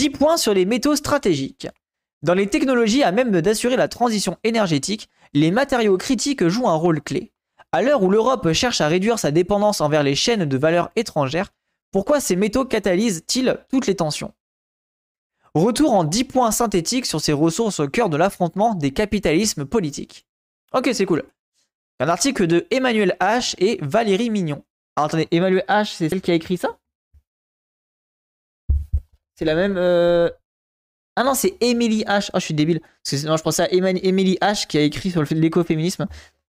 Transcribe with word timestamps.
10 0.00 0.08
points 0.08 0.38
sur 0.38 0.54
les 0.54 0.64
métaux 0.64 0.96
stratégiques. 0.96 1.68
Dans 2.22 2.32
les 2.32 2.46
technologies 2.46 3.02
à 3.02 3.12
même 3.12 3.38
d'assurer 3.42 3.76
la 3.76 3.86
transition 3.86 4.38
énergétique, 4.44 5.10
les 5.34 5.50
matériaux 5.50 5.98
critiques 5.98 6.48
jouent 6.48 6.70
un 6.70 6.74
rôle 6.74 7.02
clé. 7.02 7.32
À 7.70 7.82
l'heure 7.82 8.02
où 8.02 8.10
l'Europe 8.10 8.50
cherche 8.54 8.80
à 8.80 8.88
réduire 8.88 9.18
sa 9.18 9.30
dépendance 9.30 9.82
envers 9.82 10.02
les 10.02 10.14
chaînes 10.14 10.46
de 10.46 10.56
valeur 10.56 10.90
étrangères, 10.96 11.50
pourquoi 11.92 12.18
ces 12.18 12.34
métaux 12.34 12.64
catalysent-ils 12.64 13.58
toutes 13.68 13.86
les 13.86 13.94
tensions? 13.94 14.32
Retour 15.54 15.92
en 15.92 16.04
10 16.04 16.24
points 16.24 16.50
synthétiques 16.50 17.04
sur 17.04 17.20
ces 17.20 17.34
ressources 17.34 17.80
au 17.80 17.88
cœur 17.88 18.08
de 18.08 18.16
l'affrontement 18.16 18.74
des 18.74 18.92
capitalismes 18.92 19.66
politiques. 19.66 20.24
Ok, 20.72 20.88
c'est 20.94 21.04
cool. 21.04 21.24
Un 21.98 22.08
article 22.08 22.46
de 22.46 22.66
Emmanuel 22.70 23.18
H 23.20 23.54
et 23.58 23.78
Valérie 23.82 24.30
Mignon. 24.30 24.64
Alors 24.96 25.08
attendez, 25.08 25.28
Emmanuel 25.30 25.66
H, 25.68 25.94
c'est 25.94 26.08
celle 26.08 26.22
qui 26.22 26.30
a 26.30 26.34
écrit 26.34 26.56
ça? 26.56 26.79
C'est 29.40 29.46
la 29.46 29.54
même. 29.54 29.76
Euh, 29.78 30.28
ah 31.16 31.24
non, 31.24 31.32
c'est 31.32 31.56
Emily 31.62 32.04
H. 32.04 32.28
Ah, 32.34 32.38
je 32.38 32.44
suis 32.44 32.52
débile. 32.52 32.82
non, 33.24 33.38
je 33.38 33.42
pensais 33.42 33.62
à 33.62 33.72
Emily 33.72 34.36
H 34.42 34.66
qui 34.66 34.76
a 34.76 34.82
écrit 34.82 35.10
sur 35.10 35.20
le 35.20 35.24
fait 35.24 35.34
de 35.34 35.40
l'écoféminisme. 35.40 36.06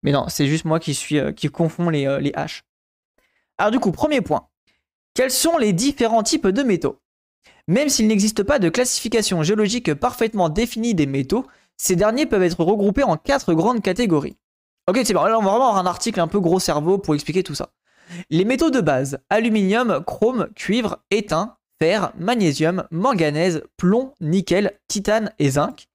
Mais 0.04 0.13
non, 0.13 0.30
c'est 0.30 0.48
juste 0.48 0.63
moi 0.63 0.80
qui 0.80 0.94
suis 0.94 1.20
euh, 1.20 1.34
qui 1.34 1.50
confond 1.50 1.90
les, 1.90 2.08
euh, 2.08 2.22
les 2.22 2.32
H. 2.32 2.62
Alors 3.58 3.72
du 3.72 3.80
coup, 3.82 3.91
premier 3.91 4.22
point. 4.22 4.48
Quels 5.13 5.32
sont 5.32 5.58
les 5.58 5.73
différents 5.73 6.23
types 6.23 6.48
de 6.48 6.63
métaux? 6.63 7.02
Même 7.68 7.90
s'il 7.90 8.08
n'existe 8.08 8.41
pas 8.44 8.58
de 8.58 8.70
classification 8.70 9.44
géologique 9.44 9.94
parfaitement 9.94 10.48
définie 10.48 10.96
des 10.96 11.08
métaux, 11.08 11.46
ces 11.76 11.98
derniers 11.98 12.26
peuvent 12.26 12.44
être 12.44 12.63
regroupés 12.63 13.04
en 13.04 13.18
quatre 13.18 13.54
grandes 13.54 13.82
catégories. 13.82 14.38
Ok, 14.88 15.02
c'est 15.04 15.13
bon, 15.13 15.26
là 15.26 15.38
on 15.38 15.44
va 15.44 15.52
avoir 15.52 15.76
un 15.76 15.85
article 15.85 16.22
un 16.22 16.30
peu 16.30 16.40
gros 16.40 16.62
cerveau 16.62 16.99
pour 16.99 17.16
expliquer 17.16 17.44
tout 17.44 17.54
ça. 17.54 17.74
Les 18.30 18.46
métaux 18.46 18.70
de 18.70 18.80
base, 18.80 19.20
aluminium, 19.30 20.02
chrome, 20.05 20.48
cuivre, 20.55 21.04
étain, 21.12 21.57
fer, 21.80 22.12
magnésium, 22.17 22.88
manganèse, 22.91 23.63
plomb, 23.77 24.13
nickel, 24.20 24.73
titane 24.88 25.31
et 25.40 25.52
zinc. 25.52 25.88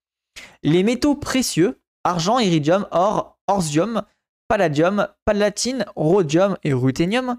Les 0.63 0.83
métaux 0.83 1.15
précieux, 1.15 1.81
argent, 2.05 2.39
iridium, 2.39 2.87
or, 2.91 3.39
orzium, 3.47 4.03
palladium, 4.49 5.09
palatine, 5.25 5.87
rhodium 5.97 6.57
et 6.65 6.73
ruthénium. 6.73 7.39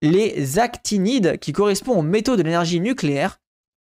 Les 0.00 0.58
actinides 0.58 1.38
qui 1.38 1.52
correspondent 1.52 1.98
aux 1.98 2.02
métaux 2.02 2.36
de 2.36 2.42
l'énergie 2.42 2.80
nucléaire, 2.80 3.40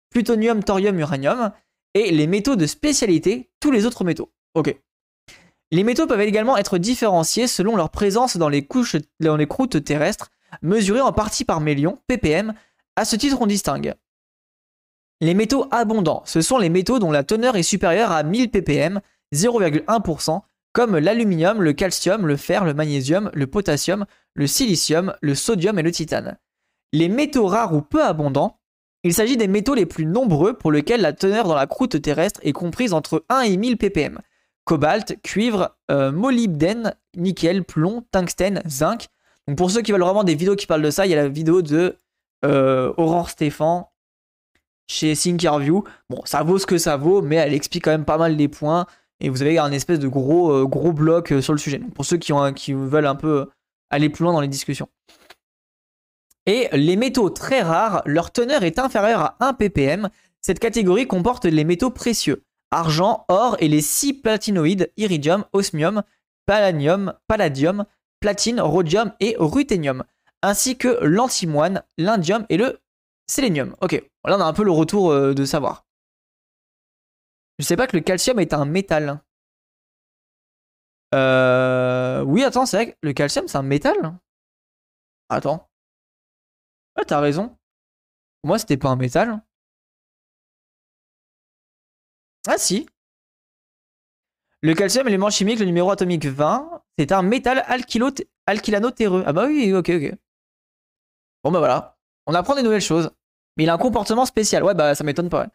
plutonium, 0.09 0.63
thorium, 0.63 0.97
uranium. 0.99 1.51
Et 1.93 2.11
les 2.11 2.27
métaux 2.27 2.55
de 2.55 2.65
spécialité, 2.67 3.49
tous 3.59 3.71
les 3.71 3.85
autres 3.85 4.05
métaux. 4.05 4.31
Ok. 4.53 4.75
Les 5.71 5.83
métaux 5.83 6.07
peuvent 6.07 6.21
également 6.21 6.57
être 6.57 6.77
différenciés 6.77 7.47
selon 7.47 7.75
leur 7.75 7.89
présence 7.89 8.37
dans 8.37 8.49
les, 8.49 8.65
couches, 8.65 8.95
dans 9.19 9.35
les 9.35 9.47
croûtes 9.47 9.83
terrestres, 9.83 10.29
mesurées 10.61 11.01
en 11.01 11.11
partie 11.11 11.45
par 11.45 11.59
millions, 11.59 11.99
ppm, 12.07 12.53
à 12.95 13.05
ce 13.05 13.15
titre, 13.15 13.37
on 13.41 13.47
distingue 13.47 13.95
les 15.21 15.35
métaux 15.35 15.67
abondants. 15.71 16.23
Ce 16.25 16.41
sont 16.41 16.57
les 16.57 16.69
métaux 16.69 16.99
dont 16.99 17.11
la 17.11 17.23
teneur 17.23 17.55
est 17.55 17.63
supérieure 17.63 18.11
à 18.11 18.23
1000 18.23 18.49
ppm, 18.49 18.99
0,1%, 19.33 20.41
comme 20.73 20.97
l'aluminium, 20.97 21.61
le 21.61 21.73
calcium, 21.73 22.25
le 22.25 22.37
fer, 22.37 22.65
le 22.65 22.73
magnésium, 22.73 23.29
le 23.33 23.47
potassium, 23.47 24.05
le 24.33 24.47
silicium, 24.47 25.13
le 25.21 25.35
sodium 25.35 25.77
et 25.77 25.83
le 25.83 25.91
titane. 25.91 26.37
Les 26.91 27.07
métaux 27.07 27.45
rares 27.45 27.73
ou 27.73 27.81
peu 27.81 28.03
abondants, 28.03 28.57
il 29.03 29.13
s'agit 29.13 29.37
des 29.37 29.47
métaux 29.47 29.75
les 29.75 29.85
plus 29.85 30.05
nombreux 30.05 30.53
pour 30.53 30.71
lesquels 30.71 31.01
la 31.01 31.13
teneur 31.13 31.47
dans 31.47 31.55
la 31.55 31.67
croûte 31.67 32.01
terrestre 32.01 32.39
est 32.43 32.51
comprise 32.51 32.93
entre 32.93 33.23
1 33.29 33.41
et 33.41 33.57
1000 33.57 33.77
ppm. 33.77 34.19
Cobalt, 34.65 35.19
cuivre, 35.23 35.75
euh, 35.89 36.11
molybdène, 36.11 36.95
nickel, 37.15 37.63
plomb, 37.63 38.03
tungstène, 38.11 38.61
zinc. 38.67 39.07
Donc 39.47 39.57
pour 39.57 39.71
ceux 39.71 39.81
qui 39.81 39.91
veulent 39.91 40.01
vraiment 40.01 40.23
des 40.23 40.35
vidéos 40.35 40.55
qui 40.55 40.67
parlent 40.67 40.83
de 40.83 40.91
ça, 40.91 41.05
il 41.05 41.09
y 41.09 41.13
a 41.13 41.21
la 41.21 41.29
vidéo 41.29 41.61
de 41.61 41.97
euh, 42.45 42.93
Aurore 42.97 43.29
Stéphane 43.29 43.85
chez 44.91 45.15
Thinkerview. 45.15 45.83
Bon, 46.09 46.21
ça 46.25 46.43
vaut 46.43 46.57
ce 46.57 46.65
que 46.65 46.77
ça 46.77 46.97
vaut, 46.97 47.21
mais 47.21 47.37
elle 47.37 47.53
explique 47.53 47.85
quand 47.85 47.91
même 47.91 48.05
pas 48.05 48.17
mal 48.17 48.35
les 48.35 48.47
points. 48.47 48.85
Et 49.21 49.29
vous 49.29 49.41
avez 49.41 49.57
un 49.57 49.71
espèce 49.71 49.99
de 49.99 50.07
gros, 50.07 50.51
euh, 50.51 50.65
gros 50.65 50.91
bloc 50.91 51.31
euh, 51.31 51.41
sur 51.41 51.53
le 51.53 51.59
sujet. 51.59 51.79
pour 51.95 52.05
ceux 52.05 52.17
qui, 52.17 52.33
ont, 52.33 52.53
qui 52.53 52.73
veulent 52.73 53.05
un 53.05 53.15
peu 53.15 53.49
aller 53.89 54.09
plus 54.09 54.23
loin 54.23 54.33
dans 54.33 54.41
les 54.41 54.47
discussions. 54.47 54.89
Et 56.45 56.67
les 56.73 56.95
métaux 56.95 57.29
très 57.29 57.61
rares, 57.61 58.01
leur 58.05 58.31
teneur 58.31 58.63
est 58.63 58.79
inférieure 58.79 59.21
à 59.21 59.37
1 59.39 59.53
ppm. 59.53 60.09
Cette 60.41 60.59
catégorie 60.59 61.07
comporte 61.07 61.45
les 61.45 61.63
métaux 61.63 61.91
précieux, 61.91 62.43
argent, 62.71 63.25
or 63.27 63.55
et 63.59 63.67
les 63.67 63.81
6 63.81 64.13
platinoïdes, 64.15 64.91
iridium, 64.97 65.45
osmium, 65.53 66.01
palladium, 66.47 67.13
palladium, 67.27 67.85
platine, 68.19 68.59
rhodium 68.59 69.11
et 69.19 69.35
ruthénium, 69.37 70.03
ainsi 70.41 70.77
que 70.77 70.97
l'antimoine, 71.03 71.83
l'indium 71.99 72.45
et 72.49 72.57
le 72.57 72.79
sélénium. 73.31 73.75
Ok, 73.81 73.93
là 73.93 74.37
on 74.37 74.41
a 74.41 74.45
un 74.45 74.53
peu 74.53 74.63
le 74.63 74.71
retour 74.71 75.11
euh, 75.11 75.33
de 75.33 75.45
savoir. 75.45 75.85
Je 77.59 77.65
sais 77.65 77.77
pas 77.77 77.87
que 77.87 77.95
le 77.95 78.03
calcium 78.03 78.39
est 78.39 78.53
un 78.53 78.65
métal. 78.65 79.21
Euh... 81.13 82.23
Oui, 82.23 82.43
attends, 82.43 82.65
c'est 82.65 82.77
vrai 82.77 82.91
que 82.93 82.97
le 83.01 83.13
calcium 83.13 83.47
c'est 83.47 83.57
un 83.57 83.63
métal 83.63 84.17
Attends. 85.29 85.69
Ouais, 86.97 87.05
t'as 87.05 87.19
raison. 87.19 87.57
moi, 88.43 88.59
c'était 88.59 88.77
pas 88.77 88.89
un 88.89 88.95
métal. 88.95 89.41
Ah 92.47 92.57
si. 92.57 92.87
Le 94.61 94.73
calcium, 94.73 95.07
élément 95.07 95.29
chimique, 95.29 95.59
le 95.59 95.65
numéro 95.65 95.89
atomique 95.91 96.25
20, 96.25 96.83
c'est 96.97 97.11
un 97.11 97.21
métal 97.21 97.63
alkylano-terreux. 98.45 99.23
Ah 99.25 99.33
bah 99.33 99.45
oui, 99.47 99.73
ok, 99.73 99.89
ok. 99.89 100.15
Bon 101.43 101.51
bah 101.51 101.59
voilà. 101.59 101.97
On 102.27 102.33
apprend 102.33 102.55
des 102.55 102.61
nouvelles 102.63 102.81
choses. 102.81 103.11
Mais 103.57 103.63
il 103.63 103.69
a 103.69 103.73
un 103.73 103.77
comportement 103.77 104.25
spécial. 104.25 104.63
Ouais, 104.63 104.73
bah 104.73 104.95
ça 104.95 105.03
m'étonne 105.03 105.29
pas. 105.29 105.47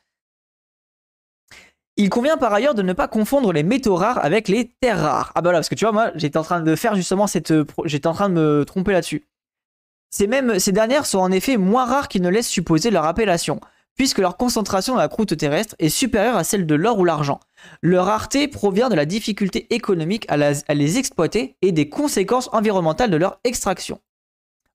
Il 1.99 2.11
convient 2.11 2.37
par 2.37 2.53
ailleurs 2.53 2.75
de 2.75 2.83
ne 2.83 2.93
pas 2.93 3.09
confondre 3.09 3.53
les 3.53 3.63
métaux 3.63 3.95
rares 3.95 4.23
avec 4.23 4.49
les 4.49 4.71
terres 4.81 5.01
rares. 5.01 5.33
Ah 5.35 5.41
bah 5.41 5.53
là, 5.53 5.59
parce 5.59 5.71
que 5.71 5.75
tu 5.75 5.85
vois, 5.87 5.93
moi, 5.93 6.11
j'étais 6.15 6.37
en 6.37 6.43
train 6.43 6.61
de 6.61 6.77
faire 6.77 6.95
justement 6.95 7.27
cette... 7.27 7.55
J'étais 7.85 8.07
en 8.07 8.13
train 8.13 8.29
de 8.29 8.35
me 8.35 8.65
tromper 8.67 8.93
là-dessus. 8.93 9.27
Ces 10.11 10.27
dernières 10.73 11.07
sont 11.07 11.19
en 11.19 11.33
effet 11.33 11.57
moins 11.57 11.87
rares 11.87 12.09
qu'ils 12.09 12.23
ne 12.23 12.29
laissent 12.29 12.49
supposer 12.49 12.91
leur 12.91 13.07
appellation, 13.07 13.61
puisque 13.97 14.19
leur 14.19 14.37
concentration 14.37 14.95
dans 14.95 15.01
la 15.01 15.09
croûte 15.09 15.37
terrestre 15.37 15.75
est 15.79 15.89
supérieure 15.89 16.37
à 16.37 16.45
celle 16.45 16.67
de 16.67 16.75
l'or 16.75 16.99
ou 16.99 17.05
l'argent. 17.05 17.41
Leur 17.81 18.07
rareté 18.07 18.47
provient 18.47 18.91
de 18.91 18.95
la 18.95 19.07
difficulté 19.07 19.75
économique 19.75 20.27
à, 20.29 20.35
à 20.35 20.75
les 20.75 20.99
exploiter 20.99 21.57
et 21.63 21.73
des 21.73 21.89
conséquences 21.89 22.51
environnementales 22.53 23.11
de 23.11 23.17
leur 23.17 23.41
extraction. 23.45 24.01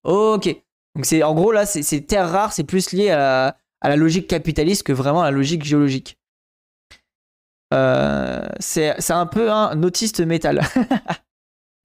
Ok, 0.04 0.50
donc 0.96 1.06
c'est 1.06 1.24
en 1.24 1.34
gros 1.34 1.52
là, 1.52 1.66
c'est 1.66 2.02
terres 2.02 2.30
rares, 2.30 2.54
c'est 2.54 2.64
plus 2.64 2.92
lié 2.92 3.12
à 3.12 3.56
la, 3.84 3.96
logique 3.96 4.28
capitaliste 4.28 4.84
que 4.84 4.94
vraiment 4.94 5.22
à 5.22 5.26
la 5.26 5.32
logique 5.32 5.64
géologique. 5.64 6.18
Euh, 7.74 8.48
c'est 8.60 9.12
un 9.12 9.26
peu 9.26 9.52
un 9.52 9.82
autiste 9.84 10.20
métal. 10.20 10.62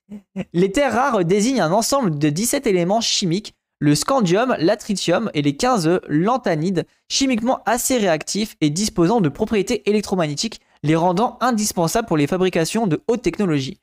les 0.52 0.72
terres 0.72 0.94
rares 0.94 1.24
désignent 1.24 1.60
un 1.60 1.72
ensemble 1.72 2.18
de 2.18 2.28
17 2.28 2.66
éléments 2.66 3.00
chimiques, 3.00 3.54
le 3.78 3.94
scandium, 3.94 4.56
l'atritium 4.58 5.30
et 5.34 5.42
les 5.42 5.56
15 5.56 6.00
lanthanides, 6.08 6.86
chimiquement 7.08 7.62
assez 7.66 7.98
réactifs 7.98 8.56
et 8.60 8.70
disposant 8.70 9.20
de 9.20 9.28
propriétés 9.28 9.88
électromagnétiques, 9.88 10.60
les 10.82 10.96
rendant 10.96 11.38
indispensables 11.40 12.08
pour 12.08 12.16
les 12.16 12.26
fabrications 12.26 12.86
de 12.86 13.02
haute 13.06 13.22
technologie. 13.22 13.80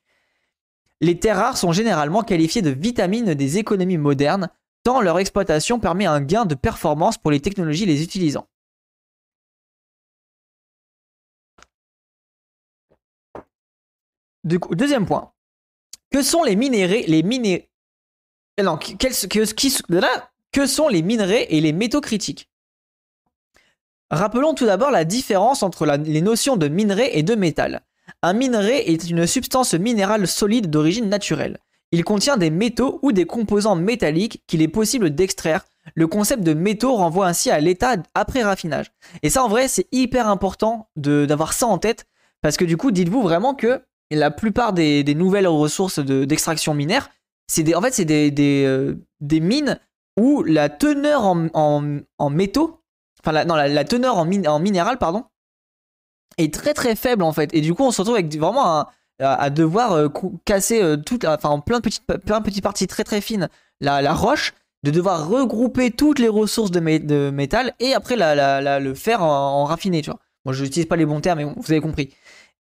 Les 1.00 1.20
terres 1.20 1.38
rares 1.38 1.58
sont 1.58 1.72
généralement 1.72 2.24
qualifiées 2.24 2.62
de 2.62 2.70
vitamines 2.70 3.34
des 3.34 3.58
économies 3.58 3.98
modernes, 3.98 4.50
tant 4.84 5.02
leur 5.02 5.20
exploitation 5.20 5.80
permet 5.80 6.06
un 6.06 6.22
gain 6.22 6.46
de 6.46 6.56
performance 6.56 7.18
pour 7.18 7.32
les 7.32 7.40
technologies 7.40 7.86
les 7.86 8.04
utilisant. 8.04 8.48
deuxième 14.44 15.06
point. 15.06 15.32
Que 16.12 16.22
sont 16.22 16.44
les 16.44 16.56
minéraux, 16.56 17.08
non, 18.62 18.78
sont 20.68 20.88
les 20.90 21.02
minerais 21.02 21.48
et 21.50 21.62
les 21.62 21.74
métaux 21.74 22.02
critiques? 22.02 22.50
Rappelons 24.12 24.54
tout 24.54 24.66
d'abord 24.66 24.92
la 24.92 25.06
différence 25.06 25.64
entre 25.64 25.88
les 25.88 26.22
notions 26.22 26.56
de 26.56 26.68
minerai 26.68 27.18
et 27.18 27.24
de 27.24 27.34
métal. 27.34 27.82
Un 28.22 28.34
minerai 28.34 28.92
est 28.92 29.10
une 29.10 29.26
substance 29.26 29.74
minérale 29.74 30.28
solide 30.28 30.70
d'origine 30.70 31.10
naturelle. 31.10 31.63
Il 31.94 32.04
contient 32.04 32.38
des 32.38 32.50
métaux 32.50 32.98
ou 33.04 33.12
des 33.12 33.26
composants 33.26 33.76
métalliques 33.76 34.42
qu'il 34.48 34.64
est 34.64 34.68
possible 34.68 35.12
d'extraire. 35.12 35.64
Le 35.94 36.08
concept 36.08 36.42
de 36.42 36.56
métaux 36.56 36.96
renvoie 36.96 37.28
ainsi 37.28 37.52
à 37.52 37.60
l'état 37.60 37.98
après 38.16 38.42
raffinage. 38.42 38.92
Et 39.22 39.30
ça, 39.30 39.44
en 39.44 39.48
vrai, 39.48 39.68
c'est 39.68 39.86
hyper 39.92 40.28
important 40.28 40.90
d'avoir 40.96 41.54
ça 41.54 41.68
en 41.68 41.78
tête, 41.78 42.08
parce 42.42 42.58
que 42.58 42.66
du 42.66 42.78
coup, 42.78 42.90
dites-vous 42.90 43.22
vraiment 43.22 43.54
que 43.54 43.84
la 44.10 44.32
plupart 44.32 44.74
des, 44.74 45.04
nouvelles 45.14 45.46
ressources 45.46 46.00
d'extraction 46.00 46.74
minière, 46.74 47.12
c'est 47.46 47.76
en 47.76 47.82
fait, 47.82 47.94
c'est 47.94 48.06
des, 48.06 48.64
euh, 48.66 48.96
des, 49.22 49.40
mines 49.40 49.80
où 50.20 50.42
la 50.42 50.70
teneur 50.70 51.24
en, 51.26 52.30
métaux, 52.32 52.82
enfin, 53.22 53.34
la, 53.34 53.46
non, 53.46 53.54
la, 53.54 53.84
teneur 53.86 54.18
en, 54.18 54.28
en 54.28 54.60
minéral, 54.60 54.98
pardon, 54.98 55.26
est 56.40 56.52
très 56.52 56.74
très 56.74 56.96
faible 56.96 57.22
en 57.22 57.34
fait. 57.34 57.54
Et 57.54 57.62
du 57.62 57.76
coup, 57.76 57.84
on 57.84 57.92
se 57.92 58.02
retrouve 58.02 58.16
avec 58.16 58.36
vraiment 58.36 58.80
un, 58.80 58.88
à, 59.20 59.50
devoir 59.50 59.94
euh, 59.94 60.10
casser 60.46 60.82
euh, 60.82 60.98
toute, 60.98 61.26
enfin, 61.26 61.60
plein 61.60 61.78
de 61.78 61.84
petites, 61.84 62.04
plein 62.06 62.40
de 62.40 62.62
parties 62.62 62.88
très 62.88 63.04
très 63.04 63.22
fines 63.22 63.48
la, 63.80 64.02
la 64.02 64.14
roche 64.14 64.54
de 64.84 64.92
devoir 64.92 65.28
regrouper 65.28 65.92
toutes 65.92 66.20
les 66.20 66.28
ressources 66.28 66.72
de, 66.72 66.80
métal 67.32 67.74
et 67.80 67.94
après 67.94 68.16
le 68.18 68.94
faire 68.94 69.24
en, 69.24 69.64
raffiné, 69.64 70.02
tu 70.02 70.10
vois. 70.10 70.20
Moi, 70.46 70.54
je 70.54 70.64
n'utilise 70.64 70.88
pas 70.88 70.98
les 70.98 71.06
bons 71.06 71.22
termes, 71.22 71.40
mais 71.40 71.46
vous 71.46 71.72
avez 71.72 71.80
compris. 71.80 72.14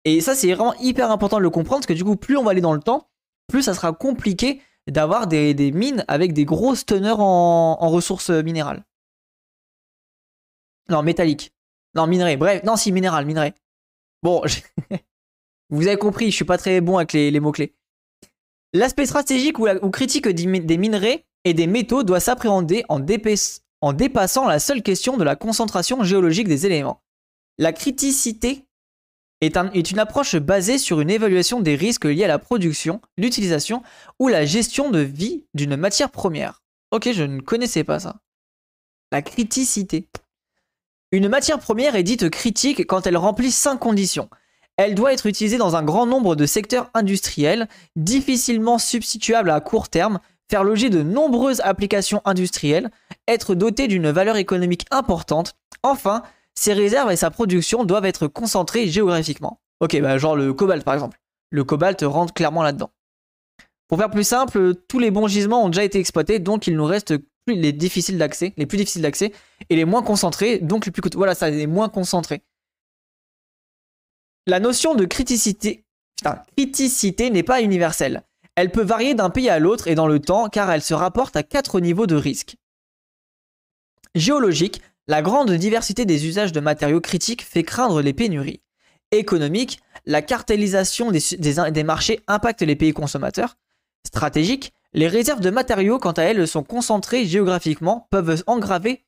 Et 0.05 0.21
ça, 0.21 0.35
c'est 0.35 0.53
vraiment 0.53 0.75
hyper 0.75 1.11
important 1.11 1.39
de 1.39 1.43
le 1.43 1.51
comprendre, 1.51 1.81
parce 1.81 1.87
que 1.87 1.93
du 1.93 2.05
coup, 2.05 2.17
plus 2.17 2.37
on 2.37 2.45
va 2.45 2.53
aller 2.53 2.61
dans 2.61 2.75
le 2.75 2.81
temps, 2.81 3.09
plus 3.49 3.63
ça 3.63 3.75
sera 3.75 3.93
compliqué 3.93 4.63
d'avoir 4.89 5.27
des, 5.27 5.73
mines 5.73 6.05
avec 6.07 6.33
des 6.33 6.45
grosses 6.45 6.87
teneurs 6.87 7.21
en, 7.21 7.89
ressources 7.89 8.31
minérales. 8.31 8.85
Non, 10.89 11.03
métalliques. 11.03 11.53
Non, 11.95 12.07
minerais. 12.07 12.37
Bref, 12.37 12.63
non, 12.63 12.77
si, 12.77 12.93
minéral, 12.93 13.27
minerais. 13.27 13.55
Bon, 14.23 14.43
vous 15.73 15.87
avez 15.87 15.97
compris, 15.97 16.31
je 16.31 16.37
suis 16.37 16.45
pas 16.45 16.59
très 16.59 16.81
bon 16.81 16.99
avec 16.99 17.13
les, 17.15 17.41
mots-clés. 17.41 17.75
L'aspect 18.75 19.07
stratégique 19.07 19.59
ou, 19.59 19.91
critique 19.91 20.29
des 20.29 20.77
minerais 20.77 21.27
et 21.45 21.55
des 21.55 21.67
métaux 21.67 22.03
doit 22.03 22.21
s'appréhender 22.21 22.85
en, 22.89 23.01
en 23.81 23.93
dépassant 23.93 24.47
la 24.47 24.59
seule 24.59 24.83
question 24.83 25.17
de 25.17 25.25
la 25.25 25.35
concentration 25.35 26.05
géologique 26.05 26.47
des 26.47 26.67
éléments. 26.67 27.03
La 27.59 27.73
criticité 27.73 28.67
est, 29.41 29.91
une 29.91 29.99
approche 29.99 30.37
basée 30.37 30.79
sur 30.79 31.01
une 31.01 31.11
évaluation 31.11 31.61
des 31.61 31.75
risques 31.75 32.05
liés 32.05 32.25
à 32.25 32.29
la 32.29 32.39
production, 32.39 33.01
l'utilisation 33.17 33.83
ou 34.19 34.29
la 34.29 34.45
gestion 34.45 34.91
de 34.91 35.01
vie 35.01 35.47
d'une 35.55 35.77
matière 35.77 36.11
première. 36.11 36.63
Ok, 36.91 37.11
je 37.13 37.25
ne 37.25 37.41
connaissais 37.41 37.83
pas 37.83 37.99
ça. 37.99 38.21
La 39.11 39.23
criticité. 39.23 40.09
Une 41.11 41.29
matière 41.29 41.59
première 41.59 41.97
est 41.97 42.03
dite 42.03 42.31
critique 42.31 42.87
quand 42.87 43.07
elle 43.07 43.17
remplit 43.17 43.51
cinq 43.51 43.79
conditions. 43.79 44.29
Elle 44.77 44.95
doit 44.95 45.13
être 45.13 45.27
utilisée 45.27 45.59
dans 45.59 45.77
un 45.77 45.83
grand 45.83 46.07
nombre 46.07 46.35
de 46.35 46.47
secteurs 46.47 46.91
industriels, 46.95 47.69
difficilement 47.97 48.79
substituable 48.79 49.51
à 49.51 49.61
court 49.61 49.89
terme, 49.89 50.19
faire 50.51 50.65
l'objet 50.65 50.91
de 50.91 51.03
nombreuses 51.03 51.61
applications 51.61 52.23
industrielles, 52.25 52.91
être 53.29 53.55
dotée 53.55 53.87
d'une 53.87 54.11
valeur 54.11 54.37
économique 54.37 54.87
importante, 54.91 55.55
enfin, 55.83 56.23
ses 56.55 56.73
réserves 56.73 57.11
et 57.11 57.17
sa 57.17 57.31
production 57.31 57.85
doivent 57.85 58.07
être 58.07 58.27
concentrées 58.27 58.89
géographiquement. 58.89 59.61
Ok, 59.81 59.99
bah 60.01 60.19
genre 60.19 60.37
le 60.37 60.53
cobalt 60.53 60.85
par 60.85 60.95
exemple. 60.95 61.19
Le 61.51 61.65
cobalt 61.65 62.03
rentre 62.03 62.33
clairement 62.35 62.63
là-dedans. 62.63 62.91
Pour 63.89 63.99
faire 63.99 64.11
plus 64.11 64.25
simple, 64.25 64.75
tous 64.89 64.99
les 64.99 65.11
bons 65.11 65.29
gisements 65.29 65.65
ont 65.65 65.69
déjà 65.69 65.85
été 65.85 65.99
exploités, 65.99 66.39
donc 66.39 66.67
il 66.67 66.77
nous 66.77 66.85
reste 66.85 67.15
plus 67.45 67.57
les 67.57 67.73
difficiles 67.73 68.17
d'accès, 68.17 68.55
les 68.57 68.67
plus 68.67 68.79
difficiles 68.79 69.03
d'accès, 69.03 69.33
et 69.69 69.77
les 69.77 69.85
moins 69.85 70.03
concentrés, 70.03 70.59
donc 70.59 70.87
les 70.87 70.93
plus 70.93 71.03
coûteux. 71.03 71.19
Voilà, 71.19 71.35
ça, 71.35 71.51
les 71.51 71.67
moins 71.67 71.89
concentrés. 71.89 72.43
La 74.47 74.59
notion 74.59 74.95
de 74.95 75.05
criticité, 75.05 75.85
n'est 77.31 77.43
pas 77.43 77.63
universelle. 77.63 78.23
Elle 78.57 78.73
peut 78.73 78.83
varier 78.83 79.15
d'un 79.15 79.31
pays 79.31 79.49
à 79.49 79.59
l'autre 79.59 79.89
et 79.89 79.95
dans 79.95 80.09
le 80.09 80.19
temps, 80.19 80.49
car 80.49 80.71
elle 80.71 80.83
se 80.83 80.95
rapporte 80.95 81.37
à 81.37 81.43
quatre 81.43 81.81
niveaux 81.81 82.07
de 82.07 82.17
risque. 82.17 82.57
Géologique, 84.15 84.83
la 85.09 85.23
grande 85.23 85.53
diversité 85.53 86.05
des 86.05 86.27
usages 86.27 86.53
de 86.53 86.61
matériaux 86.61 87.01
critiques 87.01 87.45
fait 87.45 87.63
craindre 87.63 88.03
les 88.03 88.13
pénuries. 88.13 88.61
Économique, 89.11 89.81
la 90.07 90.23
cartélisation 90.23 91.11
des, 91.11 91.85
marchés 91.85 92.21
impacte 92.27 92.63
les 92.63 92.77
pays 92.77 92.93
consommateurs. 92.93 93.57
Stratégique, 94.07 94.73
les 94.93 95.09
réserves 95.09 95.41
de 95.41 95.51
matériaux, 95.51 95.99
quant 95.99 96.13
à 96.13 96.23
elles, 96.23 96.47
sont 96.49 96.63
concentrées 96.65 97.27
géographiquement, 97.27 98.09
peuvent 98.11 98.43
entraver 98.47 99.05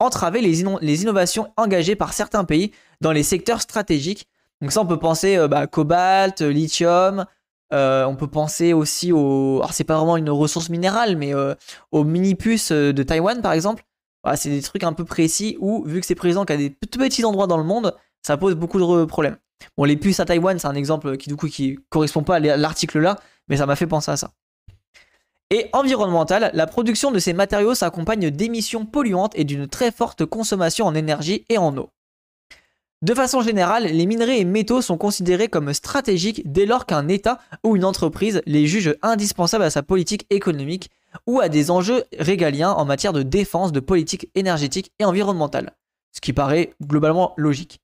les, 0.00 0.62
innovations 1.02 1.52
engagées 1.56 1.96
par 1.96 2.12
certains 2.12 2.44
pays 2.44 2.72
dans 3.00 3.12
les 3.12 3.22
secteurs 3.22 3.60
stratégiques. 3.60 4.28
Donc 4.60 4.72
ça, 4.72 4.80
on 4.80 4.86
peut 4.86 4.98
penser 4.98 5.36
euh, 5.36 5.48
bah, 5.48 5.66
cobalt, 5.66 6.40
lithium, 6.40 7.26
euh, 7.72 8.04
on 8.04 8.16
peut 8.16 8.28
penser 8.28 8.72
aussi 8.72 9.12
au... 9.12 9.56
Alors 9.56 9.72
c'est 9.72 9.84
pas 9.84 9.96
vraiment 9.96 10.16
une 10.16 10.30
ressource 10.30 10.68
minérale, 10.70 11.16
mais 11.16 11.34
euh, 11.34 11.54
aux 11.92 12.04
mini-puces 12.04 12.72
de 12.72 13.02
Taïwan, 13.02 13.42
par 13.42 13.52
exemple 13.52 13.84
c'est 14.34 14.50
des 14.50 14.62
trucs 14.62 14.82
un 14.82 14.92
peu 14.92 15.04
précis 15.04 15.56
où, 15.60 15.84
vu 15.84 16.00
que 16.00 16.06
c'est 16.06 16.16
présent 16.16 16.44
qu'à 16.44 16.56
des 16.56 16.70
petits 16.70 17.24
endroits 17.24 17.46
dans 17.46 17.58
le 17.58 17.62
monde, 17.62 17.94
ça 18.22 18.36
pose 18.36 18.56
beaucoup 18.56 18.80
de 18.80 19.04
problèmes. 19.04 19.36
Bon, 19.76 19.84
les 19.84 19.96
puces 19.96 20.18
à 20.18 20.24
Taïwan, 20.24 20.58
c'est 20.58 20.66
un 20.66 20.74
exemple 20.74 21.16
qui, 21.16 21.28
du 21.28 21.36
coup, 21.36 21.46
qui 21.46 21.78
correspond 21.90 22.24
pas 22.24 22.36
à 22.36 22.40
l'article 22.40 22.98
là, 22.98 23.16
mais 23.46 23.58
ça 23.58 23.66
m'a 23.66 23.76
fait 23.76 23.86
penser 23.86 24.10
à 24.10 24.16
ça. 24.16 24.32
Et 25.50 25.70
environnemental, 25.72 26.50
la 26.54 26.66
production 26.66 27.12
de 27.12 27.20
ces 27.20 27.32
matériaux 27.32 27.76
s'accompagne 27.76 28.30
d'émissions 28.30 28.84
polluantes 28.84 29.32
et 29.36 29.44
d'une 29.44 29.68
très 29.68 29.92
forte 29.92 30.24
consommation 30.24 30.86
en 30.86 30.94
énergie 30.96 31.44
et 31.48 31.56
en 31.56 31.76
eau. 31.76 31.90
De 33.06 33.14
façon 33.14 33.40
générale, 33.40 33.84
les 33.84 34.04
minerais 34.04 34.40
et 34.40 34.44
métaux 34.44 34.82
sont 34.82 34.98
considérés 34.98 35.46
comme 35.46 35.72
stratégiques 35.72 36.42
dès 36.44 36.66
lors 36.66 36.86
qu'un 36.86 37.06
État 37.06 37.38
ou 37.62 37.76
une 37.76 37.84
entreprise 37.84 38.42
les 38.46 38.66
juge 38.66 38.96
indispensables 39.00 39.62
à 39.62 39.70
sa 39.70 39.84
politique 39.84 40.26
économique 40.28 40.90
ou 41.24 41.38
à 41.38 41.48
des 41.48 41.70
enjeux 41.70 42.02
régaliens 42.18 42.72
en 42.72 42.84
matière 42.84 43.12
de 43.12 43.22
défense, 43.22 43.70
de 43.70 43.78
politique 43.78 44.28
énergétique 44.34 44.90
et 44.98 45.04
environnementale. 45.04 45.76
Ce 46.10 46.20
qui 46.20 46.32
paraît 46.32 46.74
globalement 46.82 47.32
logique. 47.36 47.80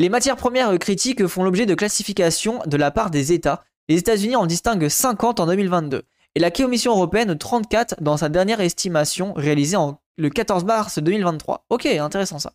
Les 0.00 0.08
matières 0.08 0.34
premières 0.34 0.76
critiques 0.80 1.28
font 1.28 1.44
l'objet 1.44 1.64
de 1.64 1.76
classifications 1.76 2.58
de 2.66 2.76
la 2.76 2.90
part 2.90 3.10
des 3.10 3.32
États. 3.32 3.62
Les 3.88 3.98
États-Unis 3.98 4.34
en 4.34 4.46
distinguent 4.46 4.88
50 4.88 5.38
en 5.38 5.46
2022 5.46 6.02
et 6.34 6.40
la 6.40 6.50
Commission 6.50 6.90
européenne 6.90 7.38
34 7.38 8.02
dans 8.02 8.16
sa 8.16 8.28
dernière 8.28 8.60
estimation 8.60 9.32
réalisée 9.34 9.76
le 10.16 10.28
14 10.28 10.64
mars 10.64 10.98
2023. 10.98 11.66
Ok, 11.70 11.86
intéressant 11.86 12.40
ça. 12.40 12.52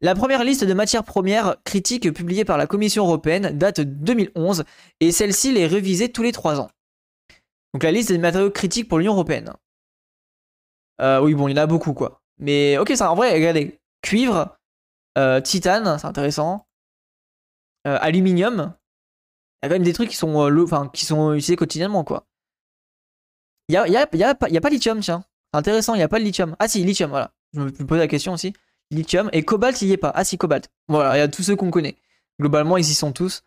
La 0.00 0.14
première 0.14 0.44
liste 0.44 0.64
de 0.64 0.74
matières 0.74 1.04
premières 1.04 1.56
critiques 1.64 2.12
publiée 2.12 2.44
par 2.44 2.58
la 2.58 2.66
Commission 2.66 3.04
européenne 3.04 3.56
date 3.56 3.80
de 3.80 3.84
2011 3.84 4.64
et 5.00 5.12
celle-ci 5.12 5.56
est 5.56 5.66
révisée 5.66 6.10
tous 6.10 6.22
les 6.22 6.32
3 6.32 6.60
ans. 6.60 6.70
Donc 7.74 7.82
la 7.82 7.92
liste 7.92 8.10
des 8.10 8.18
matériaux 8.18 8.50
critiques 8.50 8.88
pour 8.88 8.98
l'Union 8.98 9.12
Européenne. 9.12 9.52
Euh, 11.00 11.20
oui, 11.20 11.34
bon, 11.34 11.48
il 11.48 11.56
y 11.56 11.58
en 11.58 11.62
a 11.62 11.66
beaucoup, 11.66 11.94
quoi. 11.94 12.20
Mais 12.38 12.78
ok, 12.78 12.92
ça, 12.94 13.10
en 13.10 13.14
vrai, 13.14 13.32
regardez. 13.32 13.80
Cuivre, 14.02 14.56
euh, 15.18 15.40
titane, 15.40 15.98
c'est 15.98 16.06
intéressant. 16.06 16.66
Euh, 17.86 17.98
aluminium. 18.00 18.74
Il 19.62 19.66
y 19.66 19.66
a 19.66 19.68
quand 19.68 19.74
même 19.74 19.82
des 19.82 19.92
trucs 19.92 20.08
qui 20.08 20.16
sont, 20.16 20.90
qui 20.92 21.04
sont 21.04 21.32
utilisés 21.32 21.56
quotidiennement, 21.56 22.04
quoi. 22.04 22.26
Il 23.68 23.74
y 23.74 23.76
a, 23.76 23.86
y, 23.86 23.96
a, 23.96 24.08
y, 24.14 24.24
a, 24.24 24.34
pas 24.34 24.70
lithium, 24.70 25.00
tiens. 25.00 25.24
Intéressant, 25.52 25.94
il 25.94 25.98
n'y 25.98 26.02
a 26.02 26.08
pas 26.08 26.18
le 26.18 26.24
lithium. 26.24 26.56
Ah 26.58 26.66
si, 26.66 26.82
lithium, 26.82 27.10
voilà. 27.10 27.32
Je 27.52 27.60
me 27.60 27.70
pose 27.70 27.98
la 27.98 28.08
question 28.08 28.32
aussi. 28.32 28.52
Lithium. 28.90 29.30
Et 29.32 29.42
cobalt, 29.42 29.80
il 29.82 29.88
n'y 29.88 29.94
est 29.94 29.98
pas. 29.98 30.12
Ah 30.14 30.24
si, 30.24 30.38
cobalt. 30.38 30.68
Voilà, 30.88 31.16
il 31.16 31.18
y 31.18 31.22
a 31.22 31.28
tous 31.28 31.42
ceux 31.42 31.56
qu'on 31.56 31.70
connaît. 31.70 31.96
Globalement, 32.40 32.76
ils 32.76 32.88
y 32.88 32.94
sont 32.94 33.12
tous. 33.12 33.42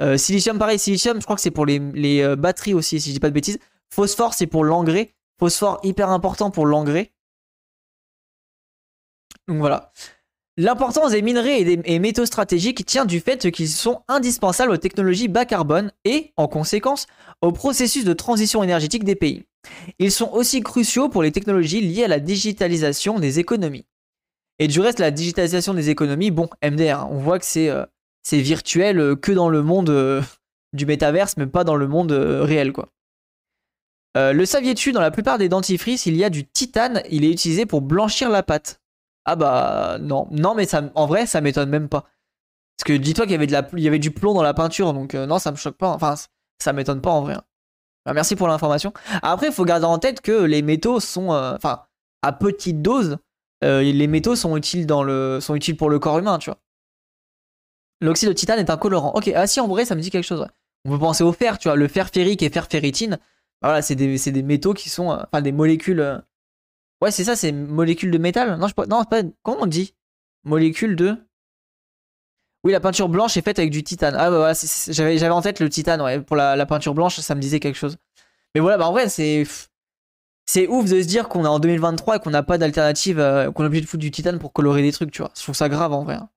Euh, 0.00 0.16
silicium, 0.16 0.58
pareil, 0.58 0.78
silicium, 0.78 1.20
je 1.20 1.24
crois 1.24 1.36
que 1.36 1.42
c'est 1.42 1.50
pour 1.50 1.66
les, 1.66 2.22
euh, 2.22 2.36
batteries 2.36 2.74
aussi, 2.74 3.00
si 3.00 3.10
je 3.10 3.14
dis 3.14 3.20
pas 3.20 3.28
de 3.28 3.34
bêtises. 3.34 3.58
Phosphore, 3.92 4.34
c'est 4.34 4.46
pour 4.46 4.64
l'engrais. 4.64 5.14
Phosphore, 5.38 5.80
hyper 5.82 6.10
important 6.10 6.50
pour 6.50 6.66
l'engrais. 6.66 7.12
Donc 9.48 9.58
voilà. 9.58 9.92
L'importance 10.56 11.12
des 11.12 11.22
minerais 11.22 11.60
et 11.60 11.76
des 11.76 11.98
métaux 11.98 12.26
stratégiques 12.26 12.84
tient 12.84 13.06
du 13.06 13.20
fait 13.20 13.50
qu'ils 13.50 13.68
sont 13.68 14.02
indispensables 14.08 14.72
aux 14.72 14.76
technologies 14.76 15.28
bas 15.28 15.46
carbone 15.46 15.92
et, 16.04 16.32
en 16.36 16.48
conséquence, 16.48 17.06
au 17.40 17.50
processus 17.50 18.04
de 18.04 18.12
transition 18.12 18.62
énergétique 18.62 19.04
des 19.04 19.14
pays. 19.16 19.44
Ils 19.98 20.12
sont 20.12 20.30
aussi 20.32 20.60
cruciaux 20.62 21.08
pour 21.08 21.22
les 21.22 21.32
technologies 21.32 21.80
liées 21.80 22.04
à 22.04 22.08
la 22.08 22.20
digitalisation 22.20 23.18
des 23.18 23.38
économies. 23.38 23.86
Et 24.60 24.68
du 24.68 24.80
reste, 24.80 24.98
la 24.98 25.10
digitalisation 25.10 25.72
des 25.72 25.88
économies, 25.88 26.30
bon, 26.30 26.48
MDR, 26.62 27.00
hein, 27.00 27.08
on 27.10 27.16
voit 27.16 27.38
que 27.38 27.46
c'est 27.46 27.70
euh, 27.70 27.86
virtuel 28.30 29.00
euh, 29.00 29.16
que 29.16 29.32
dans 29.32 29.48
le 29.48 29.62
monde 29.62 29.88
euh, 29.88 30.20
du 30.74 30.84
métaverse, 30.84 31.38
mais 31.38 31.46
pas 31.46 31.64
dans 31.64 31.76
le 31.76 31.88
monde 31.88 32.12
réel, 32.12 32.72
quoi. 32.72 32.90
le 34.14 34.44
saviez-tu, 34.44 34.92
dans 34.92 35.00
la 35.00 35.10
plupart 35.10 35.38
des 35.38 35.48
dentifrices, 35.48 36.04
il 36.04 36.14
y 36.14 36.24
a 36.24 36.30
du 36.30 36.46
titane, 36.46 37.02
il 37.10 37.24
est 37.24 37.30
utilisé 37.30 37.64
pour 37.64 37.80
blanchir 37.80 38.28
la 38.28 38.42
pâte. 38.42 38.80
Ah 39.24 39.34
bah 39.34 39.98
non, 40.00 40.28
non 40.30 40.54
mais 40.54 40.66
ça, 40.66 40.82
en 40.94 41.06
vrai 41.06 41.26
ça 41.26 41.40
m'étonne 41.40 41.68
même 41.68 41.88
pas. 41.88 42.06
Parce 42.76 42.86
que 42.86 42.92
dis-toi 42.92 43.26
qu'il 43.26 43.80
y 43.80 43.88
avait 43.88 43.98
du 43.98 44.10
plomb 44.10 44.32
dans 44.32 44.42
la 44.42 44.54
peinture, 44.54 44.92
donc 44.94 45.14
non 45.14 45.38
ça 45.38 45.50
me 45.50 45.56
choque 45.56 45.76
pas. 45.76 45.88
Enfin 45.88 46.14
ça 46.58 46.72
m'étonne 46.72 47.00
pas 47.00 47.10
en 47.10 47.22
vrai. 47.22 47.36
Bah, 48.06 48.14
merci 48.14 48.36
pour 48.36 48.48
l'information. 48.48 48.92
Après 49.22 49.48
il 49.48 49.52
faut 49.52 49.64
garder 49.64 49.86
en 49.86 49.98
tête 49.98 50.20
que 50.20 50.32
les 50.32 50.62
métaux 50.62 51.00
sont, 51.00 51.30
enfin 51.30 51.82
à 52.22 52.32
petite 52.32 52.80
dose, 52.80 53.18
les 53.62 54.06
métaux 54.06 54.36
sont 54.36 54.56
utiles 54.56 54.86
dans 54.86 55.02
le, 55.02 55.38
sont 55.40 55.54
utiles 55.54 55.76
pour 55.76 55.90
le 55.90 55.98
corps 55.98 56.18
humain, 56.18 56.38
tu 56.38 56.50
vois. 56.50 56.58
L'oxyde 58.00 58.28
de 58.28 58.34
titane 58.34 58.58
est 58.58 58.70
un 58.70 58.76
colorant. 58.76 59.12
Ok, 59.14 59.30
ah 59.34 59.46
si, 59.46 59.60
en 59.60 59.68
vrai, 59.68 59.84
ça 59.84 59.94
me 59.94 60.00
dit 60.00 60.10
quelque 60.10 60.24
chose. 60.24 60.46
On 60.84 60.90
peut 60.90 60.98
penser 60.98 61.22
au 61.22 61.32
fer, 61.32 61.58
tu 61.58 61.68
vois, 61.68 61.76
le 61.76 61.88
fer 61.88 62.08
ferrique 62.08 62.42
et 62.42 62.48
fer 62.48 62.66
ferritine. 62.66 63.18
Bah 63.60 63.68
voilà, 63.68 63.82
c'est 63.82 63.94
des, 63.94 64.42
métaux 64.42 64.72
qui 64.72 64.88
sont. 64.88 65.12
Euh, 65.12 65.22
enfin, 65.30 65.42
des 65.42 65.52
molécules. 65.52 66.00
Euh, 66.00 66.18
ouais, 67.02 67.10
c'est 67.10 67.24
ça, 67.24 67.36
c'est 67.36 67.52
molécules 67.52 68.10
de 68.10 68.18
métal. 68.18 68.58
Non, 68.58 68.68
je, 68.68 68.86
non, 68.88 69.04
pas. 69.04 69.22
Comment 69.42 69.58
on 69.62 69.66
dit? 69.66 69.94
Molécules 70.44 70.96
de? 70.96 71.16
Oui, 72.64 72.72
la 72.72 72.80
peinture 72.80 73.08
blanche 73.08 73.36
est 73.36 73.42
faite 73.42 73.58
avec 73.58 73.70
du 73.70 73.82
titane. 73.82 74.14
Ah, 74.16 74.30
bah 74.30 74.36
voilà, 74.36 74.54
j'avais 74.88 75.28
en 75.28 75.42
tête 75.42 75.60
le 75.60 75.68
titane, 75.68 76.00
ouais. 76.00 76.20
Pour 76.20 76.36
la, 76.36 76.66
peinture 76.66 76.94
blanche, 76.94 77.20
ça 77.20 77.34
me 77.34 77.40
disait 77.40 77.60
quelque 77.60 77.76
chose. 77.76 77.96
Mais 78.54 78.60
voilà, 78.60 78.78
bah 78.78 78.88
en 78.88 78.92
vrai, 78.92 79.08
c'est. 79.10 79.44
C'est 80.46 80.66
ouf 80.66 80.90
de 80.90 81.00
se 81.00 81.06
dire 81.06 81.28
qu'on 81.28 81.44
est 81.44 81.48
en 81.48 81.60
2023 81.60 82.16
et 82.16 82.18
qu'on 82.18 82.30
n'a 82.30 82.42
pas 82.42 82.58
d'alternative, 82.58 83.20
euh, 83.20 83.52
qu'on 83.52 83.62
est 83.62 83.66
obligé 83.66 83.82
de 83.82 83.86
foutre 83.86 84.00
du 84.00 84.10
titane 84.10 84.38
pour 84.38 84.52
colorer 84.52 84.82
des 84.82 84.92
trucs, 84.92 85.12
tu 85.12 85.22
vois. 85.22 85.30
Je 85.36 85.42
trouve 85.42 85.54
ça 85.54 85.68
grave 85.68 85.92
en 85.92 86.02
vrai. 86.02 86.14
Hein. 86.14 86.28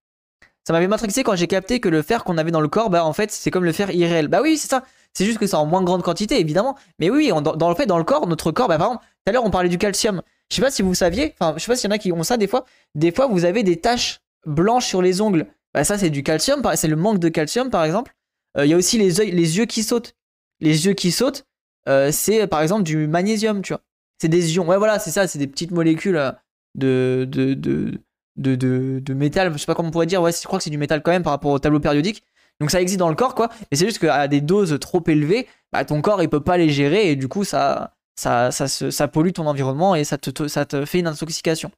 Ça 0.65 0.72
m'avait 0.72 0.88
matrixé 0.88 1.24
quand 1.24 1.36
j'ai 1.36 1.48
capté 1.48 1.79
que 1.79 1.89
le 1.89 2.01
fer 2.01 2.24
qu'on 2.24 2.38
avait 2.38 2.51
dans 2.51 2.62
le 2.62 2.69
corps, 2.69 2.89
bah 2.89 3.03
en 3.05 3.12
fait, 3.12 3.31
c'est 3.31 3.51
comme 3.51 3.65
le 3.65 3.74
fer 3.74 3.91
irréel. 3.91 4.29
Bah 4.29 4.41
oui, 4.41 4.57
c'est 4.57 4.69
ça. 4.69 4.83
C'est 5.13 5.25
juste 5.25 5.38
que 5.38 5.45
c'est 5.45 5.55
en 5.55 5.65
moins 5.65 5.83
grande 5.83 6.03
quantité, 6.03 6.39
évidemment. 6.39 6.77
Mais 7.00 7.10
oui, 7.10 7.29
dans, 7.29 7.69
le 7.69 7.75
fait, 7.75 7.86
dans 7.86 7.98
le 7.98 8.03
corps, 8.03 8.27
notre 8.27 8.51
corps, 8.51 8.67
bah, 8.67 8.77
par 8.77 8.88
exemple, 8.88 9.05
tout 9.05 9.29
à 9.29 9.31
l'heure, 9.33 9.45
on 9.45 9.51
parlait 9.51 9.69
du 9.69 9.77
calcium. 9.77 10.22
Je 10.50 10.55
sais 10.55 10.62
pas 10.62 10.72
si 10.72 10.81
vous 10.81 10.95
saviez, 10.95 11.36
enfin, 11.39 11.53
je 11.57 11.63
sais 11.63 11.67
pas 11.67 11.75
s'il 11.75 11.89
y 11.89 11.93
en 11.93 11.95
a 11.95 11.98
qui 11.98 12.12
ont 12.12 12.24
ça 12.24 12.38
des 12.38 12.48
fois. 12.48 12.65
Des 12.95 13.12
fois, 13.12 13.27
vous 13.27 13.45
avez 13.45 13.63
des 13.63 13.79
taches 13.79 14.22
blanches 14.45 14.88
sur 14.88 15.01
les 15.01 15.22
ongles. 15.22 15.48
Bah, 15.74 15.83
ça, 15.83 15.98
c'est 15.98 16.10
du 16.10 16.24
calcium, 16.24 16.62
c'est 16.75 16.88
le 16.88 16.95
manque 16.95 17.19
de 17.19 17.29
calcium, 17.29 17.69
par 17.69 17.83
exemple. 17.83 18.15
Euh, 18.57 18.65
il 18.65 18.69
y 18.69 18.74
a 18.74 18.77
aussi 18.77 18.98
les, 18.98 19.31
les 19.31 19.57
yeux 19.57 19.65
qui 19.65 19.83
sautent. 19.83 20.15
Les 20.62 20.86
yeux 20.86 20.93
qui 20.93 21.12
sautent, 21.12 21.45
euh, 21.89 22.12
c'est 22.12 22.48
par 22.48 22.62
exemple 22.62 22.83
du 22.83 23.07
magnésium, 23.07 23.62
tu 23.62 23.74
vois. 23.74 23.81
C'est 24.23 24.29
des 24.29 24.55
ions. 24.55 24.65
Ouais, 24.65 24.77
voilà, 24.77 24.99
c'est 24.99 25.11
ça, 25.11 25.27
c'est 25.27 25.37
des 25.37 25.47
petites 25.47 25.71
molécules 25.71 26.15
euh, 26.15 26.31
de, 26.75 27.27
de, 27.29 27.53
de, 27.55 27.99
de, 28.37 29.01
de, 29.03 29.13
métal. 29.13 29.51
Je 29.51 29.57
sais 29.57 29.65
pas 29.65 29.75
comment 29.75 29.89
on 29.89 29.91
pourrait 29.91 30.05
dire. 30.05 30.21
Ouais, 30.21 30.31
je 30.31 30.47
crois 30.47 30.59
que 30.59 30.63
c'est 30.63 30.69
du 30.69 30.77
métal 30.77 31.03
quand 31.03 31.11
même 31.11 31.23
par 31.23 31.33
rapport 31.33 31.51
au 31.51 31.59
tableau 31.59 31.81
périodique. 31.81 32.23
Donc 32.61 32.71
ça 32.71 32.79
existe 32.79 32.99
dans 32.99 33.09
le 33.09 33.15
corps, 33.15 33.35
quoi. 33.35 33.49
Mais 33.69 33.75
c'est 33.75 33.85
juste 33.85 33.99
qu'à 33.99 34.29
des 34.29 34.39
doses 34.39 34.79
trop 34.79 35.03
élevées, 35.07 35.45
bah, 35.73 35.83
ton 35.83 36.01
corps 36.01 36.23
il 36.23 36.29
peut 36.29 36.41
pas 36.41 36.55
les 36.55 36.69
gérer 36.69 37.11
et 37.11 37.17
du 37.17 37.27
coup 37.27 37.43
ça, 37.43 37.95
ça, 38.15 38.51
ça, 38.51 38.69
ça 38.69 39.07
pollue 39.09 39.31
ton 39.31 39.45
environnement 39.45 39.93
et 39.93 40.05
ça 40.05 40.17
te, 40.17 40.47
ça 40.47 40.65
te 40.65 40.85
fait 40.85 40.99
une 40.99 41.07
intoxication. 41.07 41.69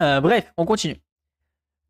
bref, 0.00 0.54
on 0.56 0.64
continue. 0.64 0.96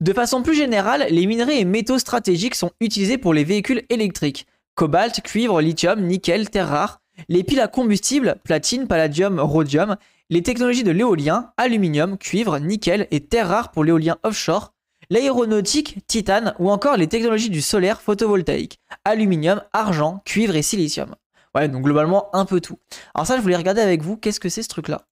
De 0.01 0.13
façon 0.13 0.43
plus 0.43 0.57
générale, 0.57 1.07
les 1.09 1.27
minerais 1.27 1.61
et 1.61 1.65
métaux 1.65 2.01
stratégiques 2.01 2.57
sont 2.57 2.73
utilisés 2.81 3.17
pour 3.17 3.33
les 3.33 3.45
véhicules 3.45 3.85
électriques. 3.91 4.49
Cobalt, 4.75 5.21
cuivre, 5.23 5.61
lithium, 5.61 6.01
nickel, 6.01 6.51
terres 6.51 6.69
rares, 6.69 7.02
les 7.29 7.45
piles 7.45 7.61
à 7.61 7.69
combustible, 7.69 8.37
platine, 8.45 8.87
palladium, 8.87 9.39
rhodium, 9.41 9.97
les 10.31 10.43
technologies 10.43 10.85
de 10.85 10.91
l'éolien, 10.91 11.53
aluminium, 11.57 12.17
cuivre, 12.17 12.59
nickel 12.59 13.07
et 13.11 13.21
terres 13.21 13.49
rares 13.49 13.71
pour 13.71 13.85
l'éolien 13.85 14.19
offshore, 14.23 14.73
l'aéronautique, 15.11 15.99
titane 16.07 16.55
ou 16.59 16.71
encore 16.71 16.97
les 16.97 17.09
technologies 17.09 17.51
du 17.51 17.61
solaire 17.61 18.01
photovoltaïque, 18.01 18.79
aluminium, 19.05 19.63
argent, 19.73 20.23
cuivre 20.25 20.57
et 20.57 20.63
silicium. 20.63 21.15
Ouais, 21.55 21.69
donc 21.69 21.83
globalement 21.83 22.35
un 22.35 22.47
peu 22.47 22.61
tout. 22.61 22.79
Alors 23.15 23.27
ça, 23.27 23.37
je 23.37 23.43
voulais 23.43 23.57
regarder 23.57 23.83
avec 23.83 24.03
vous, 24.03 24.17
qu'est-ce 24.17 24.41
que 24.41 24.49
c'est 24.49 24.63
ce 24.63 24.69
truc-là? 24.69 25.07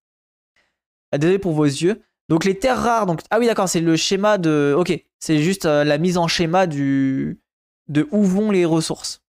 Ah, 1.12 1.18
Désolé 1.18 1.38
pour 1.38 1.52
vos 1.52 1.64
yeux. 1.64 2.00
Donc 2.28 2.44
les 2.44 2.58
terres 2.58 2.80
rares, 2.80 3.06
donc 3.06 3.20
ah 3.30 3.38
oui 3.40 3.46
d'accord, 3.46 3.68
c'est 3.68 3.80
le 3.80 3.96
schéma 3.96 4.38
de, 4.38 4.74
ok, 4.78 5.04
c'est 5.18 5.42
juste 5.42 5.66
euh, 5.66 5.82
la 5.82 5.98
mise 5.98 6.16
en 6.16 6.28
schéma 6.28 6.68
du 6.68 7.40
de 7.88 8.06
où 8.12 8.22
vont 8.22 8.52
les 8.52 8.64
ressources. 8.64 9.22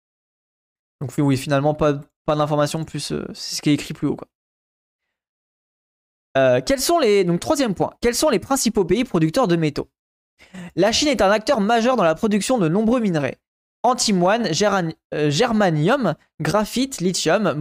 Donc 0.99 1.13
oui, 1.17 1.37
finalement 1.37 1.73
pas 1.73 2.01
pas 2.25 2.35
d'informations 2.35 2.83
plus, 2.85 3.11
euh, 3.11 3.25
c'est 3.33 3.55
ce 3.55 3.61
qui 3.61 3.69
est 3.69 3.73
écrit 3.73 3.93
plus 3.93 4.07
haut 4.07 4.15
quoi. 4.15 4.27
Euh, 6.37 6.61
quels 6.63 6.79
sont 6.79 6.99
les 6.99 7.23
donc 7.23 7.39
troisième 7.39 7.73
point, 7.73 7.93
quels 8.01 8.15
sont 8.15 8.29
les 8.29 8.39
principaux 8.39 8.85
pays 8.85 9.03
producteurs 9.03 9.47
de 9.47 9.55
métaux? 9.55 9.89
La 10.75 10.91
Chine 10.91 11.09
est 11.09 11.21
un 11.21 11.31
acteur 11.31 11.59
majeur 11.59 11.95
dans 11.95 12.03
la 12.03 12.15
production 12.15 12.57
de 12.57 12.69
nombreux 12.69 12.99
minerais. 12.99 13.39
Antimoine, 13.83 14.49
germanium, 14.51 16.15
graphite, 16.41 16.99
lithium, 16.99 17.53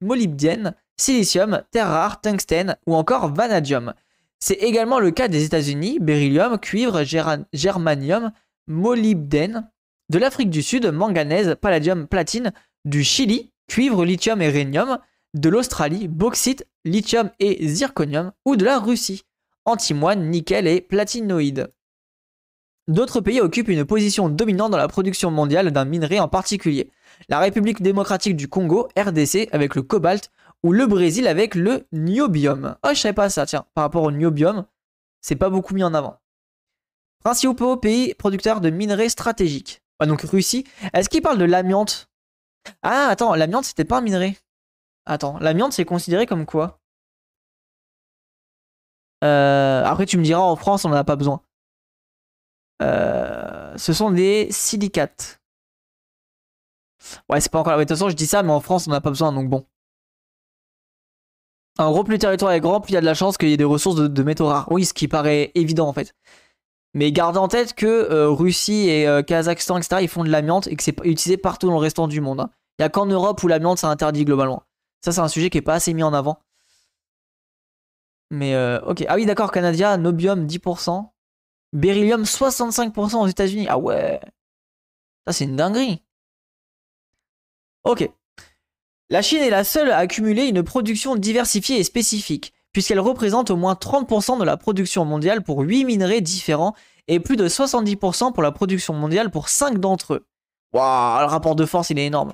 molybdène, 0.00 0.74
silicium, 0.96 1.62
terre 1.70 1.88
rare, 1.88 2.20
tungstène 2.20 2.76
ou 2.86 2.94
encore 2.94 3.32
vanadium. 3.32 3.94
C'est 4.38 4.54
également 4.54 5.00
le 5.00 5.10
cas 5.10 5.28
des 5.28 5.44
États-Unis, 5.44 5.98
beryllium, 6.00 6.58
cuivre, 6.58 7.02
germanium, 7.52 8.32
molybdène, 8.66 9.70
de 10.08 10.18
l'Afrique 10.18 10.50
du 10.50 10.62
Sud, 10.62 10.86
manganèse, 10.86 11.56
palladium, 11.60 12.06
platine, 12.06 12.52
du 12.84 13.04
Chili, 13.04 13.49
cuivre, 13.70 14.04
lithium 14.04 14.42
et 14.42 14.48
rhénium, 14.48 14.98
de 15.34 15.48
l'Australie, 15.48 16.08
bauxite, 16.08 16.66
lithium 16.84 17.30
et 17.38 17.68
zirconium, 17.68 18.32
ou 18.44 18.56
de 18.56 18.64
la 18.64 18.80
Russie, 18.80 19.22
antimoine, 19.64 20.28
nickel 20.28 20.66
et 20.66 20.80
platinoïde. 20.80 21.72
D'autres 22.88 23.20
pays 23.20 23.40
occupent 23.40 23.68
une 23.68 23.84
position 23.84 24.28
dominante 24.28 24.72
dans 24.72 24.76
la 24.76 24.88
production 24.88 25.30
mondiale 25.30 25.70
d'un 25.70 25.84
minerai 25.84 26.18
en 26.18 26.26
particulier. 26.26 26.90
La 27.28 27.38
République 27.38 27.80
démocratique 27.80 28.34
du 28.34 28.48
Congo, 28.48 28.88
RDC, 28.98 29.48
avec 29.52 29.76
le 29.76 29.82
cobalt, 29.82 30.32
ou 30.64 30.72
le 30.72 30.86
Brésil 30.88 31.28
avec 31.28 31.54
le 31.54 31.86
niobium. 31.92 32.76
Oh, 32.82 32.88
je 32.92 32.98
savais 32.98 33.14
pas 33.14 33.30
ça, 33.30 33.46
tiens. 33.46 33.66
Par 33.74 33.84
rapport 33.84 34.02
au 34.02 34.10
niobium, 34.10 34.66
c'est 35.20 35.36
pas 35.36 35.48
beaucoup 35.48 35.74
mis 35.74 35.84
en 35.84 35.94
avant. 35.94 36.16
Principaux 37.22 37.76
pays 37.76 38.14
producteurs 38.14 38.60
de 38.60 38.70
minerais 38.70 39.10
stratégiques. 39.10 39.80
Ah, 40.00 40.06
donc 40.06 40.22
Russie. 40.22 40.64
Est-ce 40.92 41.08
qu'il 41.08 41.22
parle 41.22 41.38
de 41.38 41.44
l'amiante? 41.44 42.09
Ah, 42.82 43.08
attends, 43.08 43.34
l'amiante 43.34 43.64
c'était 43.64 43.84
pas 43.84 43.98
un 43.98 44.00
minerai. 44.02 44.38
Attends, 45.06 45.38
l'amiante 45.40 45.72
c'est 45.72 45.84
considéré 45.84 46.26
comme 46.26 46.46
quoi? 46.46 46.80
Euh, 49.24 49.84
Après 49.84 50.06
tu 50.06 50.18
me 50.18 50.24
diras 50.24 50.40
en 50.40 50.56
France 50.56 50.84
on 50.84 50.90
en 50.90 50.94
a 50.94 51.04
pas 51.04 51.16
besoin. 51.16 51.42
Euh, 52.82 53.76
ce 53.76 53.92
sont 53.92 54.10
des 54.10 54.48
silicates. 54.50 55.40
Ouais, 57.28 57.40
c'est 57.40 57.50
pas 57.50 57.60
encore. 57.60 57.76
De 57.76 57.82
toute 57.82 57.90
façon, 57.90 58.08
je 58.08 58.16
dis 58.16 58.26
ça, 58.26 58.42
mais 58.42 58.52
en 58.52 58.60
France, 58.60 58.86
on 58.86 58.90
en 58.92 58.94
a 58.94 59.00
pas 59.00 59.10
besoin, 59.10 59.32
donc 59.32 59.48
bon. 59.48 59.66
En 61.78 61.90
gros, 61.92 62.04
plus 62.04 62.14
le 62.14 62.18
territoire 62.18 62.52
est 62.52 62.60
grand, 62.60 62.80
plus 62.80 62.92
il 62.92 62.94
y 62.94 62.98
a 62.98 63.00
de 63.00 63.06
la 63.06 63.14
chance 63.14 63.38
qu'il 63.38 63.48
y 63.48 63.52
ait 63.52 63.56
des 63.56 63.64
ressources 63.64 63.96
de, 63.96 64.22
métaux 64.22 64.46
rares. 64.46 64.70
Oui, 64.70 64.84
ce 64.84 64.92
qui 64.92 65.08
paraît 65.08 65.50
évident 65.54 65.88
en 65.88 65.92
fait. 65.92 66.14
Mais 66.94 67.12
gardez 67.12 67.38
en 67.38 67.48
tête 67.48 67.74
que 67.74 67.86
euh, 67.86 68.30
Russie 68.30 68.88
et 68.88 69.06
euh, 69.06 69.22
Kazakhstan, 69.22 69.78
etc., 69.78 69.98
ils 70.02 70.08
font 70.08 70.24
de 70.24 70.30
l'amiante 70.30 70.66
et 70.66 70.76
que 70.76 70.82
c'est 70.82 70.98
utilisé 71.04 71.36
partout 71.36 71.68
dans 71.68 71.74
le 71.74 71.78
restant 71.78 72.08
du 72.08 72.20
monde. 72.20 72.40
Hein. 72.40 72.50
Il 72.78 72.82
n'y 72.82 72.86
a 72.86 72.88
qu'en 72.88 73.06
Europe 73.06 73.42
où 73.42 73.48
l'amiante 73.48 73.78
c'est 73.78 73.86
interdit 73.86 74.24
globalement. 74.24 74.64
Ça, 75.04 75.12
c'est 75.12 75.20
un 75.20 75.28
sujet 75.28 75.50
qui 75.50 75.58
est 75.58 75.62
pas 75.62 75.74
assez 75.74 75.94
mis 75.94 76.02
en 76.02 76.12
avant. 76.12 76.40
Mais 78.30 78.54
euh, 78.54 78.80
ok. 78.82 79.04
Ah 79.08 79.16
oui, 79.16 79.26
d'accord, 79.26 79.52
Canada, 79.52 79.96
Nobium 79.96 80.46
10%. 80.46 81.10
Beryllium 81.72 82.24
65% 82.24 83.16
aux 83.16 83.26
États-Unis. 83.26 83.66
Ah 83.68 83.78
ouais. 83.78 84.20
Ça, 85.26 85.32
c'est 85.32 85.44
une 85.44 85.56
dinguerie. 85.56 86.02
Ok. 87.84 88.08
La 89.10 89.22
Chine 89.22 89.42
est 89.42 89.50
la 89.50 89.64
seule 89.64 89.90
à 89.90 89.98
accumuler 89.98 90.46
une 90.46 90.62
production 90.62 91.16
diversifiée 91.16 91.78
et 91.78 91.84
spécifique, 91.84 92.54
puisqu'elle 92.72 93.00
représente 93.00 93.50
au 93.50 93.56
moins 93.56 93.74
30% 93.74 94.38
de 94.38 94.44
la 94.44 94.56
production 94.56 95.04
mondiale 95.04 95.42
pour 95.42 95.60
8 95.60 95.84
minerais 95.84 96.20
différents 96.20 96.74
et 97.08 97.20
plus 97.20 97.36
de 97.36 97.48
70% 97.48 98.32
pour 98.32 98.42
la 98.42 98.52
production 98.52 98.94
mondiale 98.94 99.30
pour 99.30 99.48
5 99.48 99.78
d'entre 99.78 100.14
eux. 100.14 100.26
Waouh, 100.72 101.20
le 101.20 101.26
rapport 101.26 101.56
de 101.56 101.66
force 101.66 101.90
il 101.90 101.98
est 101.98 102.06
énorme. 102.06 102.32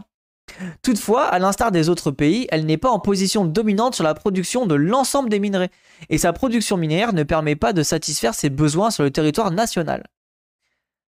Toutefois, 0.82 1.24
à 1.24 1.38
l'instar 1.38 1.72
des 1.72 1.88
autres 1.88 2.10
pays, 2.10 2.46
elle 2.50 2.66
n'est 2.66 2.76
pas 2.76 2.90
en 2.90 3.00
position 3.00 3.44
dominante 3.44 3.94
sur 3.94 4.04
la 4.04 4.14
production 4.14 4.66
de 4.66 4.74
l'ensemble 4.74 5.28
des 5.28 5.40
minerais, 5.40 5.70
et 6.08 6.18
sa 6.18 6.32
production 6.32 6.76
minière 6.76 7.12
ne 7.12 7.24
permet 7.24 7.56
pas 7.56 7.72
de 7.72 7.82
satisfaire 7.82 8.34
ses 8.34 8.48
besoins 8.48 8.90
sur 8.90 9.02
le 9.02 9.10
territoire 9.10 9.50
national. 9.50 10.04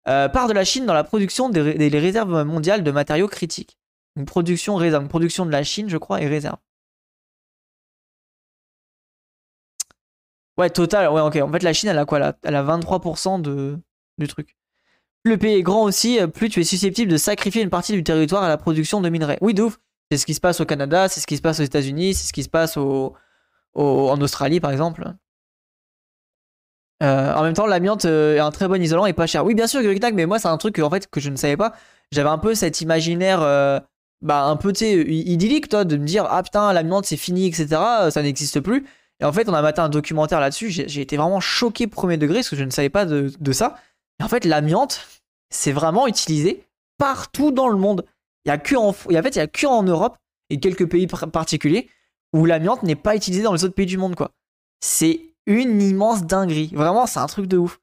Euh, 0.08 0.30
part 0.30 0.48
de 0.48 0.54
la 0.54 0.66
Chine 0.66 0.86
dans 0.86 0.94
la 0.94 1.04
production 1.04 1.50
des 1.50 1.90
réserves 1.90 2.44
mondiales 2.44 2.84
de 2.84 2.92
matériaux 2.92 3.28
critiques. 3.28 3.78
Une 4.16 4.26
production 4.26 4.76
réserve. 4.76 5.08
production 5.08 5.46
de 5.46 5.52
la 5.52 5.64
Chine, 5.64 5.90
je 5.90 5.98
crois, 5.98 6.22
et 6.22 6.28
réserve. 6.28 6.58
Ouais, 10.60 10.70
total. 10.70 11.12
Ouais, 11.12 11.22
ok. 11.22 11.38
En 11.38 11.52
fait, 11.52 11.64
la 11.64 11.74
Chine, 11.74 11.90
elle 11.90 11.98
a 11.98 12.06
quoi 12.06 12.34
Elle 12.44 12.56
a 12.56 12.64
23% 12.64 13.42
de, 13.42 13.80
du 14.18 14.28
truc. 14.28 14.56
Plus 15.24 15.34
le 15.34 15.38
pays 15.38 15.56
est 15.56 15.64
grand 15.64 15.84
aussi, 15.84 16.20
plus 16.34 16.50
tu 16.50 16.62
es 16.62 16.64
susceptible 16.64 17.12
de 17.12 17.18
sacrifier 17.18 17.62
une 17.62 17.70
partie 17.70 17.94
du 17.94 18.04
territoire 18.04 18.44
à 18.44 18.48
la 18.48 18.58
production 18.58 19.02
de 19.02 19.10
minerais. 19.10 19.38
Oui, 19.42 19.54
de 19.54 19.64
ouf. 19.64 19.80
C'est 20.12 20.18
ce 20.18 20.26
qui 20.26 20.34
se 20.34 20.40
passe 20.40 20.60
au 20.60 20.66
Canada, 20.66 21.08
c'est 21.08 21.20
ce 21.20 21.28
qui 21.28 21.38
se 21.38 21.42
passe 21.42 21.60
aux 21.60 21.64
États-Unis, 21.64 22.14
c'est 22.14 22.28
ce 22.28 22.34
qui 22.34 22.44
se 22.44 22.50
passe 22.50 22.78
au, 22.78 23.16
en 23.76 24.22
Australie, 24.22 24.60
par 24.60 24.72
exemple. 24.72 25.14
Euh, 27.02 27.34
en 27.34 27.44
même 27.44 27.54
temps, 27.54 27.66
l'amiante 27.66 28.06
euh, 28.06 28.36
est 28.36 28.40
un 28.40 28.52
très 28.52 28.68
bon 28.68 28.82
isolant 28.82 29.06
et 29.06 29.14
pas 29.14 29.28
cher. 29.28 29.46
Oui, 29.46 29.56
bien 29.56 29.68
sûr, 29.68 29.82
mais 30.14 30.26
moi, 30.26 30.40
c'est 30.40 30.48
un 30.48 30.58
truc 30.58 30.80
en 30.80 30.90
fait, 30.90 31.08
que 31.08 31.20
je 31.20 31.30
ne 31.30 31.36
savais 31.36 31.56
pas. 31.58 31.74
J'avais 32.12 32.30
un 32.30 32.38
peu 32.38 32.56
cet 32.56 32.82
imaginaire 32.82 33.42
euh, 33.42 33.80
bah, 34.22 34.44
un 34.46 34.58
peu, 34.58 34.74
idyllique, 34.82 35.70
toi, 35.70 35.86
de 35.86 35.96
me 35.96 36.06
dire, 36.06 36.26
ah 36.30 36.44
putain, 36.44 36.74
l'amiante 36.74 37.06
c'est 37.06 37.18
fini, 37.18 37.48
etc., 37.48 37.68
ça 38.10 38.22
n'existe 38.22 38.60
plus. 38.60 38.86
Et 39.20 39.26
en 39.26 39.34
fait, 39.34 39.50
on 39.50 39.54
a 39.54 39.62
maté 39.62 39.82
un 39.82 39.90
documentaire 39.90 40.40
là-dessus, 40.40 40.70
j'ai 40.72 41.02
été 41.02 41.18
vraiment 41.18 41.40
choqué 41.42 41.88
premier 41.88 42.18
degré, 42.18 42.36
parce 42.36 42.50
que 42.50 42.56
je 42.56 42.64
ne 42.64 42.70
savais 42.70 42.90
pas 42.90 43.06
de, 43.06 43.52
ça. 43.52 43.76
Et 44.20 44.24
en 44.24 44.30
fait, 44.30 44.46
l'amiante, 44.46 45.08
c'est 45.50 45.72
vraiment 45.72 46.08
utilisé 46.08 46.66
partout 46.98 47.52
dans 47.52 47.68
le 47.68 47.78
monde. 47.78 48.06
Il 48.46 48.50
y 48.50 48.52
a 48.52 48.58
que 48.58 48.76
en, 48.76 48.94
fait, 48.94 49.10
il 49.10 49.38
y 49.38 49.42
a 49.42 49.48
que 49.48 49.90
Europe 49.90 50.18
et 50.50 50.60
quelques 50.60 50.90
pays 50.90 51.08
particuliers 51.08 51.90
où 52.34 52.46
l'amiante 52.46 52.84
n'est 52.84 52.96
pas 52.96 53.16
utilisée 53.16 53.44
dans 53.44 53.54
les 53.54 53.64
autres 53.64 53.76
pays 53.76 53.86
du 53.86 53.98
monde, 53.98 54.16
quoi. 54.16 54.32
C'est 54.82 55.22
une 55.46 55.82
immense 55.82 56.24
dinguerie. 56.24 56.70
Vraiment, 56.74 57.06
c'est 57.06 57.20
un 57.20 57.28
truc 57.28 57.48
de 57.48 57.58
ouf. 57.58 57.80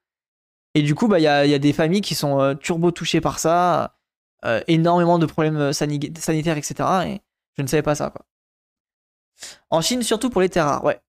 Et 0.74 0.82
du 0.82 0.94
coup, 0.94 1.08
bah, 1.08 1.18
il 1.18 1.22
y 1.22 1.26
a, 1.26 1.44
y 1.44 1.54
a, 1.54 1.58
des 1.58 1.72
familles 1.72 2.00
qui 2.00 2.14
sont 2.14 2.40
euh, 2.40 2.54
turbo 2.54 2.90
touchées 2.90 3.20
par 3.20 3.38
ça. 3.38 3.96
Euh, 4.44 4.60
énormément 4.68 5.18
de 5.18 5.26
problèmes 5.26 5.56
euh, 5.56 5.72
sanitaires, 5.72 6.58
etc. 6.58 6.74
Et 7.06 7.20
je 7.56 7.62
ne 7.62 7.66
savais 7.66 7.82
pas 7.82 7.94
ça, 7.94 8.10
quoi. 8.10 8.24
En 9.70 9.80
Chine, 9.80 10.02
surtout 10.02 10.30
pour 10.30 10.40
les 10.40 10.48
terres 10.48 10.66
rares, 10.66 10.84
ouais. 10.84 11.00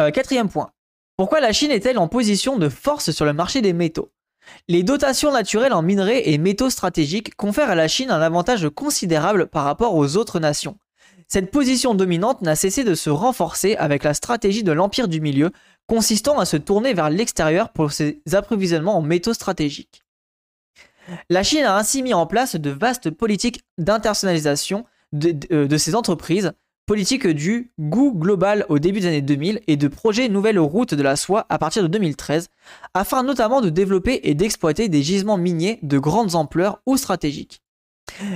Euh, 0.00 0.10
quatrième 0.10 0.48
point. 0.48 0.70
Pourquoi 1.16 1.40
la 1.40 1.52
Chine 1.52 1.70
est-elle 1.70 1.98
en 1.98 2.08
position 2.08 2.56
de 2.56 2.68
force 2.68 3.10
sur 3.10 3.24
le 3.24 3.32
marché 3.32 3.60
des 3.60 3.72
métaux? 3.72 4.10
Les 4.68 4.82
dotations 4.82 5.30
naturelles 5.30 5.72
en 5.72 5.82
minerais 5.82 6.30
et 6.30 6.38
métaux 6.38 6.70
stratégiques 6.70 7.36
confèrent 7.36 7.70
à 7.70 7.74
la 7.74 7.88
Chine 7.88 8.10
un 8.10 8.20
avantage 8.20 8.68
considérable 8.70 9.46
par 9.46 9.64
rapport 9.64 9.94
aux 9.94 10.16
autres 10.16 10.40
nations. 10.40 10.78
Cette 11.28 11.50
position 11.50 11.94
dominante 11.94 12.42
n'a 12.42 12.56
cessé 12.56 12.84
de 12.84 12.94
se 12.94 13.10
renforcer 13.10 13.76
avec 13.76 14.02
la 14.04 14.14
stratégie 14.14 14.64
de 14.64 14.72
l'Empire 14.72 15.08
du 15.08 15.20
Milieu, 15.20 15.50
consistant 15.86 16.38
à 16.38 16.44
se 16.44 16.56
tourner 16.56 16.94
vers 16.94 17.10
l'extérieur 17.10 17.70
pour 17.70 17.92
ses 17.92 18.20
approvisionnements 18.32 18.98
en 18.98 19.02
métaux 19.02 19.34
stratégiques. 19.34 20.02
La 21.28 21.42
Chine 21.42 21.64
a 21.64 21.76
ainsi 21.76 22.02
mis 22.02 22.14
en 22.14 22.26
place 22.26 22.56
de 22.56 22.70
vastes 22.70 23.10
politiques 23.10 23.62
d'internationalisation 23.78 24.84
de, 25.12 25.32
de 25.66 25.76
ses 25.76 25.94
entreprises, 25.94 26.52
politique 26.86 27.26
du 27.26 27.72
goût 27.78 28.12
global 28.12 28.66
au 28.68 28.78
début 28.78 29.00
des 29.00 29.06
années 29.06 29.22
2000 29.22 29.60
et 29.66 29.76
de 29.76 29.88
projet 29.88 30.28
nouvelles 30.28 30.58
routes 30.58 30.94
de 30.94 31.02
la 31.02 31.16
soie 31.16 31.46
à 31.48 31.58
partir 31.58 31.82
de 31.82 31.88
2013, 31.88 32.48
afin 32.94 33.22
notamment 33.22 33.60
de 33.60 33.70
développer 33.70 34.20
et 34.24 34.34
d'exploiter 34.34 34.88
des 34.88 35.02
gisements 35.02 35.38
miniers 35.38 35.78
de 35.82 35.98
grandes 35.98 36.34
ampleurs 36.34 36.80
ou 36.86 36.96
stratégiques. 36.96 37.62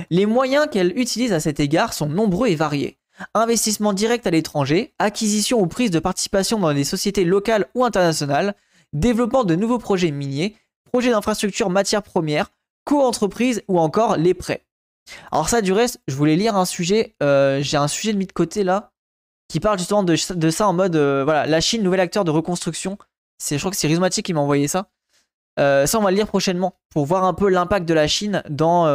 Les 0.09 0.25
moyens 0.25 0.67
qu'elle 0.71 0.97
utilise 0.97 1.33
à 1.33 1.39
cet 1.39 1.59
égard 1.59 1.93
sont 1.93 2.07
nombreux 2.07 2.47
et 2.47 2.55
variés. 2.55 2.97
Investissement 3.33 3.93
direct 3.93 4.27
à 4.27 4.31
l'étranger, 4.31 4.93
acquisition 4.99 5.59
ou 5.59 5.67
prise 5.67 5.91
de 5.91 5.99
participation 5.99 6.59
dans 6.59 6.73
des 6.73 6.83
sociétés 6.83 7.25
locales 7.25 7.67
ou 7.75 7.83
internationales, 7.83 8.55
développement 8.93 9.43
de 9.43 9.55
nouveaux 9.55 9.79
projets 9.79 10.11
miniers, 10.11 10.55
projets 10.85 11.11
d'infrastructure 11.11 11.69
matières 11.69 12.03
premières, 12.03 12.51
co-entreprises 12.85 13.63
ou 13.67 13.79
encore 13.79 14.17
les 14.17 14.33
prêts. 14.33 14.66
Alors 15.31 15.49
ça, 15.49 15.61
du 15.61 15.71
reste, 15.71 15.99
je 16.07 16.15
voulais 16.15 16.35
lire 16.35 16.55
un 16.55 16.65
sujet, 16.65 17.15
euh, 17.23 17.59
j'ai 17.61 17.77
un 17.77 17.87
sujet 17.87 18.13
de 18.13 18.17
mis 18.17 18.25
de 18.25 18.31
côté 18.31 18.63
là, 18.63 18.91
qui 19.47 19.59
parle 19.59 19.79
justement 19.79 20.03
de, 20.03 20.15
ça 20.15 20.67
en 20.67 20.73
mode, 20.73 20.95
euh, 20.95 21.23
voilà, 21.23 21.45
la 21.45 21.61
Chine, 21.61 21.83
nouvel 21.83 21.99
acteur 21.99 22.23
de 22.23 22.31
reconstruction. 22.31 22.97
C'est, 23.37 23.55
je 23.55 23.61
crois 23.61 23.71
que 23.71 23.77
c'est 23.77 23.87
Rhizomatic 23.87 24.25
qui 24.25 24.33
m'a 24.33 24.41
envoyé 24.41 24.67
ça. 24.67 24.89
Euh, 25.59 25.85
ça, 25.85 25.99
on 25.99 26.03
va 26.03 26.11
le 26.11 26.17
lire 26.17 26.27
prochainement 26.27 26.75
pour 26.89 27.05
voir 27.05 27.23
un 27.23 27.33
peu 27.33 27.49
l'impact 27.49 27.87
de 27.87 27.93
la 27.93 28.07
Chine 28.07 28.43
dans, 28.49 28.85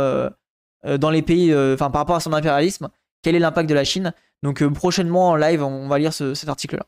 dans 0.85 1.11
les 1.11 1.23
pays, 1.23 1.55
enfin 1.55 1.91
par 1.91 2.01
rapport 2.01 2.17
à 2.17 2.21
son 2.21 2.33
impérialisme. 2.33 2.89
Quel 3.23 3.35
est 3.35 3.41
l'impact 3.41 3.69
de 3.69 3.75
la 3.75 3.85
Chine? 3.85 4.13
Donc 4.43 4.65
prochainement 4.69 5.31
en 5.31 5.37
live, 5.37 5.63
on 5.63 5.89
va 5.89 5.99
lire 5.99 6.13
cet 6.13 6.49
article-là. 6.49 6.87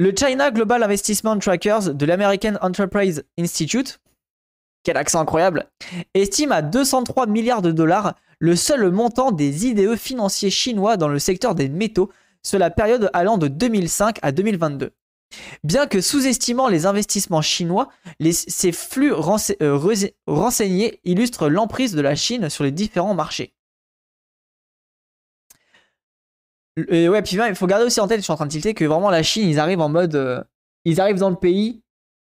Le 0.00 0.12
China 0.16 0.50
Global 0.50 0.82
Investment 0.82 1.38
Trackers 1.38 1.94
de 1.94 2.06
l'American 2.06 2.56
Enterprise 2.62 3.24
Institute 3.38 4.00
quel 4.84 4.96
accent 4.96 5.20
incroyable, 5.20 5.66
estime 6.14 6.52
à 6.52 6.62
203 6.62 7.26
milliards 7.26 7.62
de 7.62 7.72
dollars 7.72 8.14
le 8.38 8.54
seul 8.54 8.90
montant 8.90 9.32
des 9.32 9.66
IDE 9.66 9.96
financiers 9.96 10.50
chinois 10.50 10.96
dans 10.96 11.08
le 11.08 11.18
secteur 11.18 11.54
des 11.54 11.68
métaux 11.68 12.10
sur 12.42 12.58
la 12.58 12.70
période 12.70 13.10
allant 13.12 13.38
de 13.38 13.48
2005 13.48 14.18
à 14.22 14.30
2022. 14.30 14.92
Bien 15.64 15.86
que 15.86 16.00
sous-estimant 16.00 16.68
les 16.68 16.86
investissements 16.86 17.42
chinois, 17.42 17.88
ces 18.30 18.72
flux 18.72 19.12
euh, 19.12 19.78
renseignés 20.26 21.00
illustrent 21.04 21.48
l'emprise 21.48 21.94
de 21.94 22.00
la 22.00 22.14
Chine 22.14 22.50
sur 22.50 22.64
les 22.64 22.70
différents 22.70 23.14
marchés. 23.14 23.54
Ouais, 26.76 27.22
puis 27.22 27.36
il 27.36 27.54
faut 27.54 27.66
garder 27.66 27.84
aussi 27.84 28.00
en 28.00 28.08
tête, 28.08 28.18
je 28.18 28.24
suis 28.24 28.32
en 28.32 28.36
train 28.36 28.46
de 28.46 28.50
tilter, 28.50 28.74
que 28.74 28.84
vraiment 28.84 29.10
la 29.10 29.22
Chine, 29.22 29.48
ils 29.48 29.58
arrivent 29.58 29.80
en 29.80 29.88
mode. 29.88 30.14
Euh, 30.16 30.42
ils 30.84 31.00
arrivent 31.00 31.18
dans 31.18 31.30
le 31.30 31.36
pays, 31.36 31.83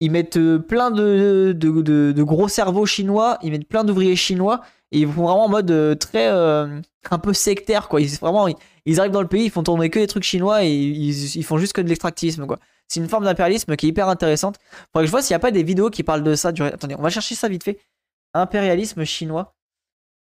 ils 0.01 0.11
mettent 0.11 0.37
euh, 0.37 0.59
plein 0.59 0.91
de, 0.91 1.53
de, 1.53 2.23
gros 2.23 2.47
cerveaux 2.47 2.87
chinois, 2.87 3.37
ils 3.43 3.51
mettent 3.51 3.67
plein 3.67 3.83
d'ouvriers 3.83 4.15
chinois, 4.15 4.61
et 4.91 4.99
ils 4.99 5.07
vont 5.07 5.25
vraiment 5.25 5.45
en 5.45 5.49
mode 5.49 5.69
euh, 5.71 5.95
très 5.95 6.27
euh, 6.27 6.81
un 7.09 7.19
peu 7.19 7.33
sectaire 7.33 7.87
quoi. 7.87 8.01
Ils 8.01 8.09
vraiment 8.17 8.47
ils, 8.85 8.99
arrivent 8.99 9.11
dans 9.11 9.21
le 9.21 9.27
pays, 9.27 9.45
ils 9.45 9.51
font 9.51 9.63
tourner 9.63 9.89
que 9.91 9.99
des 9.99 10.07
trucs 10.07 10.23
chinois 10.23 10.65
et 10.65 10.73
ils, 10.73 11.43
font 11.43 11.57
juste 11.59 11.73
que 11.73 11.81
de 11.81 11.87
l'extractivisme 11.87 12.47
quoi. 12.47 12.57
C'est 12.87 12.99
une 12.99 13.07
forme 13.07 13.23
d'impérialisme 13.23 13.75
qui 13.77 13.85
est 13.85 13.89
hyper 13.89 14.09
intéressante. 14.09 14.57
Faudrait 14.91 15.03
que 15.03 15.05
je 15.05 15.11
vois 15.11 15.21
s'il 15.21 15.33
n'y 15.33 15.37
a 15.37 15.39
pas 15.39 15.51
des 15.51 15.63
vidéos 15.63 15.89
qui 15.89 16.03
parlent 16.03 16.23
de 16.23 16.35
ça. 16.35 16.49
Attendez, 16.49 16.95
on 16.97 17.01
va 17.01 17.09
chercher 17.09 17.35
ça 17.35 17.47
vite 17.47 17.63
fait. 17.63 17.79
Impérialisme 18.33 19.05
chinois. 19.05 19.53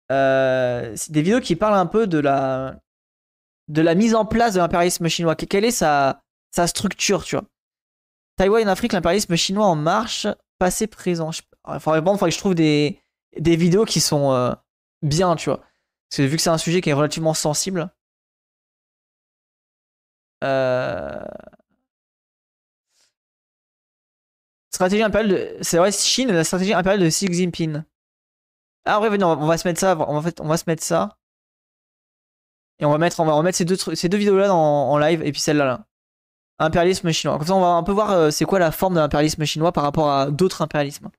des 0.10 1.22
vidéos 1.22 1.42
qui 1.42 1.56
parlent 1.58 1.74
un 1.74 1.88
peu 1.88 2.08
de 2.08 2.20
la 2.20 2.80
de 3.70 3.82
la 3.82 3.96
mise 3.96 4.14
en 4.14 4.26
place 4.26 4.54
de 4.54 4.60
l'impérialisme 4.60 5.08
chinois. 5.10 5.36
Quelle 5.36 5.66
est 5.66 5.72
sa, 5.72 6.22
sa 6.52 6.68
structure, 6.68 7.24
tu 7.24 7.36
vois? 7.36 7.46
Taïwan, 8.38 8.68
Afrique, 8.68 8.94
l'impérialisme 8.94 9.36
chinois 9.36 9.66
en 9.66 9.76
marche, 9.76 10.28
passé, 10.60 10.88
présent. 10.88 11.32
Il 11.68 11.80
faudrait, 11.80 12.02
que 12.02 12.30
je 12.32 12.38
trouve 12.38 12.56
des, 12.56 13.00
des 13.38 13.56
vidéos 13.56 13.86
qui 13.86 14.00
sont 14.02 14.34
euh, 14.34 14.54
bien, 15.02 15.36
tu 15.36 15.50
vois. 15.50 15.60
Parce 15.60 16.18
que 16.18 16.22
vu 16.24 16.36
que 16.38 16.42
c'est 16.42 16.50
un 16.50 16.58
sujet 16.58 16.82
qui 16.82 16.90
est 16.90 16.94
relativement 16.94 17.34
sensible. 17.34 17.90
Euh... 20.44 21.24
Stratégie 24.72 25.04
impériale 25.04 25.30
de. 25.30 25.58
C'est 25.62 25.78
vrai, 25.78 25.92
Chine, 25.92 26.32
la 26.32 26.44
stratégie 26.44 26.74
impériale 26.74 27.02
de 27.02 27.10
Xi 27.10 27.32
Jinping. 27.32 27.84
Ah, 28.86 29.00
ouais, 29.00 29.10
venez, 29.10 29.24
on 29.24 29.46
va 29.46 29.58
se 29.58 29.68
mettre 29.68 29.80
ça. 29.80 29.96
On 29.98 30.20
va 30.20 30.58
se 30.58 30.64
mettre 30.68 30.84
ça. 30.84 31.18
Et 32.80 32.86
on 32.86 32.92
va 32.92 32.98
mettre, 32.98 33.20
on 33.20 33.26
va 33.26 33.34
remettre 33.34 33.58
ces 33.58 33.66
deux, 33.66 33.78
ces 33.78 34.10
deux 34.10 34.18
vidéos-là 34.18 34.54
en, 34.54 34.98
live 34.98 35.22
et 35.24 35.32
puis 35.32 35.40
celle-là. 35.40 35.66
Là 35.66 35.88
impérialisme 36.60 37.12
chinois. 37.12 37.38
Comme 37.38 37.48
ça, 37.48 37.56
on 37.56 37.62
va 37.62 37.68
un 37.68 37.84
peu 37.84 37.92
voir 37.92 38.12
euh, 38.12 38.32
c'est 38.32 38.46
quoi 38.46 38.60
la 38.60 38.72
forme 38.72 38.96
de 38.96 39.00
l'impérialisme 39.00 39.44
chinois 39.46 39.72
par 39.72 39.84
rapport 39.84 40.12
à 40.12 40.32
d'autres 40.32 40.62
impérialismes. 40.62 41.10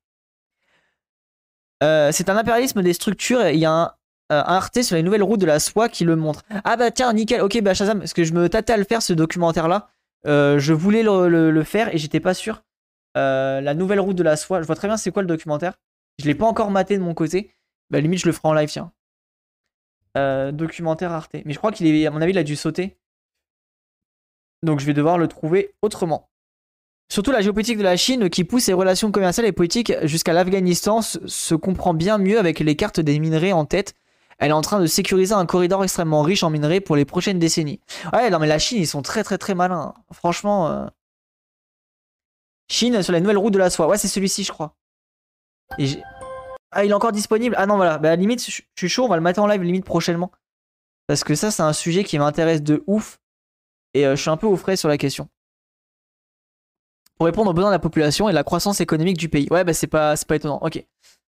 Euh, 1.83 2.11
c'est 2.12 2.29
un 2.29 2.37
impérialisme 2.37 2.83
des 2.83 2.92
structures. 2.92 3.49
Il 3.49 3.59
y 3.59 3.64
a 3.64 3.73
un, 3.73 3.85
euh, 4.33 4.42
Arte 4.44 4.83
sur 4.83 4.97
les 4.97 5.03
nouvelles 5.03 5.23
routes 5.23 5.40
de 5.40 5.47
la 5.47 5.61
soie 5.61 5.88
qui 5.88 6.05
le 6.05 6.16
montre. 6.16 6.42
Ah 6.64 6.77
bah 6.77 6.90
tiens, 6.90 7.12
nickel. 7.12 7.40
Ok, 7.42 7.61
bah 7.62 7.75
Shazam, 7.75 7.99
parce 7.99 8.12
que 8.12 8.25
je 8.25 8.33
me 8.33 8.49
tâtais 8.49 8.73
à 8.73 8.77
le 8.77 8.85
faire 8.85 9.03
ce 9.03 9.12
documentaire-là. 9.12 9.88
je 10.25 10.73
voulais 10.73 11.03
le, 11.03 11.64
faire 11.64 11.94
et 11.94 11.99
j'étais 11.99 12.20
pas 12.20 12.35
sûr. 12.35 12.62
la 13.14 13.75
nouvelle 13.75 14.01
route 14.01 14.16
de 14.16 14.23
la 14.23 14.37
soie. 14.37 14.62
Je 14.62 14.66
vois 14.66 14.77
très 14.77 14.88
bien 14.88 14.97
c'est 14.97 15.11
quoi 15.11 15.23
le 15.23 15.29
documentaire. 15.29 15.75
Je 16.20 16.27
l'ai 16.27 16.35
pas 16.35 16.47
encore 16.47 16.70
maté 16.70 16.97
de 16.97 17.03
mon 17.03 17.14
côté. 17.14 17.55
Bah 17.90 18.01
limite 18.01 18.20
je 18.20 18.27
le 18.27 18.33
ferai 18.33 18.49
en 18.49 18.55
live, 18.55 18.70
tiens. 18.70 18.92
documentaire 20.53 21.12
Arte. 21.12 21.37
Mais 21.44 21.53
je 21.53 21.59
crois 21.59 21.73
qu'il 21.73 21.87
est, 21.87 22.07
à 22.07 22.11
mon 22.11 22.23
avis, 22.23 22.33
il 22.33 22.38
a 22.38 22.44
dû 22.44 22.57
sauter. 22.57 22.97
Donc 24.64 24.81
je 24.81 24.87
vais 24.87 24.94
devoir 24.94 25.18
le 25.18 25.29
trouver 25.29 25.74
autrement. 25.83 26.29
Surtout 27.12 27.31
la 27.31 27.42
géopolitique 27.42 27.79
de 27.79 27.83
la 27.83 27.96
Chine 27.96 28.31
qui 28.31 28.44
pousse 28.44 28.64
ses 28.64 28.72
relations 28.72 29.12
commerciales 29.12 29.46
et 29.46 29.53
politiques 29.53 29.92
jusqu'à 30.03 30.33
l'Afghanistan 30.33 31.03
se 31.03 31.55
comprend 31.55 31.94
bien 31.94 32.18
mieux 32.18 32.38
avec 32.38 32.61
les 32.61 32.77
cartes 32.77 33.00
des 33.00 33.18
minerais 33.18 33.53
en 33.53 33.66
tête. 33.66 33.94
Elle 34.38 34.50
est 34.50 34.55
en 34.55 34.62
train 34.62 34.81
de 34.81 34.87
sécuriser 34.87 35.35
un 35.35 35.46
corridor 35.46 35.85
extrêmement 35.85 36.22
riche 36.22 36.42
en 36.42 36.50
minerais 36.50 36.81
pour 36.81 36.96
les 36.96 37.05
prochaines 37.05 37.38
décennies. 37.38 37.81
Ouais, 38.12 38.31
non 38.31 38.38
mais 38.38 38.48
la 38.48 38.59
Chine, 38.59 38.79
ils 38.79 38.87
sont 38.87 39.03
très 39.03 39.22
très 39.22 39.38
très 39.38 39.55
malins. 39.55 39.94
Franchement. 40.12 40.68
Euh. 40.68 40.87
Chine 42.68 43.03
sur 43.03 43.12
la 43.12 43.20
nouvelle 43.20 43.38
route 43.38 43.53
de 43.53 43.59
la 43.59 43.70
soie. 43.70 43.87
Ouais, 43.87 43.98
c'est 43.98 44.09
celui-ci, 44.09 44.42
je 44.42 44.50
crois. 44.50 44.74
ah, 46.72 46.85
il 46.85 46.90
est 46.90 46.94
encore 46.94 47.12
disponible 47.12 47.55
Ah 47.59 47.66
non, 47.66 47.77
voilà. 47.77 47.98
Bah, 47.98 48.16
limite, 48.16 48.44
je 48.44 48.62
suis 48.77 48.88
chaud, 48.88 49.05
on 49.05 49.09
va 49.09 49.16
le 49.16 49.22
mettre 49.22 49.40
en 49.40 49.46
live 49.46 49.62
limite 49.62 49.85
prochainement. 49.85 50.33
Parce 51.07 51.22
que 51.22 51.35
ça, 51.35 51.50
c'est 51.50 51.62
un 51.62 51.72
sujet 51.72 52.05
qui 52.05 52.18
m'intéresse 52.18 52.62
de 52.62 52.83
ouf. 52.87 53.20
Et 53.94 54.07
euh, 54.07 54.16
je 54.16 54.20
suis 54.20 54.30
un 54.30 54.37
peu 54.37 54.46
au 54.46 54.57
frais 54.57 54.76
sur 54.76 54.88
la 54.88 54.98
question. 54.98 55.28
Pour 57.16 57.26
répondre 57.26 57.50
aux 57.50 57.54
besoins 57.54 57.70
de 57.70 57.74
la 57.74 57.80
population 57.80 58.28
et 58.28 58.33
la 58.33 58.42
croissance 58.42 58.80
économique 58.80 59.16
du 59.16 59.28
pays. 59.28 59.46
Ouais, 59.50 59.64
bah 59.64 59.72
c'est 59.72 59.87
pas, 59.87 60.14
pas 60.26 60.37
étonnant. 60.37 60.59
Ok. 60.62 60.85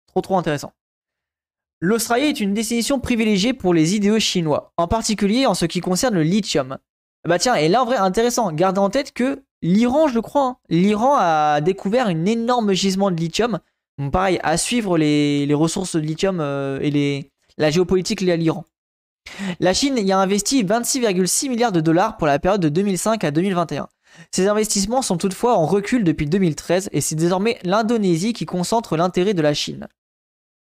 Trop 0.06 0.22
trop 0.22 0.38
intéressant. 0.38 0.72
L'Australie 1.80 2.24
est 2.24 2.40
une 2.40 2.54
destination 2.54 2.98
privilégiée 2.98 3.52
pour 3.52 3.74
les 3.74 3.94
idéaux 3.94 4.18
chinois, 4.18 4.72
en 4.78 4.88
particulier 4.88 5.44
en 5.44 5.52
ce 5.52 5.66
qui 5.66 5.80
concerne 5.80 6.14
le 6.14 6.22
lithium. 6.22 6.78
Bah 7.28 7.38
tiens, 7.38 7.54
et 7.56 7.68
là 7.68 7.82
en 7.82 7.84
vrai 7.84 7.96
intéressant, 7.96 8.52
gardez 8.52 8.80
en 8.80 8.88
tête 8.88 9.12
que 9.12 9.42
l'Iran, 9.60 10.08
je 10.08 10.14
le 10.14 10.22
crois, 10.22 10.46
hein, 10.46 10.56
l'Iran 10.70 11.16
a 11.18 11.60
découvert 11.60 12.06
un 12.06 12.24
énorme 12.24 12.72
gisement 12.72 13.10
de 13.10 13.16
lithium. 13.16 13.60
Pareil, 14.12 14.40
à 14.42 14.56
suivre 14.56 14.98
les, 14.98 15.52
ressources 15.52 15.96
de 15.96 16.00
lithium 16.00 16.40
euh, 16.40 16.78
et 16.80 16.90
les, 16.90 17.30
la 17.58 17.70
géopolitique 17.70 18.20
liée 18.20 18.32
à 18.32 18.36
l'Iran. 18.36 18.64
La 19.60 19.74
Chine 19.74 19.98
y 19.98 20.12
a 20.12 20.18
investi 20.18 20.62
26,6 20.62 21.48
milliards 21.48 21.72
de 21.72 21.80
dollars 21.80 22.16
pour 22.16 22.26
la 22.26 22.38
période 22.38 22.60
de 22.60 22.68
2005 22.68 23.24
à 23.24 23.30
2021. 23.30 23.88
Ces 24.30 24.46
investissements 24.46 25.02
sont 25.02 25.16
toutefois 25.16 25.56
en 25.56 25.66
recul 25.66 26.04
depuis 26.04 26.26
2013 26.26 26.88
et 26.92 27.00
c'est 27.00 27.16
désormais 27.16 27.58
l'Indonésie 27.64 28.32
qui 28.32 28.46
concentre 28.46 28.96
l'intérêt 28.96 29.34
de 29.34 29.42
la 29.42 29.54
Chine. 29.54 29.88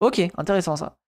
Ok, 0.00 0.20
intéressant 0.36 0.76
ça. 0.76 0.98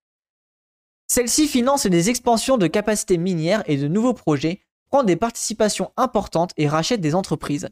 Celle-ci 1.07 1.49
finance 1.49 1.87
des 1.87 2.09
expansions 2.09 2.57
de 2.57 2.67
capacités 2.67 3.19
minières 3.19 3.63
et 3.67 3.77
de 3.77 3.89
nouveaux 3.89 4.15
projets, 4.15 4.61
prend 4.91 5.03
des 5.05 5.17
participations 5.17 5.93
importantes 5.97 6.53
et 6.57 6.67
rachète 6.67 7.01
des 7.01 7.15
entreprises. 7.15 7.69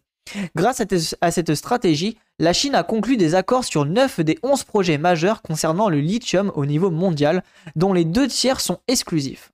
Grâce 0.55 0.83
à 1.21 1.31
cette 1.31 1.55
stratégie, 1.55 2.17
la 2.38 2.53
Chine 2.53 2.75
a 2.75 2.85
conclu 2.85 3.17
des 3.17 3.35
accords 3.35 3.64
sur 3.64 3.87
9 3.87 4.21
des 4.21 4.38
11 4.43 4.64
projets 4.64 4.99
majeurs 4.99 5.43
concernant 5.43 5.88
le 5.88 6.01
lithium 6.01 6.53
au 6.55 6.67
niveau 6.67 6.91
mondial, 6.91 7.43
dont 7.75 7.93
les 7.93 8.05
deux 8.05 8.29
tiers 8.29 8.61
sont 8.61 8.79
exclusifs. 8.87 9.51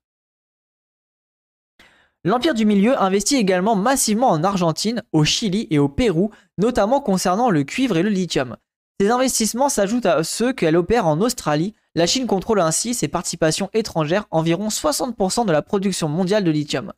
L'Empire 2.25 2.55
du 2.55 2.65
Milieu 2.65 2.99
investit 2.99 3.35
également 3.35 3.75
massivement 3.75 4.31
en 4.31 4.43
Argentine, 4.43 5.03
au 5.13 5.23
Chili 5.23 5.67
et 5.69 5.77
au 5.77 5.87
Pérou, 5.87 6.31
notamment 6.57 6.99
concernant 6.99 7.51
le 7.51 7.63
cuivre 7.63 7.97
et 7.97 8.01
le 8.01 8.09
lithium. 8.09 8.57
Ces 8.99 9.11
investissements 9.11 9.69
s'ajoutent 9.69 10.07
à 10.07 10.23
ceux 10.23 10.51
qu'elle 10.51 10.75
opère 10.75 11.05
en 11.05 11.21
Australie. 11.21 11.75
La 11.93 12.07
Chine 12.07 12.25
contrôle 12.25 12.61
ainsi 12.61 12.95
ses 12.95 13.07
participations 13.07 13.69
étrangères, 13.75 14.25
environ 14.31 14.69
60% 14.69 15.45
de 15.45 15.51
la 15.51 15.61
production 15.61 16.09
mondiale 16.09 16.43
de 16.43 16.49
lithium. 16.49 16.93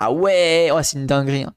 Ah 0.00 0.10
ouais, 0.10 0.68
c'est 0.82 0.98
une 0.98 1.06
dinguerie. 1.06 1.44
Hein. 1.44 1.54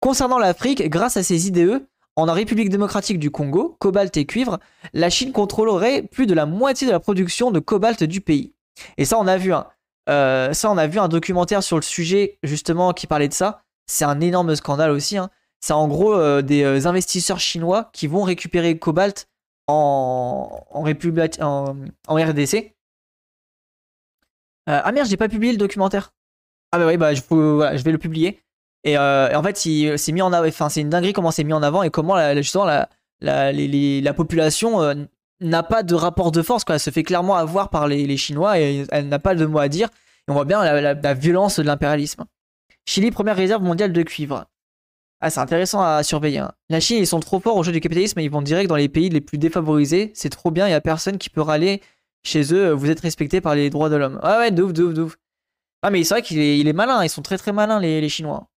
Concernant 0.00 0.38
l'Afrique, 0.38 0.90
grâce 0.90 1.16
à 1.16 1.22
ses 1.22 1.46
IDE, 1.46 1.86
en 2.16 2.30
République 2.30 2.68
démocratique 2.68 3.18
du 3.18 3.30
Congo, 3.30 3.78
cobalt 3.78 4.14
et 4.18 4.26
cuivre, 4.26 4.60
la 4.92 5.08
Chine 5.08 5.32
contrôlerait 5.32 6.02
plus 6.02 6.26
de 6.26 6.34
la 6.34 6.44
moitié 6.44 6.86
de 6.86 6.92
la 6.92 7.00
production 7.00 7.50
de 7.50 7.60
cobalt 7.60 8.04
du 8.04 8.20
pays. 8.20 8.52
Et 8.98 9.06
ça, 9.06 9.18
on 9.18 9.26
a 9.26 9.38
vu, 9.38 9.54
hein. 9.54 9.68
Euh, 10.10 10.52
ça, 10.52 10.70
on 10.70 10.76
a 10.76 10.86
vu 10.86 10.98
un 10.98 11.08
documentaire 11.08 11.62
sur 11.62 11.76
le 11.76 11.82
sujet 11.82 12.38
justement 12.42 12.92
qui 12.92 13.06
parlait 13.06 13.28
de 13.28 13.34
ça. 13.34 13.62
C'est 13.86 14.04
un 14.04 14.20
énorme 14.20 14.54
scandale 14.56 14.90
aussi. 14.90 15.16
Hein. 15.16 15.30
C'est 15.60 15.72
en 15.72 15.88
gros 15.88 16.14
euh, 16.14 16.42
des 16.42 16.62
euh, 16.62 16.86
investisseurs 16.86 17.38
chinois 17.38 17.90
qui 17.92 18.06
vont 18.06 18.22
récupérer 18.22 18.78
cobalt 18.78 19.28
en, 19.68 20.64
République, 20.74 21.38
en, 21.40 21.76
RDC. 22.08 22.74
ah 24.66 24.90
merde, 24.90 25.08
j'ai 25.08 25.16
pas 25.16 25.28
publié 25.28 25.52
le 25.52 25.58
documentaire. 25.58 26.12
Ah 26.72 26.78
bah 26.78 26.86
oui, 26.86 26.96
bah 26.96 27.14
je, 27.14 27.82
vais 27.84 27.92
le 27.92 27.98
publier. 27.98 28.40
Et, 28.82 28.98
en 28.98 29.42
fait, 29.44 29.56
c'est 29.96 30.12
mis 30.12 30.22
en 30.22 30.32
enfin 30.32 30.68
c'est 30.68 30.80
une 30.80 30.88
dinguerie 30.88 31.12
comment 31.12 31.30
c'est 31.30 31.44
mis 31.44 31.52
en 31.52 31.62
avant 31.62 31.84
et 31.84 31.90
comment 31.90 32.34
justement 32.34 32.64
la, 32.64 32.88
la 33.20 34.14
population 34.14 35.06
n'a 35.40 35.62
pas 35.62 35.82
de 35.82 35.94
rapport 35.94 36.32
de 36.32 36.42
force, 36.42 36.64
quoi. 36.64 36.76
Elle 36.76 36.80
se 36.80 36.90
fait 36.90 37.02
clairement 37.02 37.36
avoir 37.36 37.70
par 37.70 37.88
les, 37.88 38.16
Chinois 38.16 38.60
et 38.60 38.86
elle 38.90 39.08
n'a 39.08 39.18
pas 39.18 39.34
de 39.34 39.46
mot 39.46 39.58
à 39.58 39.68
dire. 39.68 39.88
On 40.28 40.34
voit 40.34 40.44
bien 40.44 40.62
la, 40.62 41.14
violence 41.14 41.58
de 41.58 41.64
l'impérialisme. 41.64 42.24
Chili, 42.86 43.10
première 43.10 43.36
réserve 43.36 43.62
mondiale 43.62 43.92
de 43.92 44.02
cuivre. 44.02 44.46
Ah, 45.20 45.28
c'est 45.30 45.40
intéressant 45.40 45.82
à 45.82 46.02
surveiller. 46.02 46.38
Hein. 46.38 46.52
La 46.70 46.80
Chine, 46.80 46.98
ils 46.98 47.06
sont 47.06 47.20
trop 47.20 47.40
forts 47.40 47.56
au 47.56 47.62
jeu 47.62 47.72
du 47.72 47.80
capitalisme 47.80 48.18
et 48.20 48.24
ils 48.24 48.30
vont 48.30 48.42
direct 48.42 48.68
dans 48.68 48.76
les 48.76 48.88
pays 48.88 49.10
les 49.10 49.20
plus 49.20 49.38
défavorisés. 49.38 50.12
C'est 50.14 50.30
trop 50.30 50.50
bien, 50.50 50.66
il 50.66 50.70
n'y 50.70 50.74
a 50.74 50.80
personne 50.80 51.18
qui 51.18 51.28
peut 51.28 51.42
râler 51.42 51.82
chez 52.22 52.54
eux. 52.54 52.72
Vous 52.72 52.90
êtes 52.90 53.00
respectés 53.00 53.40
par 53.40 53.54
les 53.54 53.68
droits 53.68 53.90
de 53.90 53.96
l'homme. 53.96 54.18
Ah 54.22 54.38
ouais, 54.38 54.50
de 54.50 54.62
ouf, 54.62 54.72
de. 54.72 55.08
Ah, 55.82 55.90
mais 55.90 56.04
c'est 56.04 56.14
vrai 56.14 56.22
qu'il 56.22 56.38
est, 56.40 56.72
malin, 56.72 57.02
ils 57.04 57.10
sont 57.10 57.22
très 57.22 57.38
très 57.38 57.52
malins, 57.52 57.80
les 57.80 58.08
Chinois. 58.08 58.49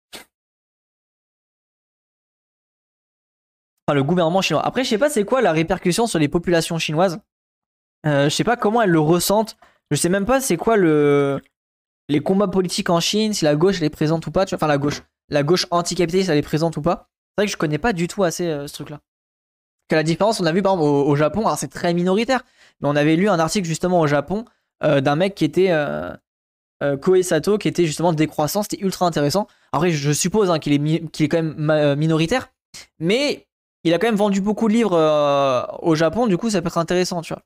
Enfin, 3.87 3.95
le 3.95 4.03
gouvernement 4.03 4.41
chinois. 4.41 4.65
Après, 4.65 4.83
je 4.83 4.89
sais 4.89 4.97
pas 4.97 5.09
c'est 5.09 5.25
quoi 5.25 5.41
la 5.41 5.51
répercussion 5.51 6.07
sur 6.07 6.19
les 6.19 6.27
populations 6.27 6.77
chinoises? 6.77 7.19
Euh, 8.05 8.25
je 8.25 8.29
sais 8.29 8.43
pas 8.43 8.55
comment 8.55 8.81
elles 8.81 8.89
le 8.89 8.99
ressentent. 8.99 9.57
Je 9.91 9.97
sais 9.97 10.09
même 10.09 10.25
pas 10.25 10.41
c'est 10.41 10.57
quoi 10.57 10.77
le 10.77 11.41
les 12.09 12.19
combats 12.19 12.47
politiques 12.47 12.89
en 12.89 12.99
Chine, 12.99 13.33
si 13.33 13.45
la 13.45 13.55
gauche 13.55 13.77
elle 13.79 13.85
est 13.85 13.89
présente 13.89 14.25
ou 14.27 14.31
pas. 14.31 14.45
Enfin, 14.53 14.67
la 14.67 14.77
gauche. 14.77 15.03
La 15.29 15.43
gauche 15.43 15.67
anticapitaliste 15.71 16.29
elle 16.29 16.37
est 16.37 16.41
présente 16.41 16.77
ou 16.77 16.81
pas. 16.81 17.09
C'est 17.33 17.41
vrai 17.41 17.45
que 17.47 17.51
je 17.51 17.57
connais 17.57 17.77
pas 17.77 17.93
du 17.93 18.07
tout 18.07 18.23
assez 18.23 18.47
euh, 18.47 18.67
ce 18.67 18.73
truc-là. 18.73 18.99
Que 19.89 19.95
la 19.95 20.03
différence, 20.03 20.39
on 20.39 20.45
a 20.45 20.51
vu 20.51 20.61
par 20.61 20.73
exemple 20.73 20.89
au, 20.89 21.15
Japon, 21.15 21.41
alors 21.41 21.57
c'est 21.57 21.67
très 21.67 21.93
minoritaire, 21.93 22.43
mais 22.79 22.87
on 22.87 22.95
avait 22.95 23.15
lu 23.15 23.27
un 23.27 23.39
article 23.39 23.67
justement 23.67 23.99
au 23.99 24.07
Japon 24.07 24.45
euh, 24.83 25.01
d'un 25.01 25.15
mec 25.15 25.35
qui 25.35 25.43
était 25.43 25.71
euh, 25.71 26.15
Koe 27.01 27.21
Sato, 27.21 27.57
qui 27.57 27.67
était 27.67 27.85
justement 27.85 28.13
décroissant, 28.13 28.63
c'était 28.63 28.79
ultra 28.81 29.05
intéressant. 29.05 29.47
Après, 29.71 29.91
je 29.91 30.11
suppose 30.11 30.49
hein, 30.49 30.59
qu'il 30.59 30.73
est, 30.73 31.11
qu'il 31.11 31.25
est 31.25 31.29
quand 31.29 31.43
même 31.43 31.95
minoritaire, 31.95 32.49
mais 32.99 33.47
il 33.83 33.93
a 33.93 33.99
quand 33.99 34.07
même 34.07 34.15
vendu 34.15 34.41
beaucoup 34.41 34.67
de 34.67 34.73
livres 34.73 34.93
euh, 34.93 35.65
au 35.81 35.95
Japon, 35.95 36.27
du 36.27 36.37
coup 36.37 36.49
ça 36.49 36.61
peut 36.61 36.67
être 36.67 36.77
intéressant, 36.77 37.21
tu 37.21 37.33
vois. 37.33 37.43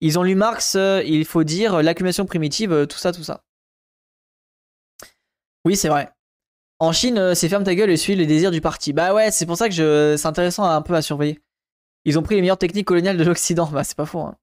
Ils 0.00 0.18
ont 0.18 0.22
lu 0.22 0.34
Marx, 0.34 0.74
euh, 0.76 1.02
il 1.04 1.24
faut 1.24 1.44
dire, 1.44 1.82
l'accumulation 1.82 2.26
primitive, 2.26 2.72
euh, 2.72 2.86
tout 2.86 2.98
ça, 2.98 3.12
tout 3.12 3.22
ça. 3.22 3.44
Oui, 5.64 5.76
c'est 5.76 5.88
vrai. 5.88 6.10
En 6.80 6.92
Chine, 6.92 7.34
c'est 7.36 7.48
ferme 7.48 7.62
ta 7.62 7.74
gueule 7.76 7.90
et 7.90 7.96
suis 7.96 8.16
les 8.16 8.26
désirs 8.26 8.50
du 8.50 8.60
parti. 8.60 8.92
Bah 8.92 9.14
ouais, 9.14 9.30
c'est 9.30 9.46
pour 9.46 9.56
ça 9.56 9.68
que 9.68 10.16
c'est 10.18 10.26
intéressant 10.26 10.64
un 10.64 10.82
peu 10.82 10.94
à 10.94 11.02
surveiller. 11.02 11.40
Ils 12.04 12.18
ont 12.18 12.22
pris 12.22 12.34
les 12.34 12.40
meilleures 12.40 12.58
techniques 12.58 12.88
coloniales 12.88 13.16
de 13.16 13.22
l'Occident. 13.22 13.66
Bah 13.70 13.84
c'est 13.84 13.96
pas 13.96 14.06
faux. 14.06 14.22
Hein. 14.22 14.36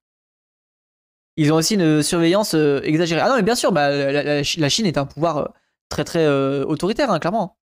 Ils 1.35 1.51
ont 1.51 1.57
aussi 1.57 1.75
une 1.75 2.01
surveillance 2.01 2.53
exagérée. 2.53 3.21
Ah 3.21 3.29
non, 3.29 3.35
mais 3.35 3.43
bien 3.43 3.55
sûr, 3.55 3.73
bah, 3.73 3.91
la, 3.91 4.43
Chine 4.43 4.85
est 4.85 4.97
un 4.97 5.05
pouvoir 5.05 5.53
très 5.89 6.05
très 6.05 6.25
autoritaire, 6.63 7.11
hein, 7.11 7.19
clairement. 7.19 7.58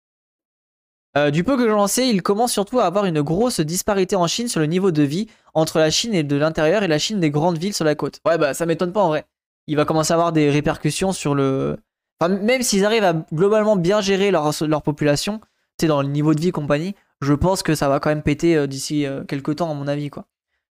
Euh, 1.17 1.31
du 1.31 1.45
peu 1.45 1.57
que 1.57 1.69
j'en 1.69 1.87
sais, 1.87 2.09
il 2.09 2.23
commence 2.23 2.53
surtout 2.53 2.79
à 2.79 2.85
avoir 2.85 3.07
une 3.07 3.23
grosse 3.23 3.61
disparité 3.61 4.17
en 4.17 4.27
Chine 4.27 4.49
sur 4.49 4.61
le 4.61 4.67
niveau 4.67 4.91
de 4.91 5.03
vie 5.03 5.29
entre 5.55 5.79
la 5.79 5.91
Chine 5.91 6.15
et 6.15 6.23
de 6.23 6.37
l'intérieur 6.37 6.83
et 6.83 6.89
la 6.89 6.99
Chine 6.99 7.21
des 7.21 7.31
grandes 7.31 7.57
villes 7.57 7.73
sur 7.73 7.87
la 7.87 7.95
côte. 7.95 8.21
Ouais, 8.27 8.37
bah 8.37 8.53
ça 8.53 8.67
m'étonne 8.67 8.93
pas 8.93 9.03
en 9.03 9.09
vrai. 9.09 9.25
Il 9.67 9.77
va 9.77 9.87
commencer 9.87 10.13
à 10.13 10.15
avoir 10.15 10.33
des 10.33 10.51
répercussions 10.51 11.13
sur 11.13 11.35
le. 11.35 11.79
Enfin, 12.21 12.35
même 12.35 12.63
s'ils 12.63 12.85
arrivent 12.85 13.05
à 13.05 13.15
globalement 13.33 13.77
bien 13.77 14.01
gérer 14.01 14.31
leur, 14.31 14.83
population, 14.83 15.39
tu 15.39 15.47
sais, 15.83 15.87
dans 15.87 16.03
le 16.03 16.09
niveau 16.09 16.35
de 16.35 16.41
vie 16.41 16.53
compagnie, 16.53 16.95
je 17.23 17.33
pense 17.33 17.63
que 17.63 17.75
ça 17.75 17.89
va 17.89 17.99
quand 17.99 18.11
même 18.11 18.23
péter 18.23 18.57
euh, 18.57 18.67
d'ici 18.67 19.07
euh, 19.07 19.25
quelques 19.25 19.57
temps, 19.57 19.71
à 19.71 19.75
mon 19.75 19.89
avis, 19.89 20.11
quoi. 20.11 20.27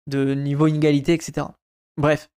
De 0.05 0.35
niveau 0.35 0.67
inégalité, 0.67 1.13
etc. 1.13 1.47
Bref. 1.97 2.29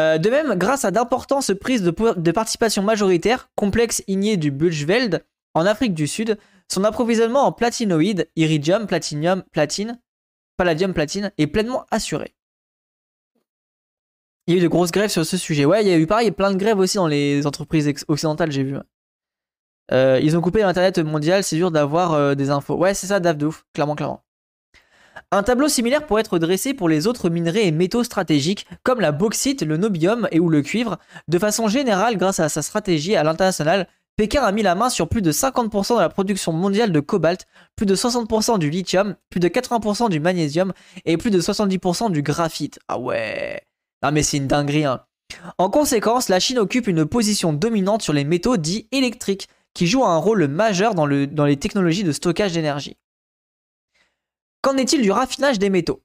de 0.00 0.30
même, 0.30 0.54
grâce 0.56 0.84
à 0.84 0.90
d'importantes 0.90 1.54
prises 1.54 1.82
de, 1.82 2.32
participation 2.32 2.82
majoritaire, 2.82 3.50
complexe 3.54 4.02
igné 4.08 4.36
du 4.36 4.50
Bulchveld, 4.50 5.24
en 5.54 5.64
Afrique 5.64 5.94
du 5.94 6.08
Sud, 6.08 6.38
son 6.72 6.84
approvisionnement 6.84 7.46
en 7.46 7.52
platinoïdes, 7.52 8.30
iridium, 8.34 8.86
platinium, 8.86 9.42
platine, 9.52 10.00
palladium, 10.56 10.94
platine, 10.94 11.32
est 11.36 11.46
pleinement 11.46 11.84
assuré. 11.90 12.34
Il 14.46 14.54
y 14.54 14.56
a 14.56 14.60
eu 14.60 14.62
de 14.62 14.68
grosses 14.68 14.90
grèves 14.90 15.10
sur 15.10 15.24
ce 15.24 15.36
sujet. 15.36 15.64
Ouais, 15.64 15.84
il 15.84 15.88
y 15.88 15.92
a 15.92 15.98
eu 15.98 16.06
pareil, 16.06 16.30
plein 16.30 16.50
de 16.50 16.56
grèves 16.56 16.78
aussi 16.78 16.96
dans 16.96 17.06
les 17.06 17.46
entreprises 17.46 17.92
occidentales, 18.08 18.50
j'ai 18.50 18.64
vu. 18.64 18.76
Euh, 19.92 20.18
ils 20.22 20.36
ont 20.36 20.40
coupé 20.40 20.60
l'internet 20.60 20.98
mondial, 20.98 21.44
c'est 21.44 21.56
dur 21.56 21.70
d'avoir 21.70 22.14
euh, 22.14 22.34
des 22.34 22.50
infos. 22.50 22.76
Ouais, 22.76 22.94
c'est 22.94 23.06
ça, 23.06 23.20
daf 23.20 23.36
de 23.36 23.46
ouf, 23.46 23.64
clairement, 23.74 23.94
clairement. 23.94 24.24
Un 25.30 25.42
tableau 25.42 25.68
similaire 25.68 26.06
pourrait 26.06 26.22
être 26.22 26.38
dressé 26.38 26.74
pour 26.74 26.88
les 26.88 27.06
autres 27.06 27.28
minerais 27.28 27.66
et 27.66 27.70
métaux 27.70 28.02
stratégiques 28.02 28.66
comme 28.82 29.00
la 29.00 29.12
bauxite, 29.12 29.62
le 29.62 29.76
nobium 29.76 30.26
et 30.30 30.40
ou 30.40 30.48
le 30.48 30.62
cuivre. 30.62 30.98
De 31.28 31.38
façon 31.38 31.68
générale, 31.68 32.16
grâce 32.16 32.40
à 32.40 32.48
sa 32.48 32.62
stratégie 32.62 33.14
à 33.14 33.22
l'international, 33.22 33.86
Pékin 34.16 34.42
a 34.42 34.52
mis 34.52 34.62
la 34.62 34.74
main 34.74 34.90
sur 34.90 35.08
plus 35.08 35.22
de 35.22 35.32
50% 35.32 35.96
de 35.96 36.00
la 36.00 36.08
production 36.08 36.52
mondiale 36.52 36.92
de 36.92 37.00
cobalt, 37.00 37.46
plus 37.76 37.86
de 37.86 37.96
60% 37.96 38.58
du 38.58 38.68
lithium, 38.68 39.16
plus 39.30 39.40
de 39.40 39.48
80% 39.48 40.10
du 40.10 40.20
magnésium 40.20 40.72
et 41.04 41.16
plus 41.16 41.30
de 41.30 41.40
70% 41.40 42.10
du 42.10 42.22
graphite. 42.22 42.78
Ah 42.88 42.98
ouais 42.98 43.62
Ah 44.02 44.10
mais 44.10 44.22
c'est 44.22 44.36
une 44.36 44.48
dinguerie 44.48 44.84
hein. 44.84 45.04
En 45.56 45.70
conséquence, 45.70 46.28
la 46.28 46.40
Chine 46.40 46.58
occupe 46.58 46.88
une 46.88 47.06
position 47.06 47.54
dominante 47.54 48.02
sur 48.02 48.12
les 48.12 48.24
métaux 48.24 48.58
dits 48.58 48.86
électriques, 48.92 49.48
qui 49.74 49.86
jouent 49.86 50.04
un 50.04 50.18
rôle 50.18 50.46
majeur 50.48 50.94
dans, 50.94 51.06
dans 51.06 51.46
les 51.46 51.56
technologies 51.56 52.04
de 52.04 52.12
stockage 52.12 52.52
d'énergie. 52.52 52.98
Qu'en 54.60 54.76
est-il 54.76 55.02
du 55.02 55.10
raffinage 55.10 55.58
des 55.58 55.70
métaux? 55.70 56.02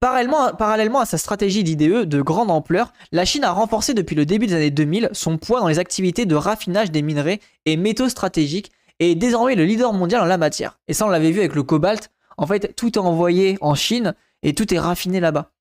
Parallèlement, 0.00 1.00
à 1.00 1.06
sa 1.06 1.18
stratégie 1.18 1.64
d'IDE 1.64 2.04
de 2.04 2.22
grande 2.22 2.50
ampleur, 2.50 2.92
la 3.12 3.24
Chine 3.24 3.44
a 3.44 3.52
renforcé 3.52 3.94
depuis 3.94 4.14
le 4.14 4.26
début 4.26 4.46
des 4.46 4.54
années 4.54 4.70
2000 4.70 5.10
son 5.12 5.38
poids 5.38 5.60
dans 5.60 5.68
les 5.68 5.78
activités 5.78 6.26
de 6.26 6.34
raffinage 6.34 6.90
des 6.90 7.02
minerais 7.02 7.40
et 7.64 7.76
métaux 7.76 8.08
stratégiques 8.08 8.72
et 8.98 9.12
est 9.12 9.14
désormais 9.14 9.54
le 9.54 9.64
leader 9.64 9.92
mondial 9.92 10.22
en 10.22 10.26
la 10.26 10.38
matière. 10.38 10.78
Et 10.88 10.94
ça, 10.94 11.06
on 11.06 11.10
l'avait 11.10 11.30
vu 11.30 11.40
avec 11.40 11.54
le 11.54 11.62
cobalt. 11.62 12.10
En 12.36 12.46
fait, 12.46 12.74
tout 12.76 12.98
est 12.98 13.02
envoyé 13.02 13.56
en 13.60 13.74
Chine 13.74 14.14
et 14.42 14.54
tout 14.54 14.72
est 14.72 14.78
raffiné 14.78 15.20
là-bas. 15.20 15.52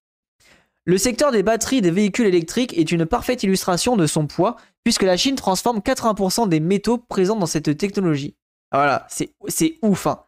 Le 0.84 0.98
secteur 0.98 1.32
des 1.32 1.42
batteries 1.42 1.82
des 1.82 1.90
véhicules 1.90 2.28
électriques 2.28 2.78
est 2.78 2.92
une 2.92 3.06
parfaite 3.06 3.42
illustration 3.42 3.96
de 3.96 4.06
son 4.06 4.28
poids, 4.28 4.56
puisque 4.84 5.02
la 5.02 5.18
Chine 5.18 5.36
transforme 5.36 5.80
80% 5.80 6.48
des 6.48 6.60
métaux 6.60 7.00
présents 7.00 7.38
dans 7.38 7.48
cette 7.48 7.76
technologie. 7.78 8.36
Voilà, 8.72 9.08
c'est 9.10 9.80
ouf. 9.82 10.06
Hein. 10.06 10.20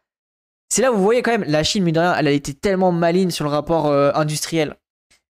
C'est 0.69 0.81
là 0.81 0.91
où 0.91 0.97
vous 0.97 1.03
voyez 1.03 1.21
quand 1.21 1.31
même, 1.31 1.45
la 1.45 1.63
Chine, 1.63 1.83
mine 1.83 1.95
de 1.95 1.99
rien, 1.99 2.15
elle 2.15 2.27
a 2.27 2.31
été 2.31 2.53
tellement 2.53 2.91
maligne 2.91 3.31
sur 3.31 3.45
le 3.45 3.51
rapport 3.51 3.87
euh, 3.87 4.11
industriel. 4.15 4.75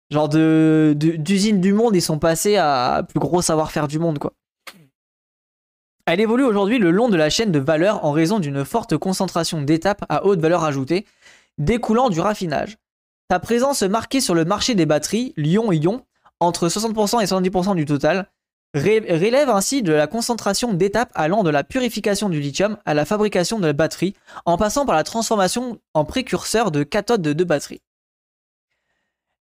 Genre 0.09 0.27
de, 0.27 0.93
d'usines 0.97 1.61
du 1.61 1.71
monde, 1.73 1.95
ils 1.95 2.01
sont 2.01 2.19
passés 2.19 2.57
à 2.57 3.03
plus 3.07 3.19
gros 3.19 3.41
savoir-faire 3.41 3.87
du 3.87 3.97
monde, 3.97 4.19
quoi. 4.19 4.33
Elle 6.05 6.19
évolue 6.19 6.43
aujourd'hui 6.43 6.79
le 6.79 6.91
long 6.91 7.07
de 7.07 7.15
la 7.15 7.29
chaîne 7.29 7.51
de 7.51 7.59
valeur 7.59 8.03
en 8.03 8.11
raison 8.11 8.39
d'une 8.39 8.65
forte 8.65 8.97
concentration 8.97 9.61
d'étapes 9.61 10.03
à 10.09 10.25
haute 10.25 10.41
valeur 10.41 10.63
ajoutée, 10.63 11.05
découlant 11.57 12.09
du 12.09 12.19
raffinage. 12.19 12.77
Sa 13.29 13.39
présence 13.39 13.83
marquée 13.83 14.19
sur 14.19 14.35
le 14.35 14.43
marché 14.43 14.75
des 14.75 14.85
batteries, 14.85 15.33
Lyon-Ion, 15.37 16.05
entre 16.41 16.67
60% 16.67 17.21
et 17.21 17.25
70% 17.25 17.75
du 17.75 17.85
total, 17.85 18.29
relève 18.73 19.49
ainsi 19.49 19.83
de 19.83 19.93
la 19.93 20.07
concentration 20.07 20.73
d'étapes 20.73 21.11
allant 21.13 21.43
de 21.43 21.49
la 21.49 21.63
purification 21.63 22.29
du 22.29 22.39
lithium 22.39 22.77
à 22.85 22.93
la 22.93 23.05
fabrication 23.05 23.59
de 23.59 23.67
la 23.67 23.73
batterie, 23.73 24.15
en 24.45 24.57
passant 24.57 24.85
par 24.85 24.95
la 24.95 25.03
transformation 25.03 25.79
en 25.93 26.05
précurseur 26.05 26.71
de 26.71 26.83
cathodes 26.83 27.21
de 27.21 27.43
batteries. 27.43 27.81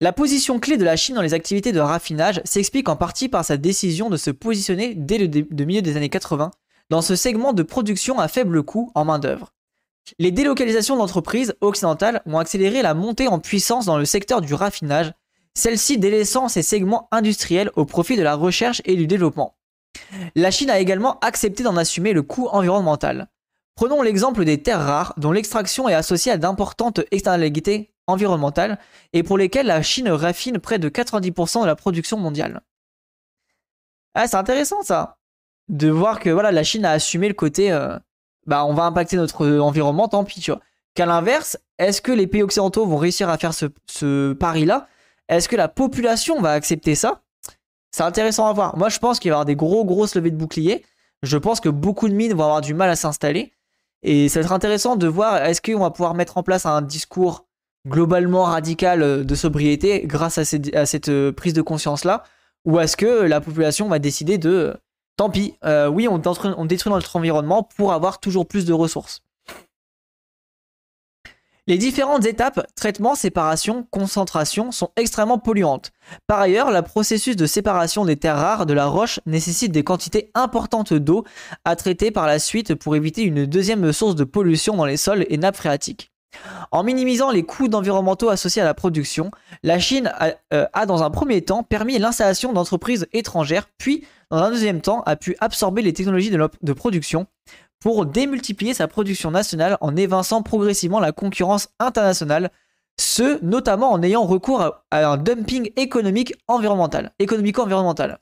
La 0.01 0.13
position 0.13 0.59
clé 0.59 0.77
de 0.77 0.85
la 0.85 0.97
Chine 0.97 1.15
dans 1.15 1.23
les 1.23 1.35
activités 1.35 1.73
de 1.73 1.81
raffinage 1.81 2.43
s'explique 2.45 2.89
en 2.89 2.97
partie 2.97 3.29
par 3.29 3.45
sa 3.45 3.57
décision 3.57 4.11
de 4.11 4.17
se 4.17 4.31
positionner 4.31 4.95
dès 4.95 5.19
le 5.19 5.65
milieu 5.65 5.83
des 5.83 5.97
années 5.97 6.09
80 6.09 6.51
dans 6.91 7.01
ce 7.01 7.17
segment 7.17 7.53
de 7.53 7.63
production 7.63 8.19
à 8.19 8.29
faible 8.29 8.63
coût 8.63 8.91
en 8.95 9.05
main-d'œuvre. 9.05 9.53
Les 10.19 10.31
délocalisations 10.31 10.97
d'entreprises 10.97 11.55
occidentales 11.61 12.21
ont 12.27 12.39
accéléré 12.39 12.83
la 12.83 12.93
montée 12.93 13.29
en 13.29 13.39
puissance 13.39 13.87
dans 13.87 13.97
le 13.97 14.05
secteur 14.05 14.43
du 14.43 14.53
raffinage 14.53 15.13
celle-ci 15.55 15.99
délaissant 15.99 16.49
ses 16.49 16.63
segments 16.63 17.09
industriels 17.11 17.71
au 17.77 17.85
profit 17.85 18.17
de 18.17 18.23
la 18.23 18.35
recherche 18.35 18.83
et 18.85 18.97
du 18.97 19.07
développement. 19.07 19.57
La 20.35 20.51
Chine 20.51 20.71
a 20.71 20.81
également 20.81 21.19
accepté 21.21 21.63
d'en 21.63 21.77
assumer 21.77 22.13
le 22.13 22.23
coût 22.23 22.49
environnemental. 22.49 23.29
Prenons 23.77 24.03
l'exemple 24.03 24.45
des 24.45 24.63
terres 24.63 24.85
rares 24.85 25.15
dont 25.17 25.33
l'extraction 25.33 25.89
est 25.89 25.95
associée 25.95 26.33
à 26.33 26.37
d'importantes 26.37 27.01
externalités 27.11 27.93
environnementales 28.07 28.79
et 29.13 29.23
pour 29.23 29.39
lesquelles 29.39 29.67
la 29.67 29.83
Chine 29.83 30.09
raffine 30.09 30.59
près 30.59 30.79
de 30.79 30.89
90% 30.89 31.63
de 31.63 31.67
la 31.67 31.77
production 31.77 32.19
mondiale. 32.19 32.61
Ah, 34.15 34.29
c'est 34.29 34.37
intéressant 34.37 34.83
ça, 34.83 35.19
de 35.69 35.89
voir 35.89 36.21
que 36.21 36.31
voilà, 36.31 36.53
la 36.53 36.63
Chine 36.63 36.85
a 36.85 36.93
assumé 36.93 37.29
le 37.29 37.35
côté, 37.35 37.73
euh, 37.73 37.99
bah 38.47 38.65
on 38.65 38.75
va 38.75 38.85
impacter 38.85 39.17
notre 39.17 39.59
environnement, 39.59 40.09
tant 40.09 40.25
pis, 40.25 40.41
tu 40.41 40.53
vois. 40.53 40.61
Qu'à 40.95 41.07
l'inverse, 41.07 41.59
est-ce 41.79 42.01
que 42.01 42.13
les 42.13 42.29
pays 42.29 42.45
occidentaux 42.45 42.87
vont 42.87 42.97
réussir 42.97 43.29
à 43.29 43.39
faire 43.39 43.55
ce, 43.55 43.67
ce 43.87 44.33
pari-là 44.35 44.87
est-ce 45.29 45.49
que 45.49 45.57
la 45.57 45.69
population 45.69 46.41
va 46.41 46.53
accepter 46.53 46.95
ça? 46.95 47.23
C'est 47.91 48.03
intéressant 48.03 48.47
à 48.47 48.53
voir. 48.53 48.77
Moi, 48.77 48.89
je 48.89 48.99
pense 48.99 49.19
qu'il 49.19 49.31
va 49.31 49.35
y 49.35 49.37
avoir 49.37 49.45
des 49.45 49.57
gros, 49.57 49.85
grosses 49.85 50.15
levées 50.15 50.31
de 50.31 50.37
boucliers. 50.37 50.85
Je 51.23 51.39
pense 51.39 51.61
que 51.61 51.69
beaucoup 51.69 52.09
de 52.09 52.15
mines 52.15 52.35
vont 52.35 52.45
avoir 52.45 52.61
du 52.61 52.75
mal 52.75 52.91
à 52.91 52.97
s'installer. 52.97 53.53
Et 54.03 54.29
ça 54.29 54.41
va 54.41 54.45
être 54.45 54.53
intéressant 54.53 54.97
de 54.97 55.07
voir 55.07 55.37
est-ce 55.45 55.63
qu'on 55.63 55.81
va 55.81 55.91
pouvoir 55.91 56.15
mettre 56.15 56.37
en 56.37 56.43
place 56.43 56.67
un 56.67 56.83
discours 56.83 57.47
globalement 57.87 58.45
radicale 58.45 59.25
de 59.25 59.35
sobriété 59.35 60.03
grâce 60.07 60.39
à 60.39 60.45
cette, 60.45 61.31
prise 61.33 61.55
de 61.55 61.63
conscience-là? 61.63 62.25
Ou 62.65 62.81
est-ce 62.81 62.97
que 62.97 63.23
la 63.23 63.41
population 63.41 63.89
va 63.89 63.99
décider 63.99 64.39
de 64.39 64.77
tant 65.17 65.31
pis, 65.31 65.55
oui, 65.91 66.09
on 66.09 66.19
détruit 66.19 66.93
notre 66.93 67.17
environnement 67.17 67.63
pour 67.63 67.93
avoir 67.93 68.21
toujours 68.21 68.47
plus 68.47 68.67
de 68.67 68.73
ressources? 68.73 69.24
Les 71.67 71.79
différentes 71.79 72.27
étapes, 72.27 72.67
traitement, 72.77 73.15
séparation, 73.15 73.87
concentration, 73.91 74.71
sont 74.71 74.91
extrêmement 74.97 75.39
polluantes. 75.39 75.93
Par 76.27 76.39
ailleurs, 76.39 76.71
le 76.71 76.83
processus 76.83 77.37
de 77.37 77.47
séparation 77.47 78.05
des 78.05 78.17
terres 78.17 78.37
rares 78.37 78.67
de 78.67 78.75
la 78.75 78.85
roche 78.85 79.19
nécessite 79.25 79.73
des 79.73 79.83
quantités 79.83 80.31
importantes 80.35 80.93
d'eau 80.93 81.25
à 81.65 81.75
traiter 81.75 82.11
par 82.11 82.27
la 82.27 82.39
suite 82.39 82.75
pour 82.75 82.97
éviter 82.97 83.23
une 83.23 83.47
deuxième 83.47 83.93
source 83.93 84.15
de 84.15 84.25
pollution 84.25 84.77
dans 84.77 84.85
les 84.85 84.99
sols 84.99 85.25
et 85.31 85.39
nappes 85.39 85.57
phréatiques. 85.57 86.11
En 86.71 86.83
minimisant 86.83 87.31
les 87.31 87.45
coûts 87.45 87.71
environnementaux 87.73 88.29
associés 88.29 88.61
à 88.61 88.65
la 88.67 88.75
production, 88.75 89.31
la 89.63 89.79
Chine 89.79 90.13
a, 90.19 90.33
euh, 90.53 90.67
dans 90.87 91.03
un 91.03 91.11
premier 91.11 91.43
temps 91.43 91.63
permis 91.63 91.99
l'installation 91.99 92.53
d'entreprises 92.53 93.07
étrangères, 93.13 93.69
puis 93.79 94.05
dans 94.31 94.39
un 94.39 94.51
deuxième 94.51 94.81
temps 94.81 95.03
a 95.07 95.17
pu 95.17 95.37
absorber 95.41 95.81
les 95.81 95.93
technologies 95.93 96.31
de 96.31 96.73
production 96.73 97.27
pour 97.85 98.07
démultiplier 98.07 98.73
sa 98.73 98.89
production 98.89 99.31
nationale 99.31 99.77
en 99.83 99.95
évinçant 99.95 100.43
progressivement 100.43 101.01
la 101.01 101.13
concurrence 101.13 101.69
internationale, 101.79 102.51
ce 102.99 103.45
notamment 103.45 103.93
en 103.93 104.03
ayant 104.03 104.25
recours 104.25 104.63
à, 104.63 104.83
un 104.91 105.19
dumping 105.19 105.71
économique 105.77 106.33
environnemental, 106.49 107.13
économico-environnemental. 107.19 108.21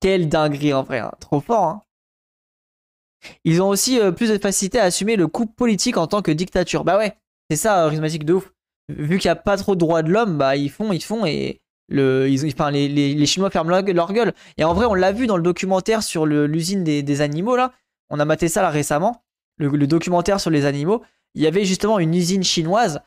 Quelle 0.00 0.28
dinguerie 0.28 0.74
en 0.74 0.82
vrai, 0.82 0.98
hein. 0.98 1.10
trop 1.20 1.40
fort. 1.40 1.64
Hein. 1.64 1.82
Ils 3.44 3.62
ont 3.62 3.70
aussi 3.70 3.98
euh, 3.98 4.12
plus 4.12 4.28
de 4.28 4.36
facilité 4.36 4.78
à 4.78 4.84
assumer 4.84 5.16
le 5.16 5.26
coup 5.26 5.46
politique 5.46 5.96
en 5.96 6.06
tant 6.06 6.20
que 6.20 6.30
dictature. 6.30 6.84
Bah 6.84 6.98
ouais, 6.98 7.16
c'est 7.48 7.56
ça, 7.56 7.76
charismatique 7.84 8.26
de 8.26 8.34
ouf. 8.34 8.52
Vu 8.90 9.16
qu'il 9.18 9.28
n'y 9.28 9.32
a 9.32 9.36
pas 9.36 9.56
trop 9.56 9.74
de 9.74 9.80
droits 9.80 10.02
de 10.02 10.10
l'homme, 10.10 10.36
bah 10.36 10.54
ils 10.54 10.70
font, 10.70 10.92
ils 10.92 11.02
font 11.02 11.24
et 11.24 11.62
le, 11.88 12.28
ils, 12.28 12.44
enfin, 12.44 12.70
les, 12.70 12.88
les, 12.88 13.26
Chinois 13.26 13.48
ferment 13.48 13.70
leur, 13.70 14.12
gueule. 14.12 14.34
Et 14.58 14.64
en 14.64 14.74
vrai, 14.74 14.84
on 14.84 14.92
l'a 14.92 15.12
vu 15.12 15.26
dans 15.26 15.38
le 15.38 15.42
documentaire 15.42 16.02
sur 16.02 16.26
l'usine 16.26 16.84
des, 16.84 17.20
animaux 17.22 17.56
là 17.56 17.72
on 18.10 18.20
a 18.20 18.24
maté 18.24 18.48
ça 18.48 18.62
là 18.62 18.70
récemment, 18.70 19.22
le, 19.58 19.86
documentaire 19.86 20.40
sur 20.40 20.50
les 20.50 20.64
animaux. 20.64 21.02
Il 21.34 21.42
y 21.42 21.46
avait 21.46 21.64
justement 21.64 21.98
une 21.98 22.14
usine 22.14 22.42
chinoise 22.42 23.00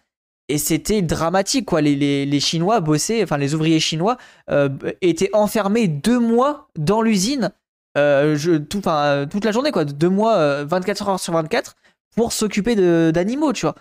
et 0.48 0.58
c'était 0.58 1.02
dramatique 1.02 1.66
quoi. 1.66 1.82
Les, 1.82 2.40
Chinois 2.40 2.80
bossaient, 2.80 3.24
enfin 3.24 3.38
les 3.38 3.56
ouvriers 3.56 3.80
chinois 3.80 4.18
euh, 4.50 4.70
étaient 5.02 5.30
enfermés 5.34 5.88
deux 5.88 6.20
mois 6.20 6.68
dans 6.78 7.02
l'usine, 7.02 7.52
euh, 7.98 8.60
toute 8.60 8.86
la 8.86 9.52
journée 9.52 9.72
quoi, 9.72 9.86
deux 9.86 10.10
mois, 10.10 10.64
24 10.66 11.02
euh, 11.08 11.12
heures 11.12 11.20
sur 11.20 11.34
24 11.34 11.76
pour 12.16 12.34
s'occuper 12.34 12.76
d'animaux, 13.12 13.54
tu 13.54 13.66
vois. 13.66 13.76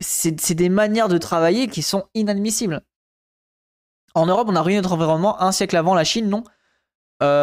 C'est 0.00 0.54
des 0.54 0.68
manières 0.68 1.08
de 1.08 1.18
travailler 1.18 1.68
qui 1.68 1.80
sont 1.80 2.04
inadmissibles. 2.14 2.82
En 4.14 4.26
Europe, 4.26 4.48
on 4.50 4.56
a 4.56 4.62
ruiné 4.62 4.80
notre 4.80 4.92
environnement 4.92 5.40
un 5.40 5.50
siècle 5.50 5.76
avant 5.76 5.94
la 5.94 6.04
Chine, 6.04 6.28
non 6.28 6.44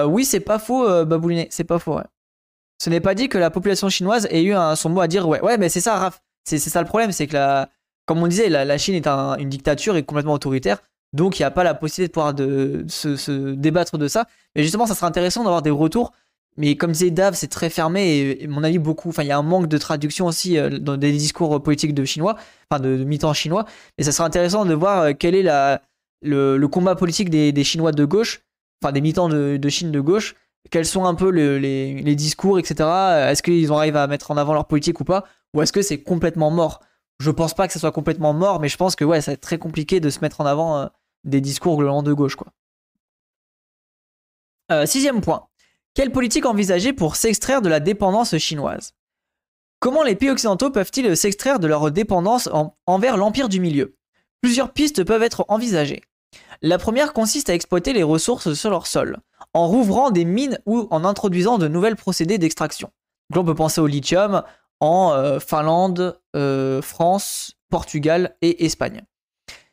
Oui, 0.08 0.26
c'est 0.26 0.40
pas 0.40 0.60
faux, 0.60 1.06
Babouliné, 1.06 1.48
c'est 1.50 1.64
pas 1.64 1.80
faux. 1.80 1.98
Ouais 1.98 2.04
ce 2.82 2.90
n'est 2.90 3.00
pas 3.00 3.14
dit 3.14 3.30
que 3.30 3.38
la 3.38 3.52
population 3.52 3.90
chinoise 3.90 4.28
ait 4.32 4.44
eu 4.44 4.56
son 4.76 4.90
mot 4.90 5.02
à 5.02 5.08
dire. 5.08 5.28
Ouais, 5.28 5.40
ouais 5.42 5.60
mais 5.60 5.70
c'est 5.70 5.82
ça, 5.82 6.00
Raph. 6.00 6.20
C'est 6.44 6.58
ça 6.58 6.82
le 6.82 6.88
problème, 6.88 7.12
c'est 7.12 7.28
que, 7.28 7.34
la, 7.34 7.70
comme 8.08 8.24
on 8.24 8.28
disait, 8.28 8.50
la, 8.50 8.78
Chine 8.80 8.96
est 8.96 9.08
une 9.08 9.50
dictature 9.50 9.98
et 9.98 10.02
complètement 10.02 10.34
autoritaire. 10.34 10.82
Donc, 11.14 11.38
il 11.38 11.44
n'y 11.44 11.46
a 11.46 11.52
pas 11.52 11.64
la 11.64 11.76
possibilité 11.76 12.08
de 12.08 12.14
pouvoir 12.14 12.34
se, 12.90 13.54
débattre 13.54 14.00
de 14.00 14.08
ça. 14.08 14.26
Mais 14.56 14.64
justement, 14.64 14.88
ça 14.88 14.96
serait 14.96 15.06
intéressant 15.06 15.44
d'avoir 15.44 15.62
des 15.62 15.70
retours. 15.70 16.12
Mais 16.58 16.76
comme 16.76 16.94
disait 16.94 17.12
Dave, 17.12 17.36
c'est 17.36 17.50
très 17.50 17.70
fermé 17.70 18.40
et, 18.42 18.48
mon 18.48 18.64
avis, 18.64 18.80
beaucoup. 18.80 19.10
Enfin, 19.10 19.22
il 19.22 19.28
y 19.28 19.32
a 19.32 19.38
un 19.38 19.44
manque 19.44 19.68
de 19.68 19.78
traduction 19.78 20.26
aussi 20.26 20.58
euh, 20.58 20.80
dans 20.80 20.98
des 20.98 21.12
discours 21.12 21.62
politiques 21.62 21.94
de 21.94 22.04
chinois, 22.04 22.36
enfin 22.72 22.82
de, 22.82 23.04
de 23.04 23.34
chinois. 23.34 23.66
Et 24.00 24.04
ça 24.04 24.12
serait 24.12 24.26
intéressant 24.26 24.66
de 24.66 24.74
voir 24.74 25.04
euh, 25.04 25.12
quel 25.14 25.36
est 25.36 25.48
le, 26.24 26.66
combat 26.66 26.96
politique 26.96 27.30
des, 27.30 27.64
Chinois 27.64 27.92
de 27.92 28.06
gauche, 28.06 28.42
enfin 28.82 28.92
des 28.92 29.02
militants 29.02 29.30
de 29.30 29.70
Chine 29.70 29.92
de 29.92 30.00
gauche, 30.00 30.34
quels 30.70 30.86
sont 30.86 31.06
un 31.06 31.16
peu 31.16 31.30
les, 31.30 32.16
discours, 32.16 32.60
etc. 32.60 32.88
Est-ce 33.30 33.42
qu'ils 33.42 33.72
arrivent 33.72 33.98
à 33.98 34.08
mettre 34.08 34.32
en 34.32 34.38
avant 34.38 34.54
leur 34.54 34.68
politique 34.68 35.00
ou 35.00 35.04
pas? 35.04 35.26
Ou 35.54 35.62
est-ce 35.62 35.74
que 35.74 35.82
c'est 35.82 36.02
complètement 36.02 36.52
mort? 36.52 36.82
Je 37.20 37.32
pense 37.32 37.54
pas 37.54 37.68
que 37.68 37.74
ça 37.74 37.80
soit 37.80 37.92
complètement 37.92 38.34
mort, 38.34 38.60
mais 38.60 38.70
je 38.70 38.78
pense 38.78 38.96
que 38.96 39.06
ouais, 39.06 39.22
ça 39.22 39.32
va 39.32 39.34
être 39.34 39.42
très 39.42 39.58
compliqué 39.58 40.00
de 40.00 40.10
se 40.10 40.20
mettre 40.22 40.42
en 40.42 40.46
avant 40.46 40.78
euh, 40.78 40.86
des 41.24 41.42
discours 41.42 41.78
globalement 41.78 42.04
de 42.04 42.14
gauche. 42.14 42.36
Quoi. 42.36 42.52
Euh, 44.72 44.86
sixième 44.86 45.22
point. 45.22 45.48
Quelle 45.94 46.12
politique 46.12 46.46
envisager 46.46 46.94
pour 46.94 47.16
s'extraire 47.16 47.62
de 47.62 47.70
la 47.70 47.80
dépendance 47.80 48.38
chinoise? 48.38 48.94
Comment 49.80 50.04
les 50.04 50.16
pays 50.16 50.30
occidentaux 50.30 50.72
peuvent-ils 50.72 51.18
s'extraire 51.18 51.60
de 51.60 51.68
leur 51.68 51.92
dépendance 51.92 52.50
envers 52.86 53.18
l'empire 53.18 53.50
du 53.50 53.60
milieu? 53.60 53.98
Plusieurs 54.42 54.72
pistes 54.72 55.04
peuvent 55.04 55.24
être 55.24 55.46
envisagées. 55.50 56.02
La 56.62 56.78
première 56.78 57.14
consiste 57.14 57.50
à 57.50 57.56
exploiter 57.56 57.92
les 57.92 58.04
ressources 58.04 58.54
sur 58.54 58.70
leur 58.70 58.86
sol 58.86 59.18
en 59.54 59.68
rouvrant 59.68 60.12
des 60.12 60.26
mines 60.26 60.60
ou 60.68 60.88
en 60.92 61.04
introduisant 61.04 61.58
de 61.58 61.68
nouvelles 61.68 61.96
procédés 61.96 62.38
d'extraction. 62.38 62.92
Donc 63.32 63.44
on 63.44 63.48
peut 63.48 63.56
penser 63.56 63.82
au 63.82 63.88
lithium 63.88 64.44
en 64.80 65.14
euh, 65.14 65.40
Finlande, 65.40 66.20
euh, 66.36 66.82
France, 66.82 67.54
Portugal 67.70 68.36
et 68.42 68.66
Espagne. 68.66 69.02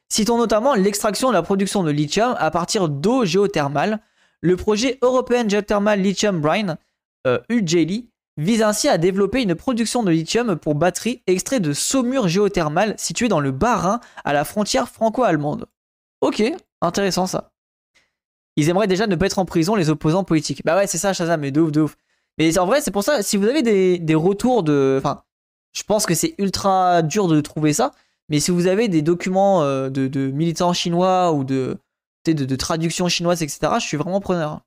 Citons 0.09 0.39
notamment 0.39 0.75
l'extraction 0.75 1.31
et 1.31 1.35
la 1.35 1.43
production 1.43 1.83
de 1.83 1.91
lithium 1.91 2.35
à 2.39 2.51
partir 2.51 2.89
d'eau 2.89 3.27
géothermale. 3.27 4.01
Le 4.41 4.57
projet 4.57 4.99
European 5.03 5.47
Geothermal 5.47 6.01
Lithium 6.01 6.41
Brine, 6.41 6.79
euh, 7.27 7.39
vise 8.39 8.63
ainsi 8.63 8.89
à 8.89 8.97
développer 8.97 9.43
une 9.43 9.57
production 9.57 10.03
de 10.03 10.11
lithium 10.11 10.57
pour 10.57 10.75
batteries 10.75 11.23
extrait 11.27 11.61
de 11.61 11.73
saumure 11.73 12.29
géothermale 12.29 12.95
située 12.97 13.29
dans 13.29 13.41
le 13.41 13.51
Bas-Rhin 13.51 14.01
à 14.25 14.33
la 14.33 14.45
frontière 14.45 14.89
franco-allemande. 14.89 15.67
Ok, 16.21 16.43
intéressant 16.81 17.27
ça 17.27 17.51
ils 18.59 18.69
aimeraient 18.69 18.89
déjà 18.89 19.07
ne 19.07 19.15
pas 19.15 19.27
être 19.27 19.39
en 19.39 19.45
prison, 19.45 19.77
les 19.77 19.89
opposants 19.89 20.25
politiques. 20.25 20.63
Bah 20.65 20.77
ouais, 20.77 20.89
c'est 20.89 20.99
ça, 20.99 21.13
Shazam, 21.13 21.41
mais 21.41 21.53
de 21.53 21.61
ouf, 21.61 21.71
de 21.71 21.83
ouf. 21.83 21.97
Mais 22.39 22.59
en 22.59 22.67
vrai, 22.67 22.81
c'est 22.81 22.91
pour 22.91 23.05
ça, 23.05 23.23
si 23.23 23.37
vous 23.37 23.47
avez 23.47 23.63
des, 23.63 24.15
retours 24.17 24.65
de. 24.65 24.97
Enfin, 24.99 25.23
je 25.73 25.85
pense 25.85 26.07
que 26.07 26.15
c'est 26.15 26.35
ultra 26.39 27.03
dur 27.03 27.29
de 27.29 27.41
trouver 27.41 27.73
ça, 27.73 27.93
mais 28.29 28.41
si 28.41 28.51
vous 28.51 28.67
avez 28.67 28.89
des 28.89 29.01
documents 29.01 29.63
euh, 29.63 29.91
de, 29.91 30.31
militants 30.33 30.73
chinois 30.73 31.33
ou 31.33 31.45
de, 31.45 31.77
de, 32.27 32.33
de 32.33 32.57
traduction 32.57 33.09
chinoise, 33.09 33.45
etc., 33.45 33.75
je 33.79 33.87
suis 33.87 33.97
vraiment 33.97 34.21
preneur. 34.21 34.63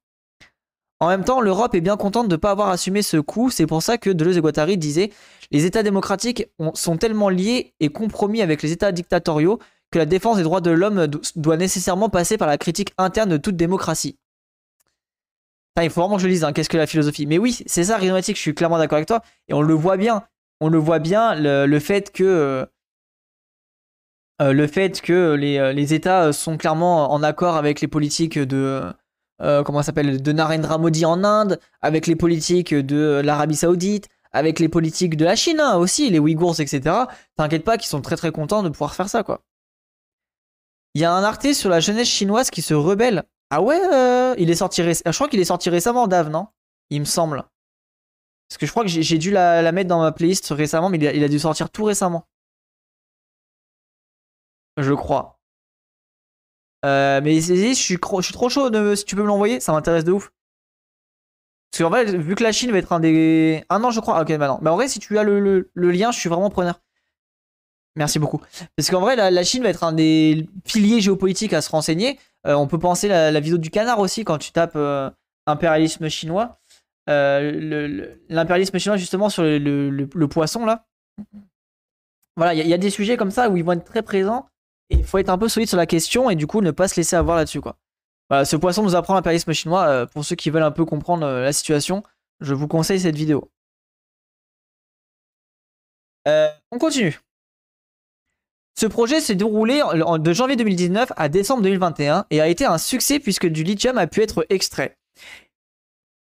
En 1.01 1.09
même 1.09 1.25
temps, 1.25 1.41
l'Europe 1.41 1.75
est 1.75 1.81
bien 1.81 1.97
contente 1.97 2.29
de 2.29 2.35
ne 2.35 2.39
pas 2.39 2.51
avoir 2.51 2.69
assumé 2.69 3.01
ce 3.01 3.17
coup. 3.17 3.49
C'est 3.49 3.67
pour 3.67 3.83
ça 3.83 3.97
que 3.97 4.09
Deleuze 4.09 4.37
et 4.37 4.41
Guattari 4.41 4.77
disaient 4.77 5.11
Les 5.51 5.65
États 5.65 5.83
démocratiques 5.83 6.47
sont 6.75 6.95
tellement 6.95 7.27
liés 7.27 7.73
et 7.81 7.89
compromis 7.89 8.41
avec 8.41 8.61
les 8.61 8.71
États 8.71 8.93
dictatoriaux 8.93 9.59
que 9.91 9.99
la 9.99 10.05
défense 10.05 10.37
des 10.37 10.43
droits 10.43 10.61
de 10.61 10.71
l'homme 10.71 11.07
doit 11.35 11.57
nécessairement 11.57 12.09
passer 12.09 12.37
par 12.37 12.47
la 12.47 12.57
critique 12.57 12.93
interne 12.97 13.29
de 13.29 13.37
toute 13.37 13.57
démocratie. 13.57 14.17
il 15.81 15.89
faut 15.89 16.01
vraiment 16.01 16.15
que 16.15 16.21
je 16.23 16.27
lise, 16.27 16.43
hein, 16.43 16.53
qu'est-ce 16.53 16.69
que 16.69 16.77
la 16.77 16.87
philosophie 16.87 17.27
Mais 17.27 17.37
oui, 17.37 17.61
c'est 17.65 17.85
ça, 17.85 17.97
rhizomatique, 17.97 18.37
je 18.37 18.41
suis 18.41 18.55
clairement 18.55 18.77
d'accord 18.77 18.97
avec 18.97 19.07
toi. 19.07 19.21
Et 19.49 19.53
on 19.53 19.61
le 19.61 19.73
voit 19.73 19.97
bien. 19.97 20.23
On 20.61 20.69
le 20.69 20.77
voit 20.77 20.99
bien, 20.99 21.35
le, 21.35 21.79
fait 21.79 22.11
que... 22.11 22.67
Euh, 24.41 24.53
le 24.53 24.67
fait 24.67 25.01
que 25.01 25.33
les, 25.33 25.57
euh, 25.57 25.73
les, 25.73 25.93
États 25.93 26.33
sont 26.33 26.57
clairement 26.57 27.11
en 27.11 27.21
accord 27.23 27.55
avec 27.57 27.81
les 27.81 27.87
politiques 27.87 28.39
de... 28.39 28.81
Euh, 29.41 29.63
comment 29.63 29.81
s'appelle 29.81 30.21
De 30.21 30.31
Narendra 30.31 30.77
Modi 30.77 31.03
en 31.03 31.23
Inde, 31.23 31.59
avec 31.81 32.05
les 32.05 32.15
politiques 32.15 32.75
de 32.75 33.21
l'Arabie 33.23 33.55
Saoudite, 33.55 34.07
avec 34.31 34.59
les 34.59 34.69
politiques 34.69 35.17
de 35.17 35.25
la 35.25 35.35
Chine 35.35 35.59
hein, 35.59 35.77
aussi, 35.77 36.09
les 36.11 36.19
Ouïghours, 36.19 36.59
etc. 36.59 36.95
T'inquiète 37.37 37.63
pas 37.63 37.77
qu'ils 37.77 37.89
sont 37.89 38.01
très 38.01 38.15
très 38.15 38.31
contents 38.31 38.63
de 38.63 38.69
pouvoir 38.69 38.93
faire 38.93 39.09
ça, 39.09 39.23
quoi. 39.23 39.41
Il 40.93 41.01
y 41.01 41.05
a 41.05 41.13
un 41.13 41.23
artiste 41.23 41.59
sur 41.61 41.69
la 41.69 41.79
jeunesse 41.79 42.07
chinoise 42.07 42.49
qui 42.49 42.61
se 42.61 42.73
rebelle. 42.73 43.23
Ah 43.49 43.61
ouais, 43.61 43.79
euh, 43.93 44.35
il 44.37 44.49
est 44.49 44.55
sorti 44.55 44.83
Je 44.83 45.11
crois 45.13 45.29
qu'il 45.29 45.39
est 45.39 45.45
sorti 45.45 45.69
récemment, 45.69 46.07
Dave, 46.07 46.29
non? 46.29 46.47
Il 46.89 46.99
me 47.01 47.05
semble. 47.05 47.43
Parce 48.49 48.57
que 48.57 48.65
je 48.65 48.71
crois 48.71 48.83
que 48.83 48.89
j'ai 48.89 49.17
dû 49.17 49.31
la, 49.31 49.71
mettre 49.71 49.87
dans 49.87 50.01
ma 50.01 50.11
playlist 50.11 50.49
récemment, 50.49 50.89
mais 50.89 50.97
il 50.97 51.23
a, 51.23 51.29
dû 51.29 51.39
sortir 51.39 51.69
tout 51.69 51.85
récemment. 51.85 52.27
Je 54.77 54.93
crois. 54.93 55.39
Euh, 56.85 57.21
mais 57.23 57.39
je 57.39 57.53
suis, 57.53 57.75
je 57.75 58.21
suis 58.21 58.33
trop 58.33 58.49
chaud, 58.49 58.95
si 58.95 59.05
tu 59.05 59.15
peux 59.15 59.21
me 59.21 59.27
l'envoyer, 59.27 59.59
ça 59.59 59.71
m'intéresse 59.71 60.03
de 60.03 60.11
ouf. 60.11 60.31
Parce 61.71 61.83
qu'en 61.83 61.89
vrai, 61.89 62.03
vu 62.05 62.35
que 62.35 62.43
la 62.43 62.51
Chine 62.51 62.71
va 62.71 62.79
être 62.79 62.91
un 62.91 62.99
des... 62.99 63.63
Ah 63.69 63.79
non, 63.79 63.91
je 63.91 64.01
crois. 64.01 64.21
ok, 64.21 64.37
bah 64.37 64.47
non. 64.47 64.59
Mais 64.61 64.69
en 64.69 64.75
vrai, 64.75 64.89
si 64.89 64.99
tu 64.99 65.17
as 65.17 65.23
le 65.23 65.69
lien, 65.73 66.11
je 66.11 66.19
suis 66.19 66.27
vraiment 66.27 66.49
preneur. 66.49 66.81
Merci 67.95 68.19
beaucoup. 68.19 68.39
Parce 68.75 68.89
qu'en 68.89 69.01
vrai, 69.01 69.15
la, 69.15 69.43
Chine 69.43 69.63
va 69.63 69.69
être 69.69 69.83
un 69.83 69.91
des 69.91 70.47
piliers 70.63 71.01
géopolitiques 71.01 71.53
à 71.53 71.61
se 71.61 71.69
renseigner. 71.69 72.19
Euh, 72.47 72.53
on 72.53 72.67
peut 72.67 72.79
penser 72.79 73.07
la, 73.07 73.31
la 73.31 73.39
vidéo 73.39 73.57
du 73.57 73.69
canard 73.69 73.99
aussi 73.99 74.23
quand 74.23 74.37
tu 74.37 74.51
tapes 74.51 74.75
euh, 74.75 75.09
impérialisme 75.45 76.07
chinois. 76.07 76.59
Euh, 77.09 78.15
l'impérialisme 78.29 78.77
chinois 78.79 78.97
justement 78.97 79.29
sur 79.29 79.43
le, 79.43 80.27
poisson 80.27 80.65
là. 80.65 80.85
Voilà, 82.37 82.53
il 82.53 82.65
y, 82.65 82.73
a 82.73 82.77
des 82.77 82.89
sujets 82.89 83.17
comme 83.17 83.31
ça 83.31 83.49
où 83.49 83.57
ils 83.57 83.63
vont 83.63 83.73
être 83.73 83.83
très 83.83 84.01
présents 84.01 84.47
il 84.89 85.03
faut 85.05 85.17
être 85.17 85.29
un 85.29 85.37
peu 85.37 85.47
solide 85.47 85.69
sur 85.69 85.77
la 85.77 85.85
question 85.85 86.29
et 86.29 86.35
du 86.35 86.47
coup 86.47 86.59
ne 86.61 86.71
pas 86.71 86.87
se 86.89 86.97
laisser 86.97 87.15
avoir 87.15 87.37
là-dessus 87.37 87.61
quoi. 87.61 87.77
Ce 88.43 88.55
poisson 88.55 88.83
nous 88.83 88.95
apprend 88.95 89.13
l'impérialisme 89.13 89.53
chinois. 89.53 90.05
pour 90.07 90.25
ceux 90.25 90.35
qui 90.35 90.49
veulent 90.49 90.63
un 90.63 90.71
peu 90.71 90.85
comprendre 90.85 91.25
la 91.25 91.53
situation, 91.53 92.03
je 92.39 92.53
vous 92.53 92.67
conseille 92.67 92.99
cette 92.99 93.15
vidéo. 93.15 93.49
on 96.25 96.77
continue. 96.77 97.19
Ce 98.79 98.87
projet 98.87 99.21
s'est 99.21 99.35
déroulé 99.35 99.81
de 100.19 100.33
janvier 100.33 100.55
2019 100.55 101.13
à 101.15 101.29
décembre 101.29 101.61
2021 101.63 102.25
et 102.31 102.41
a 102.41 102.47
été 102.47 102.65
un 102.65 102.77
succès 102.77 103.19
puisque 103.19 103.47
du 103.47 103.63
lithium 103.63 103.97
a 103.97 104.07
pu 104.07 104.21
être 104.21 104.45
extrait. 104.49 104.97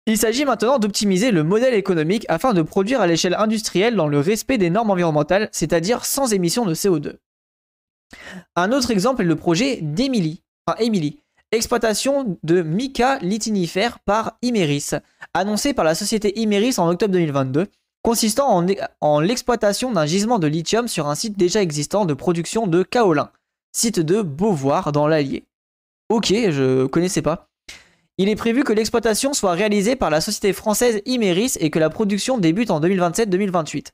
Il 0.06 0.16
s'agit 0.16 0.44
maintenant 0.44 0.78
d'optimiser 0.78 1.32
le 1.32 1.42
modèle 1.42 1.74
économique 1.74 2.24
afin 2.28 2.54
de 2.54 2.62
produire 2.62 3.00
à 3.00 3.08
l'échelle 3.08 3.34
industrielle 3.34 3.96
dans 3.96 4.06
le 4.06 4.20
respect 4.20 4.56
des 4.56 4.70
normes 4.70 4.92
environnementales, 4.92 5.48
c'est-à-dire 5.50 6.04
sans 6.04 6.32
émission 6.32 6.64
de 6.64 6.74
CO2. 6.74 7.16
Un 8.54 8.70
autre 8.70 8.92
exemple 8.92 9.22
est 9.22 9.26
le 9.26 9.34
projet 9.34 9.80
d'Emily, 9.82 10.42
enfin 10.64 10.78
Emily, 10.78 11.18
exploitation 11.50 12.38
de 12.44 12.62
mica 12.62 13.18
litinifère 13.18 13.98
par 13.98 14.38
Imeris, 14.42 14.90
annoncé 15.34 15.74
par 15.74 15.84
la 15.84 15.96
société 15.96 16.38
Imeris 16.38 16.76
en 16.78 16.88
octobre 16.88 17.12
2022, 17.12 17.66
consistant 18.06 18.56
en, 18.56 18.64
en 19.00 19.18
l'exploitation 19.18 19.90
d'un 19.90 20.06
gisement 20.06 20.38
de 20.38 20.46
lithium 20.46 20.86
sur 20.86 21.08
un 21.08 21.16
site 21.16 21.36
déjà 21.36 21.60
existant 21.60 22.04
de 22.04 22.14
production 22.14 22.68
de 22.68 22.84
kaolin, 22.84 23.32
site 23.72 23.98
de 23.98 24.22
Beauvoir 24.22 24.92
dans 24.92 25.08
l'Allier. 25.08 25.42
Ok, 26.08 26.28
je 26.28 26.86
connaissais 26.86 27.20
pas. 27.20 27.48
Il 28.16 28.28
est 28.28 28.36
prévu 28.36 28.62
que 28.62 28.72
l'exploitation 28.72 29.32
soit 29.32 29.54
réalisée 29.54 29.96
par 29.96 30.10
la 30.10 30.20
société 30.20 30.52
française 30.52 31.02
Imeris 31.04 31.54
et 31.58 31.68
que 31.70 31.80
la 31.80 31.90
production 31.90 32.38
débute 32.38 32.70
en 32.70 32.80
2027-2028. 32.80 33.86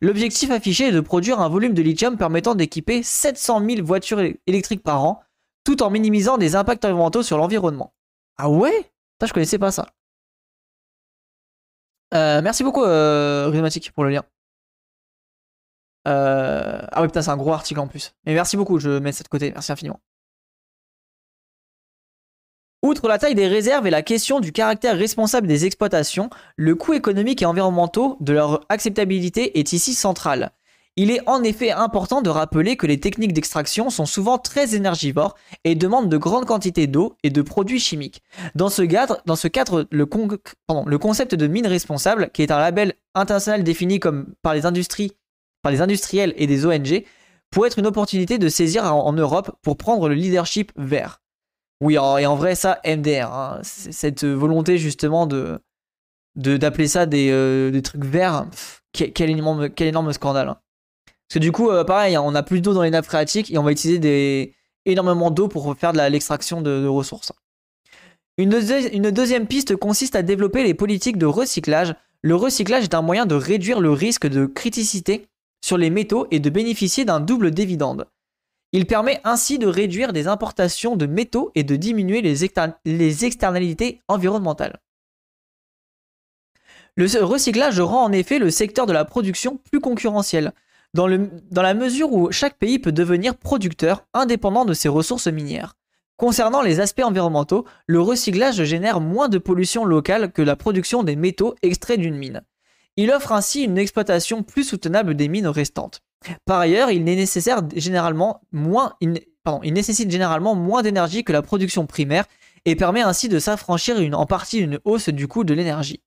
L'objectif 0.00 0.50
affiché 0.50 0.86
est 0.86 0.92
de 0.92 1.00
produire 1.00 1.40
un 1.40 1.50
volume 1.50 1.74
de 1.74 1.82
lithium 1.82 2.16
permettant 2.16 2.54
d'équiper 2.54 3.02
700 3.02 3.62
000 3.68 3.86
voitures 3.86 4.22
électriques 4.46 4.82
par 4.82 5.04
an, 5.04 5.20
tout 5.64 5.82
en 5.82 5.90
minimisant 5.90 6.38
des 6.38 6.56
impacts 6.56 6.86
environnementaux 6.86 7.22
sur 7.22 7.36
l'environnement. 7.36 7.92
Ah 8.38 8.48
ouais? 8.48 8.90
Ça, 9.20 9.26
je 9.26 9.34
connaissais 9.34 9.58
pas 9.58 9.72
ça. 9.72 9.88
Euh, 12.14 12.40
merci 12.42 12.64
beaucoup, 12.64 12.84
euh, 12.84 13.50
pour 13.94 14.04
le 14.04 14.10
lien. 14.10 14.24
Euh, 16.06 16.80
ah 16.90 17.02
ouais, 17.02 17.08
putain, 17.08 17.22
c'est 17.22 17.30
un 17.30 17.36
gros 17.36 17.52
article 17.52 17.80
en 17.80 17.86
plus. 17.86 18.12
Mais 18.24 18.34
merci 18.34 18.56
beaucoup, 18.56 18.78
je 18.78 18.98
mets 18.98 19.12
ça 19.12 19.24
de 19.24 19.28
côté. 19.28 19.50
Merci 19.52 19.72
infiniment. 19.72 20.00
Outre 22.82 23.08
la 23.08 23.18
taille 23.18 23.34
des 23.34 23.48
réserves 23.48 23.86
et 23.86 23.90
la 23.90 24.02
question 24.02 24.40
du 24.40 24.52
caractère 24.52 24.96
responsable 24.96 25.48
des 25.48 25.66
exploitations, 25.66 26.30
le 26.56 26.76
coût 26.76 26.94
économique 26.94 27.42
et 27.42 27.46
environnemental 27.46 28.12
de 28.20 28.32
leur 28.32 28.64
acceptabilité 28.68 29.58
est 29.58 29.72
ici 29.72 29.94
central. 29.94 30.52
Il 31.00 31.12
est 31.12 31.20
en 31.28 31.44
effet 31.44 31.70
important 31.70 32.22
de 32.22 32.28
rappeler 32.28 32.76
que 32.76 32.88
les 32.88 32.98
techniques 32.98 33.32
d'extraction 33.32 33.88
sont 33.88 34.04
souvent 34.04 34.36
très 34.36 34.74
énergivores 34.74 35.36
et 35.62 35.76
demandent 35.76 36.08
de 36.08 36.16
grandes 36.16 36.44
quantités 36.44 36.88
d'eau 36.88 37.16
et 37.22 37.30
de 37.30 37.40
produits 37.40 37.78
chimiques. 37.78 38.20
Dans 38.56 38.68
ce 38.68 38.82
cadre, 38.82 39.22
dans 39.24 39.36
ce 39.36 39.46
cadre 39.46 39.86
le, 39.92 40.06
concept 40.06 41.36
de 41.36 41.46
mine 41.46 41.68
responsable, 41.68 42.30
qui 42.32 42.42
est 42.42 42.50
un 42.50 42.58
label 42.58 42.94
international 43.14 43.62
défini 43.62 44.00
comme 44.00 44.34
par 44.42 44.54
les 44.54 44.66
industries, 44.66 45.12
par 45.62 45.70
les 45.70 45.82
industriels 45.82 46.34
et 46.36 46.48
des 46.48 46.66
ONG, 46.66 47.04
pourrait 47.52 47.68
être 47.68 47.78
une 47.78 47.86
opportunité 47.86 48.38
de 48.38 48.48
saisir 48.48 48.92
en 48.92 49.12
Europe 49.12 49.56
pour 49.62 49.76
prendre 49.76 50.08
le 50.08 50.16
leadership 50.16 50.72
vert. 50.74 51.22
Oui, 51.80 51.94
et 51.94 52.26
en 52.26 52.34
vrai, 52.34 52.56
ça, 52.56 52.80
MDR, 52.84 53.32
hein, 53.32 53.60
cette 53.62 54.24
volonté 54.24 54.78
justement 54.78 55.28
de 55.28 55.60
d'appeler 56.34 56.88
ça 56.88 57.06
des, 57.06 57.30
euh, 57.30 57.80
trucs 57.82 58.04
verts, 58.04 58.46
quel, 58.92 59.30
énorme, 59.30 59.70
quel 59.70 59.86
énorme 59.86 60.12
scandale. 60.12 60.48
Hein. 60.48 60.58
Parce 61.28 61.34
que 61.34 61.38
du 61.40 61.52
coup, 61.52 61.70
euh, 61.70 61.84
pareil, 61.84 62.16
hein, 62.16 62.22
on 62.24 62.34
a 62.34 62.42
plus 62.42 62.60
d'eau 62.60 62.72
dans 62.72 62.82
les 62.82 62.90
nappes 62.90 63.04
phréatiques 63.04 63.50
et 63.50 63.58
on 63.58 63.62
va 63.62 63.72
utiliser 63.72 64.54
énormément 64.86 65.30
d'eau 65.30 65.48
pour 65.48 65.76
faire 65.76 65.92
de 65.92 65.98
l'extraction 65.98 66.62
de, 66.62 66.86
ressources. 66.86 67.32
Une, 68.38 68.54
une 68.92 69.10
deuxième 69.10 69.46
piste 69.46 69.76
consiste 69.76 70.16
à 70.16 70.22
développer 70.22 70.64
les 70.64 70.74
politiques 70.74 71.18
de 71.18 71.26
recyclage. 71.26 71.94
Le 72.22 72.34
recyclage 72.34 72.84
est 72.84 72.94
un 72.94 73.02
moyen 73.02 73.26
de 73.26 73.34
réduire 73.34 73.80
le 73.80 73.92
risque 73.92 74.26
de 74.26 74.46
criticité 74.46 75.26
sur 75.60 75.76
les 75.76 75.90
métaux 75.90 76.26
et 76.30 76.40
de 76.40 76.50
bénéficier 76.50 77.04
d'un 77.04 77.20
double 77.20 77.50
dividende. 77.50 78.06
Il 78.72 78.86
permet 78.86 79.20
ainsi 79.24 79.58
de 79.58 79.66
réduire 79.66 80.12
des 80.12 80.28
importations 80.28 80.96
de 80.96 81.06
métaux 81.06 81.50
et 81.54 81.64
de 81.64 81.76
diminuer 81.76 82.20
les, 82.20 83.24
externalités 83.24 84.02
environnementales. 84.08 84.80
Le 86.96 87.06
recyclage 87.22 87.80
rend 87.80 88.04
en 88.04 88.12
effet 88.12 88.38
le 88.38 88.50
secteur 88.50 88.86
de 88.86 88.92
la 88.92 89.04
production 89.04 89.56
plus 89.56 89.80
concurrentiel, 89.80 90.52
dans, 90.94 91.06
la 91.06 91.74
mesure 91.74 92.12
où 92.12 92.32
chaque 92.32 92.58
pays 92.58 92.78
peut 92.78 92.92
devenir 92.92 93.36
producteur 93.36 94.04
indépendant 94.14 94.64
de 94.64 94.74
ses 94.74 94.88
ressources 94.88 95.28
minières. 95.28 95.74
Concernant 96.16 96.62
les 96.62 96.80
aspects 96.80 97.04
environnementaux, 97.04 97.64
le 97.86 98.00
recyclage 98.00 98.64
génère 98.64 99.00
moins 99.00 99.28
de 99.28 99.38
pollution 99.38 99.84
locale 99.84 100.32
que 100.32 100.42
la 100.42 100.56
production 100.56 101.04
des 101.04 101.14
métaux 101.14 101.54
extraits 101.62 102.00
d'une 102.00 102.16
mine. 102.16 102.42
Il 102.96 103.12
offre 103.12 103.30
ainsi 103.32 103.62
une 103.62 103.78
exploitation 103.78 104.42
plus 104.42 104.64
soutenable 104.64 105.14
des 105.14 105.28
mines 105.28 105.46
restantes. 105.46 106.00
Par 106.44 106.58
ailleurs, 106.58 106.90
il, 106.90 107.04
nécessite 107.04 107.76
généralement 107.76 108.40
moins 108.50 108.96
d'énergie 110.82 111.22
que 111.22 111.32
la 111.32 111.42
production 111.42 111.86
primaire 111.86 112.24
et 112.64 112.74
permet 112.74 113.02
ainsi 113.02 113.28
de 113.28 113.38
s'affranchir 113.38 113.96
en 114.18 114.26
partie 114.26 114.58
d'une 114.58 114.80
hausse 114.84 115.10
du 115.10 115.28
coût 115.28 115.44
de 115.44 115.54
l'énergie. 115.54 116.02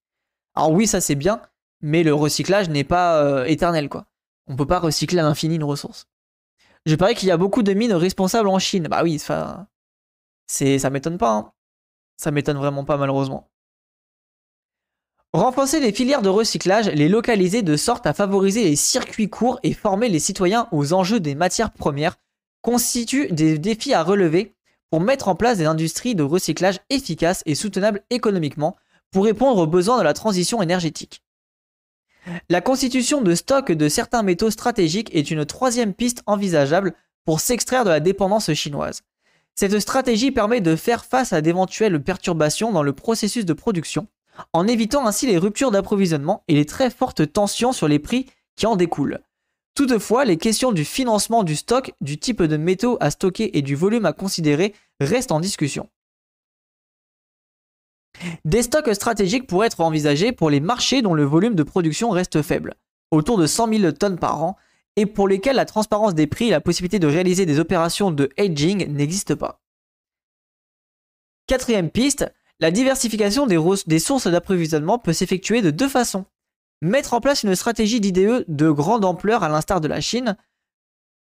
Alors 0.53 0.73
oui, 0.73 0.85
ça 0.85 0.99
c'est 0.99 1.15
bien, 1.15 1.41
mais 1.81 2.03
le 2.03 2.13
recyclage 2.13 2.69
n'est 2.69 2.83
pas 2.83 3.23
euh, 3.23 3.45
éternel 3.45 3.87
quoi. 3.87 4.10
On 4.47 4.55
peut 4.55 4.65
pas 4.65 4.79
recycler 4.79 5.19
à 5.19 5.23
l'infini 5.23 5.55
une 5.55 5.63
ressource. 5.63 6.07
Je 6.85 6.95
parie 6.95 7.15
qu'il 7.15 7.27
y 7.27 7.31
a 7.31 7.37
beaucoup 7.37 7.63
de 7.63 7.73
mines 7.73 7.93
responsables 7.93 8.49
en 8.49 8.59
Chine. 8.59 8.87
Bah 8.89 9.01
oui, 9.03 9.19
ça, 9.19 9.67
ça 10.47 10.89
m'étonne 10.89 11.17
pas. 11.17 11.31
Hein. 11.31 11.51
Ça 12.17 12.31
m'étonne 12.31 12.57
vraiment 12.57 12.83
pas 12.83 12.97
malheureusement. 12.97 13.49
Renforcer 15.33 15.79
les 15.79 15.93
filières 15.93 16.21
de 16.21 16.29
recyclage, 16.29 16.89
les 16.89 17.07
localiser 17.07 17.61
de 17.61 17.77
sorte 17.77 18.05
à 18.05 18.13
favoriser 18.13 18.65
les 18.65 18.75
circuits 18.75 19.29
courts 19.29 19.59
et 19.63 19.73
former 19.73 20.09
les 20.09 20.19
citoyens 20.19 20.67
aux 20.73 20.91
enjeux 20.91 21.21
des 21.21 21.35
matières 21.35 21.71
premières 21.71 22.17
constitue 22.61 23.27
des 23.31 23.57
défis 23.57 23.93
à 23.93 24.03
relever 24.03 24.55
pour 24.89 24.99
mettre 24.99 25.29
en 25.29 25.35
place 25.35 25.57
des 25.57 25.65
industries 25.65 26.15
de 26.15 26.23
recyclage 26.23 26.81
efficaces 26.89 27.43
et 27.45 27.55
soutenables 27.55 28.03
économiquement 28.09 28.75
pour 29.09 29.23
répondre 29.23 29.61
aux 29.61 29.67
besoins 29.67 29.97
de 29.97 30.03
la 30.03 30.13
transition 30.13 30.61
énergétique. 30.61 31.23
La 32.49 32.61
constitution 32.61 33.21
de 33.21 33.35
stocks 33.35 33.71
de 33.71 33.89
certains 33.89 34.23
métaux 34.23 34.51
stratégiques 34.51 35.13
est 35.15 35.31
une 35.31 35.45
troisième 35.45 35.93
piste 35.93 36.21
envisageable 36.25 36.93
pour 37.25 37.39
s'extraire 37.39 37.83
de 37.83 37.89
la 37.89 37.99
dépendance 37.99 38.53
chinoise. 38.53 39.01
Cette 39.55 39.79
stratégie 39.79 40.31
permet 40.31 40.61
de 40.61 40.75
faire 40.75 41.05
face 41.05 41.33
à 41.33 41.41
d'éventuelles 41.41 42.01
perturbations 42.01 42.71
dans 42.71 42.83
le 42.83 42.93
processus 42.93 43.45
de 43.45 43.53
production 43.53 44.07
en 44.53 44.67
évitant 44.67 45.05
ainsi 45.05 45.27
les 45.27 45.37
ruptures 45.37 45.71
d'approvisionnement 45.71 46.43
et 46.47 46.55
les 46.55 46.65
très 46.65 46.89
fortes 46.89 47.31
tensions 47.31 47.73
sur 47.73 47.87
les 47.87 47.99
prix 47.99 48.27
qui 48.55 48.65
en 48.65 48.75
découlent. 48.75 49.19
Toutefois, 49.75 50.25
les 50.25 50.37
questions 50.37 50.71
du 50.71 50.85
financement 50.85 51.43
du 51.43 51.55
stock, 51.55 51.93
du 52.01 52.17
type 52.17 52.43
de 52.43 52.57
métaux 52.57 52.97
à 52.99 53.11
stocker 53.11 53.57
et 53.57 53.61
du 53.61 53.75
volume 53.75 54.05
à 54.05 54.13
considérer 54.13 54.73
restent 54.99 55.31
en 55.31 55.39
discussion. 55.39 55.89
Des 58.45 58.63
stocks 58.63 58.93
stratégiques 58.93 59.47
pourraient 59.47 59.67
être 59.67 59.81
envisagés 59.81 60.31
pour 60.31 60.49
les 60.49 60.59
marchés 60.59 61.01
dont 61.01 61.13
le 61.13 61.23
volume 61.23 61.55
de 61.55 61.63
production 61.63 62.09
reste 62.09 62.41
faible, 62.41 62.75
autour 63.11 63.37
de 63.37 63.47
100 63.47 63.73
000 63.73 63.91
tonnes 63.93 64.19
par 64.19 64.43
an, 64.43 64.57
et 64.95 65.05
pour 65.05 65.27
lesquels 65.27 65.55
la 65.55 65.65
transparence 65.65 66.15
des 66.15 66.27
prix 66.27 66.47
et 66.47 66.51
la 66.51 66.61
possibilité 66.61 66.99
de 66.99 67.07
réaliser 67.07 67.45
des 67.45 67.59
opérations 67.59 68.11
de 68.11 68.29
hedging 68.37 68.87
n'existent 68.91 69.35
pas. 69.35 69.61
Quatrième 71.47 71.89
piste, 71.89 72.31
la 72.59 72.71
diversification 72.71 73.47
des, 73.47 73.99
sources 73.99 74.27
d'approvisionnement 74.27 74.99
peut 74.99 75.13
s'effectuer 75.13 75.61
de 75.61 75.71
deux 75.71 75.89
façons. 75.89 76.25
Mettre 76.81 77.13
en 77.13 77.21
place 77.21 77.43
une 77.43 77.55
stratégie 77.55 77.99
d'IDE 77.99 78.45
de 78.47 78.69
grande 78.69 79.05
ampleur 79.05 79.43
à 79.43 79.49
l'instar 79.49 79.81
de 79.81 79.87
la 79.87 80.01
Chine 80.01 80.37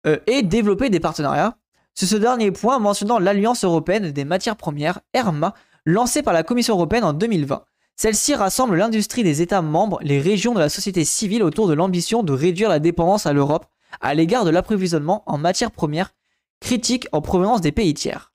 euh, 0.06 0.18
et 0.26 0.42
développer 0.42 0.90
des 0.90 1.00
partenariats. 1.00 1.58
C'est 1.94 2.06
ce 2.06 2.16
dernier 2.16 2.50
point 2.50 2.78
mentionnant 2.78 3.18
l'Alliance 3.18 3.64
européenne 3.64 4.12
des 4.12 4.24
matières 4.24 4.56
premières, 4.56 5.00
ERMA, 5.14 5.54
lancée 5.86 6.22
par 6.22 6.34
la 6.34 6.42
Commission 6.42 6.74
européenne 6.74 7.04
en 7.04 7.12
2020. 7.12 7.64
Celle-ci 7.94 8.34
rassemble 8.34 8.76
l'industrie 8.76 9.22
des 9.22 9.40
États 9.40 9.62
membres, 9.62 9.98
les 10.02 10.20
régions 10.20 10.52
de 10.52 10.58
la 10.58 10.68
société 10.68 11.04
civile 11.04 11.42
autour 11.42 11.68
de 11.68 11.72
l'ambition 11.72 12.22
de 12.22 12.32
réduire 12.32 12.68
la 12.68 12.80
dépendance 12.80 13.24
à 13.24 13.32
l'Europe 13.32 13.66
à 14.02 14.12
l'égard 14.12 14.44
de 14.44 14.50
l'approvisionnement 14.50 15.22
en 15.26 15.38
matières 15.38 15.70
premières 15.70 16.12
critiques 16.60 17.08
en 17.12 17.22
provenance 17.22 17.62
des 17.62 17.72
pays 17.72 17.94
tiers. 17.94 18.32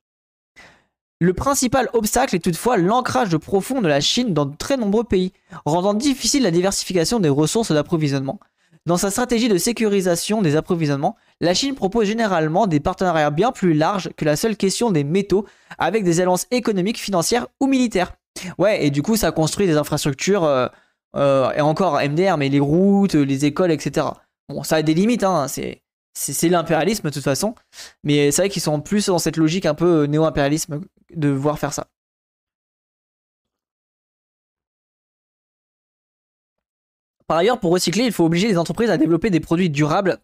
Le 1.20 1.34
principal 1.34 1.88
obstacle 1.92 2.34
est 2.34 2.40
toutefois 2.40 2.76
l'ancrage 2.76 3.36
profond 3.36 3.80
de 3.80 3.86
la 3.86 4.00
Chine 4.00 4.34
dans 4.34 4.46
de 4.46 4.56
très 4.56 4.76
nombreux 4.76 5.04
pays, 5.04 5.32
rendant 5.64 5.94
difficile 5.94 6.42
la 6.42 6.50
diversification 6.50 7.20
des 7.20 7.28
ressources 7.28 7.70
d'approvisionnement. 7.70 8.40
Dans 8.84 8.96
sa 8.96 9.10
stratégie 9.10 9.48
de 9.48 9.58
sécurisation 9.58 10.42
des 10.42 10.56
approvisionnements, 10.56 11.16
la 11.40 11.54
Chine 11.54 11.76
propose 11.76 12.06
généralement 12.08 12.66
des 12.66 12.80
partenariats 12.80 13.30
bien 13.30 13.52
plus 13.52 13.74
larges 13.74 14.10
que 14.16 14.24
la 14.24 14.34
seule 14.34 14.56
question 14.56 14.90
des 14.90 15.04
métaux 15.04 15.46
avec 15.78 16.02
des 16.02 16.20
alliances 16.20 16.46
économiques, 16.50 16.98
financières 16.98 17.46
ou 17.60 17.68
militaires. 17.68 18.14
Ouais, 18.58 18.84
et 18.84 18.90
du 18.90 19.02
coup, 19.02 19.16
ça 19.16 19.30
construit 19.30 19.66
des 19.68 19.76
infrastructures, 19.76 20.42
euh, 20.42 20.66
euh, 21.14 21.52
et 21.52 21.60
encore 21.60 22.00
MDR, 22.00 22.36
mais 22.38 22.48
les 22.48 22.58
routes, 22.58 23.14
les 23.14 23.44
écoles, 23.44 23.70
etc. 23.70 24.06
Bon, 24.48 24.64
ça 24.64 24.76
a 24.76 24.82
des 24.82 24.94
limites, 24.94 25.22
hein, 25.22 25.46
c'est 25.48 25.82
c'est 26.14 26.50
l'impérialisme 26.50 27.08
de 27.08 27.14
toute 27.14 27.22
façon. 27.22 27.54
Mais 28.04 28.30
c'est 28.30 28.42
vrai 28.42 28.48
qu'ils 28.50 28.62
sont 28.62 28.80
plus 28.80 29.06
dans 29.06 29.18
cette 29.18 29.36
logique 29.36 29.64
un 29.64 29.74
peu 29.74 30.04
néo-impérialisme 30.04 30.82
de 31.14 31.28
voir 31.28 31.58
faire 31.58 31.72
ça. 31.72 31.86
Par 37.26 37.38
ailleurs, 37.38 37.60
pour 37.60 37.72
recycler, 37.72 38.04
il 38.04 38.12
faut 38.12 38.24
obliger 38.24 38.48
les 38.48 38.58
entreprises 38.58 38.90
à 38.90 38.96
développer 38.96 39.30
des 39.30 39.40
produits 39.40 39.70
durables 39.70 40.18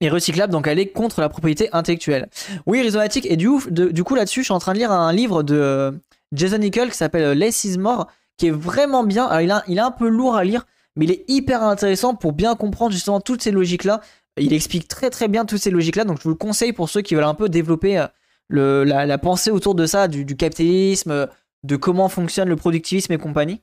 et 0.00 0.08
recyclable, 0.08 0.52
donc 0.52 0.66
est 0.66 0.86
contre 0.88 1.20
la 1.20 1.28
propriété 1.28 1.68
intellectuelle. 1.72 2.28
Oui, 2.66 2.82
Rhizomatic, 2.82 3.26
et 3.26 3.36
du, 3.36 3.48
du 3.70 4.04
coup 4.04 4.14
là-dessus, 4.14 4.40
je 4.40 4.46
suis 4.46 4.54
en 4.54 4.58
train 4.58 4.74
de 4.74 4.78
lire 4.78 4.92
un 4.92 5.12
livre 5.12 5.42
de 5.42 5.56
euh, 5.56 5.92
Jason 6.32 6.58
Nickel 6.58 6.90
qui 6.90 6.96
s'appelle 6.96 7.36
Less 7.38 7.64
is 7.64 7.78
More, 7.78 8.08
qui 8.36 8.48
est 8.48 8.50
vraiment 8.50 9.04
bien. 9.04 9.24
Alors 9.24 9.40
il, 9.40 9.50
a, 9.50 9.64
est 9.66 9.78
un 9.78 9.90
peu 9.90 10.08
lourd 10.08 10.36
à 10.36 10.44
lire, 10.44 10.66
mais 10.96 11.06
il 11.06 11.10
est 11.10 11.24
hyper 11.28 11.62
intéressant 11.62 12.14
pour 12.14 12.32
bien 12.32 12.56
comprendre 12.56 12.92
justement 12.92 13.20
toutes 13.20 13.42
ces 13.42 13.50
logiques-là. 13.50 14.00
Il 14.38 14.52
explique 14.52 14.86
très 14.86 15.08
très 15.08 15.28
bien 15.28 15.46
toutes 15.46 15.62
ces 15.62 15.70
logiques-là, 15.70 16.04
donc 16.04 16.18
je 16.18 16.24
vous 16.24 16.30
le 16.30 16.34
conseille 16.34 16.72
pour 16.72 16.90
ceux 16.90 17.00
qui 17.00 17.14
veulent 17.14 17.24
un 17.24 17.34
peu 17.34 17.48
développer 17.48 18.06
euh, 18.52 18.84
la, 18.84 19.18
pensée 19.18 19.50
autour 19.50 19.74
de 19.74 19.86
ça, 19.86 20.08
du, 20.08 20.36
capitalisme, 20.36 21.28
de 21.62 21.76
comment 21.76 22.08
fonctionne 22.10 22.48
le 22.48 22.56
productivisme 22.56 23.12
et 23.14 23.18
compagnie. 23.18 23.62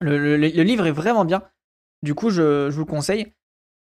Le, 0.00 0.36
livre 0.36 0.86
est 0.86 0.92
vraiment 0.92 1.24
bien. 1.24 1.42
Du 2.02 2.14
coup, 2.14 2.30
je, 2.30 2.70
je 2.70 2.74
vous 2.74 2.80
le 2.80 2.90
conseille. 2.90 3.32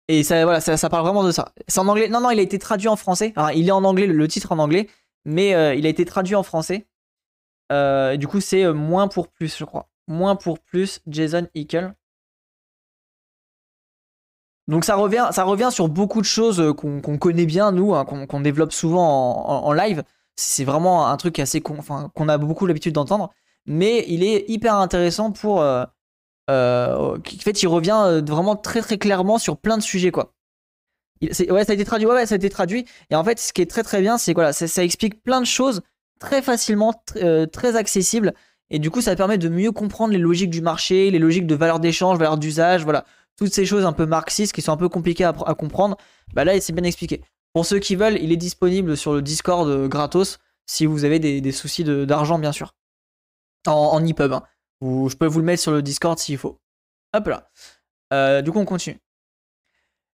Et 0.09 0.23
ça, 0.23 0.43
voilà, 0.45 0.61
ça, 0.61 0.89
parle 0.89 1.05
vraiment 1.05 1.23
de 1.23 1.31
ça. 1.31 1.53
C'est 1.69 1.81
en 1.81 1.87
anglais. 1.87 2.09
Non, 2.09 2.21
non, 2.21 2.31
il 2.31 2.39
a 2.39 2.43
été 2.43 2.59
traduit 2.59 2.89
en 2.89 2.97
français. 2.97 3.35
il 3.55 3.69
est 3.69 3.73
en 3.73 3.85
anglais, 3.85 4.07
le, 4.07 4.29
titre 4.29 4.53
en 4.53 4.59
anglais, 4.59 4.89
mais 5.27 5.55
euh, 5.55 5.75
il 5.75 5.85
a 5.85 5.91
été 5.91 6.07
traduit 6.07 6.35
en 6.35 6.43
français. 6.43 6.89
Euh, 7.71 8.16
du 8.16 8.27
coup, 8.27 8.41
c'est 8.41 8.64
euh, 8.64 8.73
moins 8.73 9.09
pour 9.09 9.29
plus, 9.29 9.59
je 9.59 9.64
crois. 9.66 9.91
Moins 10.07 10.35
pour 10.35 10.61
plus, 10.61 11.01
Jason 11.07 11.47
Hickel. 11.55 11.95
Donc 14.66 14.85
ça 14.85 14.97
revient, 14.97 15.69
sur 15.71 15.89
beaucoup 15.89 16.21
de 16.21 16.27
choses 16.27 16.75
qu'on 16.77 17.19
connaît 17.19 17.47
bien, 17.47 17.73
nous, 17.73 17.95
hein, 17.95 18.05
qu'on 18.05 18.41
développe 18.41 18.73
souvent 18.73 19.64
en, 19.64 19.73
live. 19.73 20.05
C'est 20.37 20.64
vraiment 20.64 21.09
un 21.09 21.16
truc 21.16 21.39
assez 21.39 21.62
qu'on 21.62 22.29
a 22.29 22.39
beaucoup 22.39 22.66
l'habitude 22.66 22.93
d'entendre. 22.95 23.31
Mais 23.64 24.05
il 24.09 24.23
est 24.23 24.45
hyper 24.49 24.75
intéressant 24.75 25.33
pour, 25.33 25.64
en 26.49 27.16
fait, 27.40 27.62
il 27.62 27.68
revient 27.68 28.01
euh, 28.05 28.22
vraiment 28.26 28.57
très 28.57 28.80
très 28.80 28.99
clairement 28.99 29.38
sur 29.38 29.59
plein 29.59 29.76
de 29.76 29.82
sujets, 29.82 30.11
quoi. 30.11 30.34
ouais, 31.22 31.64
ça 31.64 31.72
a 31.72 31.74
été 31.74 31.84
traduit. 31.84 32.07
Ouais, 32.07 32.26
ça 32.26 32.34
a 32.34 32.36
été 32.36 32.51
traduit. 32.51 32.86
Et 33.11 33.14
en 33.14 33.24
fait, 33.24 33.38
ce 33.38 33.53
qui 33.53 33.62
est 33.62 33.70
très 33.70 33.82
très 33.82 34.01
bien, 34.01 34.18
c'est 34.18 34.34
que 34.34 34.53
ça, 34.53 34.84
explique 34.84 35.22
plein 35.22 35.40
de 35.40 35.46
choses 35.46 35.82
très 36.20 36.42
facilement, 36.42 37.03
euh, 37.16 37.46
très 37.46 37.76
accessible. 37.76 38.34
Et 38.70 38.78
du 38.78 38.90
coup, 38.90 39.01
ça 39.01 39.16
permet 39.16 39.38
de 39.38 39.49
mieux 39.49 39.72
comprendre 39.72 40.12
les 40.12 40.18
logiques 40.18 40.51
du 40.51 40.61
marché, 40.61 41.11
les 41.11 41.18
logiques 41.18 41.46
de 41.46 41.55
valeur 41.55 41.80
d'échange, 41.80 42.18
valeur 42.18 42.38
d'usage, 42.38 42.84
voilà. 42.84 43.05
Toutes 43.36 43.55
ces 43.55 43.64
choses 43.64 43.84
un 43.84 43.92
peu 43.92 44.05
marxistes 44.05 44.53
qui 44.53 44.62
sont 44.62 44.72
un 44.72 44.76
peu 44.76 44.88
compliquées 44.88 45.24
à, 45.24 45.32
comprendre. 45.32 45.96
Bah 46.34 46.44
là, 46.44 46.61
c'est 46.61 46.72
bien 46.72 46.82
expliqué. 46.82 47.22
Pour 47.53 47.64
ceux 47.64 47.78
qui 47.78 47.94
veulent, 47.94 48.18
il 48.20 48.32
est 48.32 48.36
disponible 48.36 48.96
sur 48.96 49.14
le 49.14 49.22
Discord 49.22 49.86
gratos 49.88 50.38
si 50.66 50.86
vous 50.86 51.05
avez 51.05 51.20
des, 51.20 51.53
soucis 51.53 51.84
d'argent, 51.84 52.38
bien 52.38 52.51
sûr. 52.51 52.74
En, 53.66 53.72
en 53.72 54.05
EPUB. 54.05 54.32
Hein 54.32 54.42
je 54.83 55.16
peux 55.16 55.26
vous 55.26 55.41
le 55.41 55.45
mettre 55.45 55.62
sur 55.62 55.72
le 55.72 55.83
Discord 55.83 56.18
s'il 56.18 56.39
faut. 56.39 56.59
Hop 57.14 57.26
là. 57.26 57.51
Euh, 58.12 58.43
du 58.43 58.51
coup, 58.53 58.59
on 58.59 58.64
continue. 58.64 58.99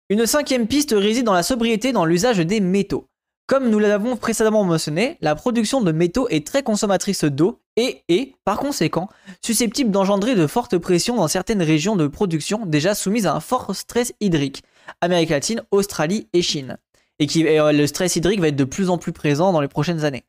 Une 0.08 0.26
cinquième 0.26 0.66
piste 0.66 0.94
réside 0.96 1.24
dans 1.24 1.34
la 1.34 1.42
sobriété 1.42 1.92
dans 1.92 2.04
l'usage 2.04 2.38
des 2.38 2.60
métaux. 2.60 3.08
Comme 3.46 3.68
nous 3.68 3.80
l'avons 3.80 4.16
précédemment 4.16 4.62
mentionné, 4.62 5.18
la 5.20 5.34
production 5.34 5.80
de 5.80 5.90
métaux 5.90 6.28
est 6.28 6.46
très 6.46 6.62
consommatrice 6.62 7.24
d'eau 7.24 7.60
et 7.76 8.02
est, 8.08 8.34
par 8.44 8.58
conséquent, 8.58 9.08
susceptible 9.44 9.90
d'engendrer 9.90 10.36
de 10.36 10.46
fortes 10.46 10.78
pressions 10.78 11.16
dans 11.16 11.26
certaines 11.26 11.62
régions 11.62 11.96
de 11.96 12.06
production 12.06 12.64
déjà 12.64 12.94
soumises 12.94 13.26
à 13.26 13.34
un 13.34 13.40
fort 13.40 13.74
stress 13.74 14.12
hydrique, 14.20 14.62
Amérique 15.00 15.30
latine, 15.30 15.62
Australie 15.72 16.28
et 16.32 16.42
Chine. 16.42 16.76
Et 17.18 17.26
qui, 17.26 17.46
euh, 17.46 17.72
le 17.72 17.86
stress 17.86 18.16
hydrique 18.16 18.40
va 18.40 18.48
être 18.48 18.56
de 18.56 18.64
plus 18.64 18.88
en 18.88 18.98
plus 18.98 19.12
présent 19.12 19.52
dans 19.52 19.60
les 19.60 19.68
prochaines 19.68 20.04
années. 20.04 20.24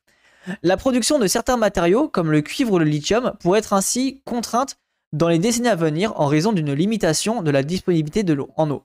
La 0.63 0.77
production 0.77 1.19
de 1.19 1.27
certains 1.27 1.57
matériaux, 1.57 2.07
comme 2.07 2.31
le 2.31 2.41
cuivre 2.41 2.73
ou 2.73 2.79
le 2.79 2.85
lithium, 2.85 3.33
pourrait 3.39 3.59
être 3.59 3.73
ainsi 3.73 4.21
contrainte 4.25 4.77
dans 5.13 5.27
les 5.27 5.39
décennies 5.39 5.67
à 5.67 5.75
venir 5.75 6.19
en 6.19 6.25
raison 6.25 6.53
d'une 6.53 6.73
limitation 6.73 7.41
de 7.41 7.51
la 7.51 7.63
disponibilité 7.63 8.23
de 8.23 8.33
l'eau 8.33 8.49
en 8.55 8.71
eau. 8.71 8.83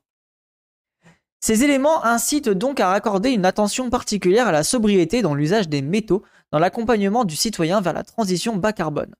Ces 1.40 1.62
éléments 1.62 2.04
incitent 2.04 2.48
donc 2.48 2.80
à 2.80 2.88
raccorder 2.88 3.30
une 3.30 3.44
attention 3.44 3.88
particulière 3.88 4.48
à 4.48 4.52
la 4.52 4.64
sobriété 4.64 5.22
dans 5.22 5.34
l'usage 5.34 5.68
des 5.68 5.82
métaux 5.82 6.24
dans 6.50 6.58
l'accompagnement 6.58 7.24
du 7.24 7.36
citoyen 7.36 7.80
vers 7.80 7.92
la 7.92 8.02
transition 8.02 8.56
bas 8.56 8.72
carbone. 8.72 9.14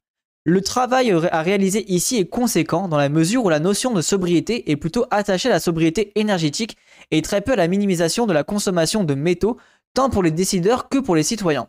Le 0.45 0.61
travail 0.61 1.11
à 1.11 1.43
réaliser 1.43 1.91
ici 1.93 2.18
est 2.18 2.28
conséquent 2.28 2.89
dans 2.89 2.97
la 2.97 3.09
mesure 3.09 3.45
où 3.45 3.49
la 3.49 3.59
notion 3.59 3.93
de 3.93 4.01
sobriété 4.01 4.70
est 4.70 4.76
plutôt 4.76 5.05
attachée 5.11 5.49
à 5.49 5.53
la 5.53 5.61
sobriété 5.61 6.12
énergétique 6.14 6.76
et 7.11 7.22
très 7.22 7.41
peu 7.41 7.53
à 7.53 7.57
la 7.57 7.68
minimisation 7.68 8.26
de 8.26 8.32
la 8.32 8.45
consommation 8.45 9.05
de 9.05 9.14
métaux 9.14 9.57
tant 9.95 10.09
pour 10.09 10.22
les 10.22 10.30
décideurs 10.30 10.89
que 10.89 10.99
pour 10.99 11.16
les 11.16 11.24
citoyens. 11.24 11.68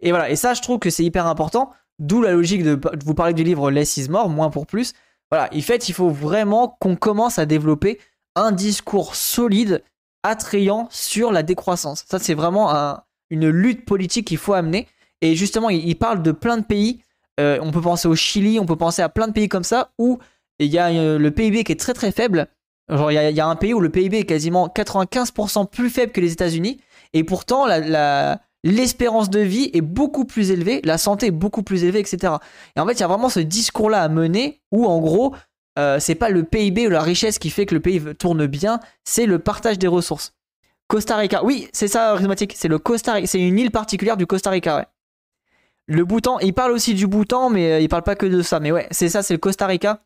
Et 0.00 0.10
voilà, 0.10 0.30
et 0.30 0.36
ça, 0.36 0.54
je 0.54 0.62
trouve 0.62 0.78
que 0.78 0.90
c'est 0.90 1.04
hyper 1.04 1.26
important. 1.26 1.70
D'où 1.98 2.22
la 2.22 2.32
logique 2.32 2.62
de, 2.62 2.78
vous 3.04 3.14
parler 3.14 3.32
du 3.32 3.42
livre 3.42 3.70
Less 3.70 3.96
is 3.96 4.08
more, 4.08 4.28
moins 4.28 4.50
pour 4.50 4.66
plus. 4.66 4.92
Voilà, 5.30 5.48
en 5.54 5.60
fait, 5.60 5.88
il 5.88 5.92
faut 5.92 6.10
vraiment 6.10 6.76
qu'on 6.80 6.96
commence 6.96 7.38
à 7.38 7.46
développer 7.46 7.98
un 8.34 8.52
discours 8.52 9.14
solide, 9.14 9.82
attrayant 10.22 10.88
sur 10.90 11.32
la 11.32 11.42
décroissance. 11.42 12.04
Ça, 12.08 12.18
c'est 12.18 12.34
vraiment 12.34 12.98
une 13.30 13.48
lutte 13.48 13.84
politique 13.84 14.26
qu'il 14.26 14.38
faut 14.38 14.52
amener. 14.52 14.86
Et 15.22 15.34
justement, 15.34 15.70
il, 15.70 15.96
parle 15.96 16.22
de 16.22 16.32
plein 16.32 16.58
de 16.58 16.64
pays. 16.64 17.00
Euh, 17.40 17.58
on 17.62 17.70
peut 17.70 17.80
penser 17.80 18.08
au 18.08 18.14
Chili, 18.14 18.58
on 18.60 18.66
peut 18.66 18.76
penser 18.76 19.02
à 19.02 19.08
plein 19.08 19.28
de 19.28 19.32
pays 19.32 19.48
comme 19.48 19.64
ça 19.64 19.90
où 19.98 20.18
il 20.58 20.68
y 20.68 20.78
a 20.78 20.88
euh, 20.88 21.18
le 21.18 21.30
PIB 21.30 21.64
qui 21.64 21.72
est 21.72 21.80
très 21.80 21.94
très 21.94 22.12
faible. 22.12 22.48
Genre, 22.88 23.10
il 23.10 23.14
y, 23.14 23.40
a, 23.40 23.46
un 23.46 23.56
pays 23.56 23.74
où 23.74 23.80
le 23.80 23.88
PIB 23.88 24.18
est 24.18 24.24
quasiment 24.24 24.68
95% 24.68 25.68
plus 25.68 25.90
faible 25.90 26.12
que 26.12 26.20
les 26.20 26.32
États-Unis. 26.32 26.80
Et 27.14 27.24
pourtant, 27.24 27.66
la, 27.66 28.40
l'espérance 28.66 29.30
de 29.30 29.40
vie 29.40 29.70
est 29.72 29.80
beaucoup 29.80 30.24
plus 30.24 30.50
élevée, 30.50 30.80
la 30.84 30.98
santé 30.98 31.26
est 31.26 31.30
beaucoup 31.30 31.62
plus 31.62 31.84
élevée, 31.84 32.00
etc. 32.00 32.34
Et 32.74 32.80
en 32.80 32.86
fait, 32.86 32.94
il 32.94 33.00
y 33.00 33.04
a 33.04 33.06
vraiment 33.06 33.28
ce 33.28 33.40
discours-là 33.40 34.02
à 34.02 34.08
mener 34.08 34.60
où, 34.72 34.86
en 34.86 34.98
gros, 34.98 35.34
euh, 35.78 36.00
c'est 36.00 36.16
pas 36.16 36.30
le 36.30 36.42
PIB 36.42 36.88
ou 36.88 36.90
la 36.90 37.02
richesse 37.02 37.38
qui 37.38 37.50
fait 37.50 37.64
que 37.64 37.74
le 37.74 37.80
pays 37.80 38.02
tourne 38.18 38.46
bien, 38.46 38.80
c'est 39.04 39.26
le 39.26 39.38
partage 39.38 39.78
des 39.78 39.86
ressources. 39.86 40.34
Costa 40.88 41.16
Rica, 41.16 41.44
oui, 41.44 41.68
c'est 41.72 41.88
ça, 41.88 42.10
arithmétique, 42.12 42.54
c'est 42.56 42.68
le 42.68 42.78
Costa 42.78 43.14
Rica, 43.14 43.26
c'est 43.26 43.40
une 43.40 43.58
île 43.58 43.70
particulière 43.70 44.16
du 44.16 44.26
Costa 44.26 44.50
Rica. 44.50 44.88
Le 45.86 46.04
Bhoutan, 46.04 46.40
il 46.40 46.52
parle 46.52 46.72
aussi 46.72 46.94
du 46.94 47.06
Bhoutan, 47.06 47.50
mais 47.50 47.72
euh, 47.72 47.80
il 47.80 47.88
parle 47.88 48.02
pas 48.02 48.16
que 48.16 48.26
de 48.26 48.42
ça. 48.42 48.58
Mais 48.58 48.72
ouais, 48.72 48.88
c'est 48.90 49.08
ça, 49.08 49.22
c'est 49.22 49.34
le 49.34 49.38
Costa 49.38 49.66
Rica. 49.66 50.02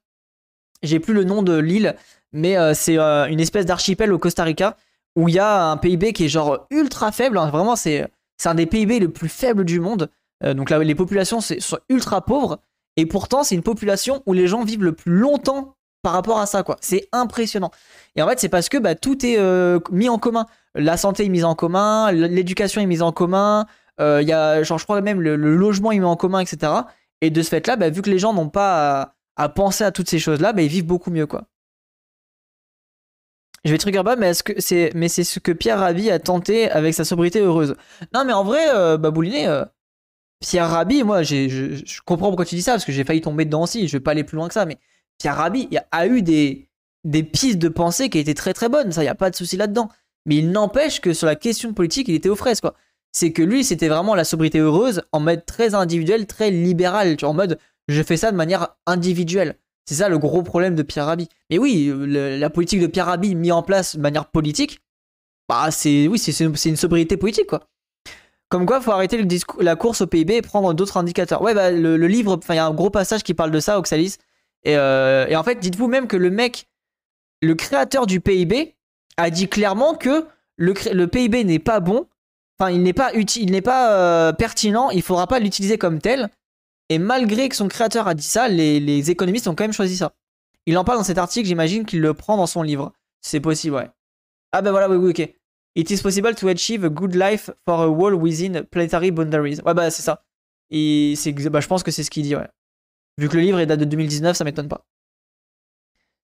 J'ai 0.82 1.00
plus 1.00 1.14
le 1.14 1.24
nom 1.24 1.42
de 1.42 1.56
l'île, 1.56 1.96
mais 2.32 2.58
euh, 2.58 2.74
c'est 2.74 2.98
une 2.98 3.40
espèce 3.40 3.64
d'archipel 3.64 4.12
au 4.12 4.18
Costa 4.18 4.44
Rica 4.44 4.76
où 5.16 5.28
il 5.28 5.34
y 5.34 5.38
a 5.38 5.64
un 5.64 5.76
PIB 5.78 6.12
qui 6.12 6.26
est 6.26 6.28
genre 6.28 6.66
ultra 6.70 7.10
faible. 7.10 7.38
Hein. 7.38 7.48
vraiment, 7.48 7.76
c'est 7.76 8.10
c'est 8.40 8.48
un 8.48 8.54
des 8.54 8.64
PIB 8.64 9.00
les 9.00 9.08
plus 9.08 9.28
faibles 9.28 9.66
du 9.66 9.80
monde. 9.80 10.10
Euh, 10.44 10.54
donc 10.54 10.70
là, 10.70 10.78
les 10.78 10.94
populations 10.94 11.42
sont 11.42 11.78
ultra 11.90 12.24
pauvres. 12.24 12.58
Et 12.96 13.04
pourtant, 13.04 13.44
c'est 13.44 13.54
une 13.54 13.62
population 13.62 14.22
où 14.24 14.32
les 14.32 14.46
gens 14.46 14.64
vivent 14.64 14.82
le 14.82 14.92
plus 14.92 15.12
longtemps 15.12 15.76
par 16.02 16.14
rapport 16.14 16.38
à 16.38 16.46
ça, 16.46 16.62
quoi. 16.62 16.78
C'est 16.80 17.06
impressionnant. 17.12 17.70
Et 18.16 18.22
en 18.22 18.28
fait, 18.28 18.40
c'est 18.40 18.48
parce 18.48 18.70
que 18.70 18.78
bah, 18.78 18.94
tout 18.94 19.26
est 19.26 19.38
euh, 19.38 19.78
mis 19.90 20.08
en 20.08 20.18
commun. 20.18 20.46
La 20.74 20.96
santé 20.96 21.26
est 21.26 21.28
mise 21.28 21.44
en 21.44 21.54
commun, 21.54 22.12
l'éducation 22.12 22.80
est 22.80 22.86
mise 22.86 23.02
en 23.02 23.12
commun. 23.12 23.66
Euh, 24.00 24.22
y 24.22 24.32
a, 24.32 24.62
genre, 24.62 24.78
je 24.78 24.84
crois 24.84 25.02
même 25.02 25.20
le, 25.20 25.36
logement 25.36 25.92
est 25.92 25.98
mis 25.98 26.04
en 26.06 26.16
commun, 26.16 26.40
etc. 26.40 26.72
Et 27.20 27.28
de 27.28 27.42
ce 27.42 27.50
fait-là, 27.50 27.76
bah, 27.76 27.90
vu 27.90 28.00
que 28.00 28.08
les 28.08 28.18
gens 28.18 28.32
n'ont 28.32 28.48
pas 28.48 29.14
à, 29.36 29.48
penser 29.50 29.84
à 29.84 29.90
toutes 29.90 30.08
ces 30.08 30.18
choses-là, 30.18 30.54
bah, 30.54 30.62
ils 30.62 30.68
vivent 30.68 30.86
beaucoup 30.86 31.10
mieux, 31.10 31.26
quoi. 31.26 31.44
Je 33.64 33.72
vais 33.72 33.78
trigger 33.78 34.02
bas, 34.02 34.16
mais 34.16 34.28
est-ce 34.28 34.42
que 34.42 34.52
c'est, 34.58 34.90
mais 34.94 35.08
c'est 35.08 35.24
ce 35.24 35.38
que 35.38 35.52
Pierre 35.52 35.78
Rabhi 35.78 36.10
a 36.10 36.18
tenté 36.18 36.70
avec 36.70 36.94
sa 36.94 37.04
sobriété 37.04 37.40
heureuse. 37.40 37.74
Non, 38.14 38.24
mais 38.24 38.32
en 38.32 38.42
vrai, 38.42 38.70
euh, 38.70 38.96
Babouliné, 38.96 39.46
euh, 39.48 39.64
Pierre 40.40 40.70
Rabhi, 40.70 41.04
moi, 41.04 41.22
je, 41.22 41.82
comprends 42.04 42.28
pourquoi 42.28 42.46
tu 42.46 42.54
dis 42.54 42.62
ça 42.62 42.72
parce 42.72 42.86
que 42.86 42.92
j'ai 42.92 43.04
failli 43.04 43.20
tomber 43.20 43.44
dedans 43.44 43.64
aussi. 43.64 43.86
Je 43.86 43.96
vais 43.96 44.00
pas 44.00 44.12
aller 44.12 44.24
plus 44.24 44.36
loin 44.36 44.48
que 44.48 44.54
ça, 44.54 44.64
mais 44.64 44.78
Pierre 45.18 45.36
Rabhi 45.36 45.68
a, 45.76 45.84
a 45.90 46.06
eu 46.06 46.22
des 46.22 46.70
des 47.04 47.22
pistes 47.22 47.58
de 47.58 47.68
pensée 47.68 48.10
qui 48.10 48.18
étaient 48.18 48.34
très 48.34 48.52
très 48.52 48.68
bonnes. 48.68 48.92
Ça, 48.92 49.04
y 49.04 49.08
a 49.08 49.14
pas 49.14 49.30
de 49.30 49.36
souci 49.36 49.56
là-dedans. 49.56 49.88
Mais 50.26 50.36
il 50.36 50.50
n'empêche 50.50 51.00
que 51.00 51.12
sur 51.14 51.26
la 51.26 51.36
question 51.36 51.72
politique, 51.72 52.08
il 52.08 52.14
était 52.14 52.28
aux 52.28 52.36
fraises, 52.36 52.60
quoi. 52.60 52.74
C'est 53.12 53.32
que 53.32 53.42
lui, 53.42 53.64
c'était 53.64 53.88
vraiment 53.88 54.14
la 54.14 54.24
sobriété 54.24 54.58
heureuse 54.58 55.02
en 55.12 55.20
mode 55.20 55.44
très 55.44 55.74
individuel, 55.74 56.26
très 56.26 56.50
libéral, 56.50 57.16
tu 57.16 57.24
vois, 57.24 57.30
en 57.30 57.34
mode 57.34 57.58
je 57.88 58.02
fais 58.02 58.16
ça 58.16 58.30
de 58.30 58.36
manière 58.36 58.76
individuelle. 58.86 59.56
C'est 59.90 59.96
ça 59.96 60.08
le 60.08 60.18
gros 60.18 60.44
problème 60.44 60.76
de 60.76 60.84
Pierre 60.84 61.06
Rabhi. 61.06 61.28
Mais 61.50 61.58
oui, 61.58 61.92
la 62.06 62.48
politique 62.48 62.78
de 62.78 62.86
Pierre 62.86 63.06
Rabhi 63.06 63.34
mise 63.34 63.50
en 63.50 63.64
place 63.64 63.96
de 63.96 64.00
manière 64.00 64.26
politique, 64.26 64.78
bah 65.48 65.72
c'est 65.72 66.06
oui, 66.06 66.16
c'est 66.16 66.44
une 66.44 66.76
sobriété 66.76 67.16
politique 67.16 67.48
quoi. 67.48 67.66
Comme 68.50 68.66
quoi, 68.66 68.80
faut 68.80 68.92
arrêter 68.92 69.20
la 69.58 69.74
course 69.74 70.02
au 70.02 70.06
PIB 70.06 70.36
et 70.36 70.42
prendre 70.42 70.74
d'autres 70.74 70.96
indicateurs. 70.96 71.42
Ouais, 71.42 71.54
bah, 71.54 71.72
le, 71.72 71.96
livre, 72.06 72.38
il 72.48 72.54
y 72.54 72.58
a 72.58 72.66
un 72.66 72.72
gros 72.72 72.90
passage 72.90 73.24
qui 73.24 73.34
parle 73.34 73.50
de 73.50 73.58
ça, 73.58 73.80
Oxalis. 73.80 74.18
Et, 74.62 74.76
euh, 74.76 75.26
et 75.26 75.34
en 75.34 75.42
fait, 75.42 75.56
dites-vous 75.56 75.88
même 75.88 76.06
que 76.06 76.16
le 76.16 76.30
mec, 76.30 76.68
le 77.42 77.56
créateur 77.56 78.06
du 78.06 78.20
PIB, 78.20 78.76
a 79.16 79.30
dit 79.30 79.48
clairement 79.48 79.96
que 79.96 80.24
le, 80.56 80.74
le 80.92 81.06
PIB 81.08 81.42
n'est 81.42 81.58
pas 81.58 81.80
bon, 81.80 82.06
enfin, 82.60 82.70
il 82.70 82.84
n'est 82.84 82.92
pas, 82.92 83.10
il 83.12 83.50
n'est 83.50 83.60
pas 83.60 83.92
euh, 83.92 84.32
pertinent, 84.32 84.90
il 84.90 85.02
faudra 85.02 85.26
pas 85.26 85.40
l'utiliser 85.40 85.78
comme 85.78 85.98
tel. 85.98 86.30
Et 86.90 86.98
malgré 86.98 87.48
que 87.48 87.54
son 87.56 87.68
créateur 87.68 88.08
a 88.08 88.14
dit 88.14 88.24
ça, 88.24 88.48
les, 88.48 89.10
économistes 89.10 89.46
ont 89.46 89.54
quand 89.54 89.64
même 89.64 89.72
choisi 89.72 89.96
ça. 89.96 90.12
Il 90.66 90.76
en 90.76 90.84
parle 90.84 90.98
dans 90.98 91.04
cet 91.04 91.18
article, 91.18 91.46
j'imagine 91.46 91.86
qu'il 91.86 92.00
le 92.00 92.14
prend 92.14 92.36
dans 92.36 92.48
son 92.48 92.62
livre. 92.62 92.92
C'est 93.22 93.40
possible, 93.40 93.76
ouais. 93.76 93.88
Ah 94.52 94.60
ben 94.60 94.72
voilà, 94.72 94.90
oui, 94.90 94.96
oui, 94.96 95.10
ok. 95.10 95.34
It 95.76 95.90
is 95.90 96.02
possible 96.02 96.34
to 96.34 96.48
achieve 96.48 96.84
a 96.84 96.88
good 96.88 97.14
life 97.14 97.48
for 97.64 97.80
a 97.80 97.88
wall 97.88 98.14
within 98.14 98.64
planetary 98.64 99.12
boundaries. 99.12 99.60
Ouais, 99.64 99.72
bah 99.72 99.90
c'est 99.90 100.02
ça. 100.02 100.24
Et 100.70 101.14
bah, 101.50 101.60
je 101.60 101.66
pense 101.68 101.84
que 101.84 101.92
c'est 101.92 102.02
ce 102.02 102.10
qu'il 102.10 102.24
dit, 102.24 102.34
ouais. 102.34 102.48
Vu 103.18 103.28
que 103.28 103.36
le 103.36 103.42
livre 103.42 103.60
est 103.60 103.66
date 103.66 103.80
de 103.80 103.84
2019, 103.84 104.36
ça 104.36 104.44
m'étonne 104.44 104.68
pas. 104.68 104.84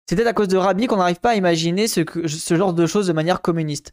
Peut-être 0.08 0.26
à 0.26 0.32
cause 0.32 0.48
de 0.48 0.56
Rabi 0.56 0.88
qu'on 0.88 0.96
n'arrive 0.96 1.20
pas 1.20 1.30
à 1.30 1.34
imaginer 1.36 1.86
ce, 1.86 2.04
genre 2.56 2.74
de 2.74 2.86
choses 2.86 3.06
de 3.06 3.12
manière 3.12 3.40
communiste. 3.40 3.92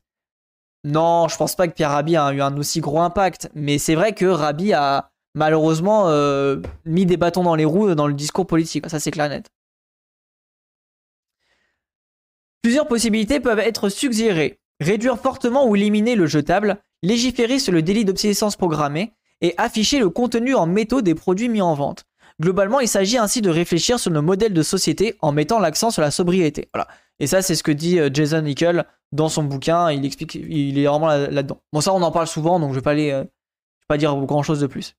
Non, 0.84 1.28
je 1.28 1.38
pense 1.38 1.55
pas 1.55 1.67
que 1.67 1.74
Pierre 1.74 1.91
Rabhi 1.91 2.17
a 2.17 2.34
eu 2.34 2.41
un 2.41 2.57
aussi 2.57 2.82
gros 2.82 2.99
impact, 2.99 3.49
mais 3.53 3.78
c'est 3.78 3.95
vrai 3.95 4.13
que 4.13 4.26
Rabhi 4.26 4.74
a 4.74 5.12
malheureusement 5.36 6.09
euh, 6.09 6.57
mis 6.86 7.05
des 7.05 7.17
bâtons 7.17 7.43
dans 7.43 7.55
les 7.55 7.65
roues 7.65 7.95
dans 7.95 8.07
le 8.07 8.13
discours 8.13 8.47
politique, 8.47 8.89
ça 8.89 8.99
c'est 8.99 9.11
clair 9.11 9.29
net. 9.29 9.49
Plusieurs 12.61 12.88
possibilités 12.88 13.39
peuvent 13.39 13.59
être 13.59 13.89
suggérées. 13.89 14.59
Réduire 14.79 15.19
fortement 15.19 15.67
ou 15.67 15.75
éliminer 15.75 16.15
le 16.15 16.27
jetable, 16.27 16.77
légiférer 17.01 17.59
sur 17.59 17.73
le 17.73 17.81
délit 17.81 18.05
d'obsolescence 18.05 18.55
programmée 18.55 19.13
et 19.41 19.53
afficher 19.57 19.99
le 19.99 20.09
contenu 20.09 20.55
en 20.55 20.65
métaux 20.65 21.01
des 21.01 21.13
produits 21.13 21.49
mis 21.49 21.61
en 21.61 21.73
vente. 21.73 22.05
Globalement, 22.41 22.79
il 22.79 22.88
s'agit 22.88 23.17
ainsi 23.17 23.41
de 23.41 23.49
réfléchir 23.49 23.99
sur 23.99 24.11
nos 24.11 24.21
modèles 24.21 24.53
de 24.53 24.63
société 24.63 25.15
en 25.21 25.31
mettant 25.31 25.59
l'accent 25.59 25.91
sur 25.91 26.01
la 26.01 26.09
sobriété. 26.09 26.69
Et 27.19 27.27
ça, 27.27 27.41
c'est 27.41 27.55
ce 27.55 27.63
que 27.63 27.71
dit 27.71 27.99
euh, 27.99 28.09
Jason 28.11 28.41
Nickel 28.41 28.86
dans 29.11 29.29
son 29.29 29.43
bouquin. 29.43 29.91
Il 29.91 30.05
explique, 30.05 30.36
il 30.36 30.79
est 30.79 30.88
vraiment 30.88 31.07
là-dedans. 31.07 31.61
bon, 31.71 31.81
ça, 31.81 31.93
on 31.93 32.01
en 32.01 32.11
parle 32.11 32.27
souvent, 32.27 32.59
donc 32.59 32.71
je 32.71 32.75
vais 32.75 32.81
pas 32.81 32.91
aller, 32.91 33.11
euh, 33.11 33.23
pas 33.88 33.97
dire 33.97 34.15
grand 34.15 34.41
chose 34.41 34.61
de 34.61 34.67
plus. 34.67 34.95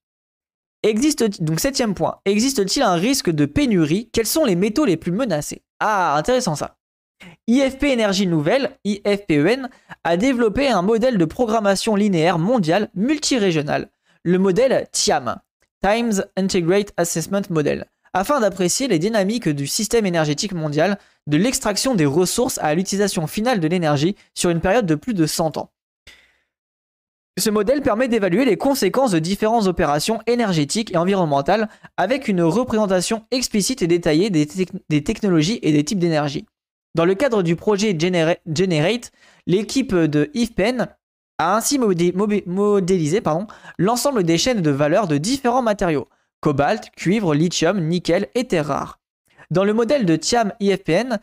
Existe 0.85 1.41
donc 1.41 1.59
septième 1.59 1.95
point. 1.95 2.19
Existe-t-il 2.25 2.83
un 2.83 2.93
risque 2.93 3.31
de 3.31 3.47
pénurie? 3.47 4.07
Quels 4.13 4.27
sont 4.27 4.45
les 4.45 4.55
métaux 4.55 4.85
les 4.85 4.97
plus 4.97 5.11
menacés? 5.11 5.63
Ah, 5.79 6.15
intéressant 6.15 6.53
ça. 6.53 6.77
IFP 7.47 7.85
Énergie 7.85 8.27
Nouvelle, 8.27 8.77
IFPEN, 8.83 9.69
a 10.03 10.15
développé 10.15 10.67
un 10.67 10.83
modèle 10.83 11.17
de 11.17 11.25
programmation 11.25 11.95
linéaire 11.95 12.37
mondiale 12.37 12.91
multirégional, 12.93 13.89
le 14.21 14.37
modèle 14.37 14.87
TIAM, 14.91 15.37
Times 15.81 16.23
Integrate 16.37 16.93
Assessment 16.97 17.41
Model, 17.49 17.87
afin 18.13 18.39
d'apprécier 18.39 18.87
les 18.87 18.99
dynamiques 18.99 19.49
du 19.49 19.65
système 19.65 20.05
énergétique 20.05 20.53
mondial, 20.53 20.99
de 21.25 21.37
l'extraction 21.37 21.95
des 21.95 22.05
ressources 22.05 22.59
à 22.59 22.75
l'utilisation 22.75 23.25
finale 23.25 23.59
de 23.59 23.67
l'énergie 23.67 24.15
sur 24.35 24.51
une 24.51 24.61
période 24.61 24.85
de 24.85 24.93
plus 24.93 25.15
de 25.15 25.25
100 25.25 25.57
ans. 25.57 25.71
Ce 27.37 27.49
modèle 27.49 27.81
permet 27.81 28.07
d'évaluer 28.07 28.45
les 28.45 28.55
conséquences 28.55 29.11
de 29.11 29.19
différentes 29.19 29.67
opérations 29.67 30.21
énergétiques 30.25 30.93
et 30.93 30.97
environnementales 30.97 31.67
avec 31.97 32.29
une 32.29 32.41
représentation 32.41 33.25
explicite 33.29 33.81
et 33.81 33.87
détaillée 33.87 34.29
des, 34.29 35.03
technologies 35.03 35.59
et 35.61 35.73
des 35.73 35.83
types 35.83 35.99
d'énergie. 35.99 36.45
Dans 36.95 37.03
le 37.03 37.13
cadre 37.13 37.43
du 37.43 37.57
projet 37.57 37.97
Generate, 37.99 39.11
l'équipe 39.47 39.93
de 39.93 40.31
IFPEN 40.33 40.87
a 41.37 41.57
ainsi 41.57 41.77
modélisé 41.77 43.21
l'ensemble 43.77 44.23
des 44.23 44.37
chaînes 44.37 44.61
de 44.61 44.71
valeur 44.71 45.07
de 45.07 45.17
différents 45.17 45.61
matériaux 45.61 46.07
cobalt, 46.39 46.91
cuivre, 46.95 47.33
lithium, 47.33 47.81
nickel 47.81 48.27
et 48.35 48.45
terres 48.45 48.67
rares. 48.67 48.99
Dans 49.51 49.63
le 49.63 49.73
modèle 49.73 50.05
de 50.05 50.15
TIAM 50.15 50.53
IFPN, 50.59 51.17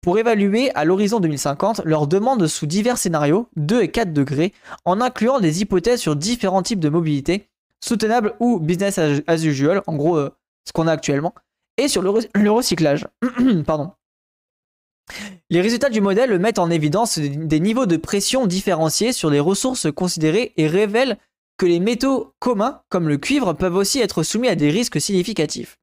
pour 0.00 0.18
évaluer 0.18 0.70
à 0.74 0.84
l'horizon 0.84 1.20
2050 1.20 1.82
leurs 1.84 2.06
demandes 2.06 2.46
sous 2.46 2.66
divers 2.66 2.98
scénarios, 2.98 3.48
2 3.56 3.82
et 3.82 3.90
4 3.90 4.12
degrés, 4.12 4.52
en 4.84 5.00
incluant 5.00 5.40
des 5.40 5.60
hypothèses 5.60 6.00
sur 6.00 6.16
différents 6.16 6.62
types 6.62 6.80
de 6.80 6.88
mobilité, 6.88 7.48
soutenables 7.80 8.34
ou 8.40 8.58
business 8.58 8.98
as 8.98 9.44
usual, 9.44 9.82
en 9.86 9.96
gros 9.96 10.16
euh, 10.16 10.30
ce 10.66 10.72
qu'on 10.72 10.86
a 10.86 10.92
actuellement, 10.92 11.34
et 11.76 11.88
sur 11.88 12.02
le, 12.02 12.10
recyclage. 12.50 13.06
Pardon. 13.66 13.92
Les 15.48 15.62
résultats 15.62 15.88
du 15.88 16.02
modèle 16.02 16.38
mettent 16.38 16.58
en 16.58 16.70
évidence 16.70 17.18
des 17.18 17.60
niveaux 17.60 17.86
de 17.86 17.96
pression 17.96 18.46
différenciés 18.46 19.12
sur 19.12 19.30
les 19.30 19.40
ressources 19.40 19.90
considérées 19.90 20.52
et 20.56 20.66
révèlent 20.66 21.16
que 21.56 21.66
les 21.66 21.80
métaux 21.80 22.34
communs, 22.38 22.82
comme 22.90 23.08
le 23.08 23.16
cuivre, 23.16 23.54
peuvent 23.54 23.76
aussi 23.76 24.00
être 24.00 24.22
soumis 24.22 24.48
à 24.48 24.54
des 24.54 24.70
risques 24.70 25.00
significatifs. 25.00 25.78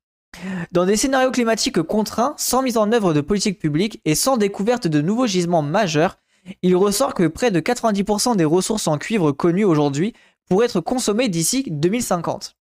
Dans 0.72 0.86
des 0.86 0.98
scénarios 0.98 1.32
climatiques 1.32 1.82
contraints, 1.82 2.34
sans 2.38 2.62
mise 2.62 2.78
en 2.78 2.92
œuvre 2.92 3.14
de 3.14 3.22
politiques 3.22 3.60
publiques 3.60 4.02
et 4.06 4.16
sans 4.16 4.38
découverte 4.38 4.88
de 4.88 5.02
nouveaux 5.02 5.28
gisements 5.28 5.62
majeurs, 5.62 6.18
il 6.62 6.76
ressort 6.76 7.14
que 7.14 7.28
près 7.28 7.52
de 7.52 7.60
90% 7.60 8.36
des 8.36 8.46
ressources 8.46 8.88
en 8.88 8.98
cuivre 8.98 9.32
connues 9.32 9.64
aujourd'hui 9.64 10.14
pourraient 10.48 10.66
être 10.66 10.82
consommées 10.82 11.30
d'ici 11.30 11.64
2050. 11.68 12.56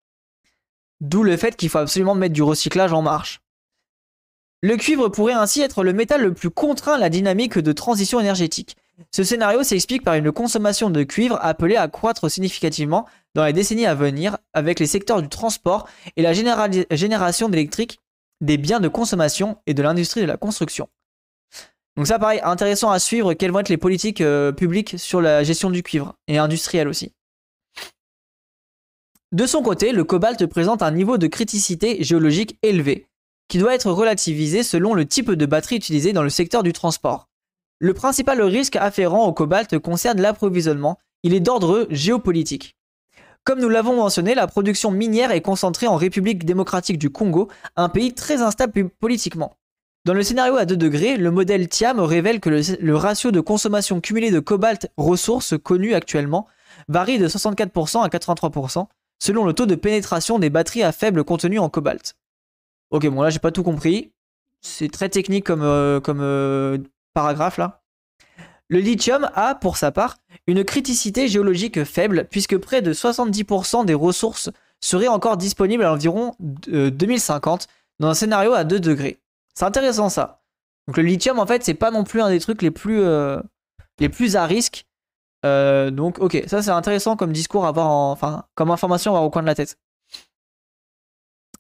D'où 1.00 1.22
le 1.22 1.36
fait 1.36 1.56
qu'il 1.56 1.68
faut 1.68 1.78
absolument 1.78 2.14
mettre 2.14 2.34
du 2.34 2.42
recyclage 2.42 2.92
en 2.92 3.02
marche. 3.02 3.40
Le 4.62 4.76
cuivre 4.76 5.08
pourrait 5.08 5.34
ainsi 5.34 5.60
être 5.60 5.84
le 5.84 5.92
métal 5.92 6.22
le 6.22 6.32
plus 6.32 6.48
contraint 6.48 6.94
à 6.94 6.98
la 6.98 7.10
dynamique 7.10 7.58
de 7.58 7.72
transition 7.72 8.20
énergétique. 8.20 8.76
Ce 9.10 9.22
scénario 9.24 9.62
s'explique 9.62 10.04
par 10.04 10.14
une 10.14 10.32
consommation 10.32 10.88
de 10.88 11.02
cuivre 11.02 11.38
appelée 11.42 11.76
à 11.76 11.88
croître 11.88 12.30
significativement 12.30 13.06
dans 13.34 13.44
les 13.44 13.52
décennies 13.52 13.86
à 13.86 13.94
venir 13.94 14.38
avec 14.52 14.80
les 14.80 14.86
secteurs 14.86 15.22
du 15.22 15.28
transport 15.28 15.88
et 16.16 16.22
la 16.22 16.32
génération 16.32 17.48
d'électrique, 17.48 17.98
des 18.40 18.58
biens 18.58 18.80
de 18.80 18.88
consommation 18.88 19.58
et 19.66 19.74
de 19.74 19.82
l'industrie 19.82 20.20
de 20.20 20.26
la 20.26 20.36
construction. 20.36 20.88
Donc 21.96 22.06
ça 22.06 22.18
paraît 22.18 22.42
intéressant 22.42 22.90
à 22.90 22.98
suivre 22.98 23.34
quelles 23.34 23.52
vont 23.52 23.60
être 23.60 23.68
les 23.68 23.76
politiques 23.76 24.20
euh, 24.20 24.50
publiques 24.50 24.98
sur 24.98 25.20
la 25.20 25.44
gestion 25.44 25.70
du 25.70 25.82
cuivre 25.82 26.14
et 26.26 26.38
industrielle 26.38 26.88
aussi. 26.88 27.12
De 29.30 29.46
son 29.46 29.62
côté, 29.62 29.92
le 29.92 30.04
cobalt 30.04 30.46
présente 30.46 30.82
un 30.82 30.90
niveau 30.90 31.18
de 31.18 31.26
criticité 31.26 32.02
géologique 32.02 32.58
élevé 32.62 33.06
qui 33.48 33.58
doit 33.58 33.74
être 33.74 33.90
relativisé 33.90 34.62
selon 34.62 34.94
le 34.94 35.06
type 35.06 35.30
de 35.30 35.46
batterie 35.46 35.76
utilisée 35.76 36.12
dans 36.12 36.22
le 36.22 36.30
secteur 36.30 36.62
du 36.62 36.72
transport. 36.72 37.28
Le 37.78 37.94
principal 37.94 38.40
risque 38.42 38.76
afférent 38.76 39.26
au 39.26 39.32
cobalt 39.32 39.78
concerne 39.78 40.20
l'approvisionnement, 40.20 40.98
il 41.22 41.34
est 41.34 41.40
d'ordre 41.40 41.86
géopolitique. 41.90 42.76
Comme 43.44 43.60
nous 43.60 43.68
l'avons 43.68 43.96
mentionné, 43.96 44.34
la 44.34 44.46
production 44.46 44.90
minière 44.90 45.30
est 45.30 45.42
concentrée 45.42 45.86
en 45.86 45.96
République 45.96 46.46
démocratique 46.46 46.96
du 46.96 47.10
Congo, 47.10 47.48
un 47.76 47.90
pays 47.90 48.14
très 48.14 48.40
instable 48.40 48.88
politiquement. 48.88 49.54
Dans 50.06 50.14
le 50.14 50.22
scénario 50.22 50.56
à 50.56 50.64
2 50.64 50.78
degrés, 50.78 51.18
le 51.18 51.30
modèle 51.30 51.68
TIAM 51.68 52.00
révèle 52.00 52.40
que 52.40 52.48
le, 52.48 52.96
ratio 52.96 53.32
de 53.32 53.40
consommation 53.40 54.00
cumulée 54.00 54.30
de 54.30 54.40
cobalt 54.40 54.90
ressources 54.96 55.54
connu 55.62 55.92
actuellement 55.92 56.46
varie 56.88 57.18
de 57.18 57.28
64% 57.28 58.02
à 58.02 58.08
83%, 58.08 58.86
selon 59.18 59.44
le 59.44 59.52
taux 59.52 59.66
de 59.66 59.74
pénétration 59.74 60.38
des 60.38 60.48
batteries 60.48 60.82
à 60.82 60.92
faible 60.92 61.22
contenu 61.22 61.58
en 61.58 61.68
cobalt. 61.68 62.16
Ok, 62.90 63.06
bon 63.08 63.20
là 63.20 63.28
j'ai 63.28 63.38
pas 63.40 63.52
tout 63.52 63.62
compris. 63.62 64.12
C'est 64.62 64.90
très 64.90 65.10
technique 65.10 65.44
comme, 65.44 65.62
euh, 65.62 66.00
comme 66.00 66.20
euh, 66.22 66.78
paragraphe 67.12 67.58
là. 67.58 67.83
Le 68.68 68.78
lithium 68.78 69.30
a, 69.34 69.54
pour 69.54 69.76
sa 69.76 69.92
part, 69.92 70.16
une 70.46 70.64
criticité 70.64 71.28
géologique 71.28 71.84
faible, 71.84 72.26
puisque 72.30 72.56
près 72.56 72.82
de 72.82 72.92
70% 72.92 73.84
des 73.84 73.94
ressources 73.94 74.50
seraient 74.80 75.08
encore 75.08 75.36
disponibles 75.36 75.84
à 75.84 75.92
environ 75.92 76.34
2050 76.40 77.62
euh, 77.62 77.66
dans 78.00 78.08
un 78.08 78.14
scénario 78.14 78.52
à 78.52 78.64
2 78.64 78.80
degrés. 78.80 79.20
C'est 79.54 79.64
intéressant 79.64 80.08
ça. 80.08 80.42
Donc 80.88 80.96
le 80.96 81.02
lithium, 81.02 81.38
en 81.38 81.46
fait, 81.46 81.62
c'est 81.64 81.74
pas 81.74 81.90
non 81.90 82.04
plus 82.04 82.20
un 82.20 82.28
des 82.28 82.40
trucs 82.40 82.62
les 82.62 82.70
plus, 82.70 83.02
les 83.98 84.08
plus 84.08 84.36
à 84.36 84.44
risque. 84.44 84.84
donc 85.42 86.18
ok, 86.18 86.42
ça 86.46 86.62
c'est 86.62 86.70
intéressant 86.70 87.16
comme 87.16 87.32
discours 87.32 87.64
à 87.64 87.68
avoir, 87.68 87.88
enfin, 87.88 88.44
comme 88.54 88.70
information 88.70 89.12
à 89.12 89.14
avoir 89.14 89.24
au 89.24 89.30
coin 89.30 89.42
de 89.42 89.46
la 89.46 89.54
tête. 89.54 89.78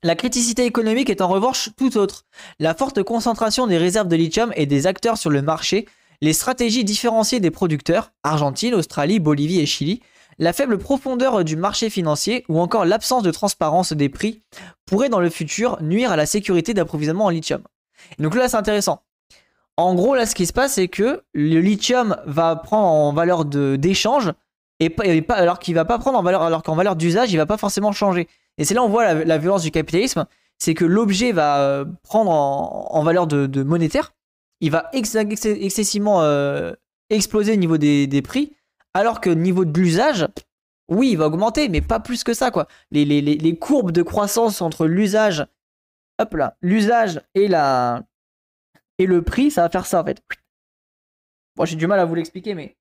La 0.04 0.16
criticité 0.16 0.66
économique 0.66 1.08
est 1.08 1.22
en 1.22 1.28
revanche 1.28 1.70
tout 1.78 1.96
autre. 1.96 2.26
La 2.58 2.74
forte 2.74 3.02
concentration 3.02 3.66
des 3.66 3.78
réserves 3.78 4.06
de 4.06 4.16
lithium 4.16 4.52
et 4.54 4.66
des 4.66 4.86
acteurs 4.86 5.16
sur 5.16 5.30
le 5.30 5.40
marché, 5.40 5.86
les 6.24 6.32
stratégies 6.32 6.84
différenciées 6.84 7.38
des 7.38 7.50
producteurs, 7.50 8.10
Argentine, 8.22 8.74
Australie, 8.74 9.20
Bolivie 9.20 9.60
et 9.60 9.66
Chili, 9.66 10.00
la 10.38 10.54
faible 10.54 10.78
profondeur 10.78 11.44
du 11.44 11.54
marché 11.54 11.90
financier 11.90 12.46
ou 12.48 12.60
encore 12.60 12.86
l'absence 12.86 13.22
de 13.22 13.30
transparence 13.30 13.92
des 13.92 14.08
prix 14.08 14.42
pourraient 14.86 15.10
dans 15.10 15.20
le 15.20 15.28
futur 15.28 15.76
nuire 15.82 16.10
à 16.10 16.16
la 16.16 16.24
sécurité 16.24 16.72
d'approvisionnement 16.72 17.26
en 17.26 17.28
lithium. 17.28 17.62
donc 18.18 18.34
là 18.34 18.48
c'est 18.48 18.56
intéressant. 18.56 19.02
En 19.76 19.94
gros 19.94 20.14
là 20.14 20.24
ce 20.24 20.34
qui 20.34 20.46
se 20.46 20.54
passe 20.54 20.74
c'est 20.74 20.88
que 20.88 21.22
le 21.34 21.60
lithium 21.60 22.16
va 22.24 22.56
prendre 22.56 22.86
en 22.86 23.12
valeur 23.12 23.44
d'échange 23.44 24.32
et, 24.80 24.96
alors 25.28 25.58
qu'il 25.58 25.74
va 25.74 25.84
pas 25.84 25.98
prendre 25.98 26.18
en 26.18 26.22
valeur 26.22 26.40
alors 26.40 26.62
qu'en 26.62 26.74
valeur 26.74 26.96
d'usage 26.96 27.32
il 27.34 27.36
va 27.36 27.46
pas 27.46 27.58
forcément 27.58 27.92
changer. 27.92 28.28
Et 28.56 28.64
c'est 28.64 28.72
là 28.72 28.82
où 28.82 28.86
on 28.86 28.88
voit 28.88 29.12
la, 29.12 29.38
violence 29.38 29.62
du 29.62 29.70
capitalisme, 29.70 30.24
c'est 30.58 30.72
que 30.72 30.86
l'objet 30.86 31.32
va 31.32 31.58
euh, 31.58 31.84
prendre 32.02 32.30
en, 32.30 33.02
valeur 33.02 33.26
de, 33.26 33.62
monétaire, 33.62 34.14
il 34.60 34.70
va 34.70 34.90
excessivement 34.92 36.22
euh, 36.22 36.72
exploser 37.10 37.52
au 37.52 37.56
niveau 37.56 37.78
des, 37.78 38.22
prix, 38.22 38.56
alors 38.94 39.20
que 39.20 39.30
niveau 39.30 39.64
de 39.64 39.78
l'usage, 39.78 40.26
oui, 40.88 41.10
il 41.10 41.16
va 41.16 41.26
augmenter, 41.26 41.68
mais 41.68 41.80
pas 41.80 42.00
plus 42.00 42.24
que 42.24 42.34
ça, 42.34 42.50
quoi. 42.50 42.66
Les, 42.90 43.58
courbes 43.58 43.92
de 43.92 44.02
croissance 44.02 44.62
entre 44.62 44.86
l'usage, 44.86 45.46
hop 46.20 46.34
là, 46.34 46.56
l'usage 46.62 47.20
et 47.34 47.48
la 47.48 48.04
et 48.98 49.06
le 49.06 49.22
prix, 49.22 49.50
ça 49.50 49.62
va 49.62 49.70
faire 49.70 49.86
ça 49.86 50.02
en 50.02 50.04
fait. 50.04 50.22
Moi, 51.56 51.66
j'ai 51.66 51.76
du 51.76 51.86
mal 51.86 51.98
à 51.98 52.04
vous 52.04 52.14
l'expliquer, 52.14 52.54
mais 52.54 52.76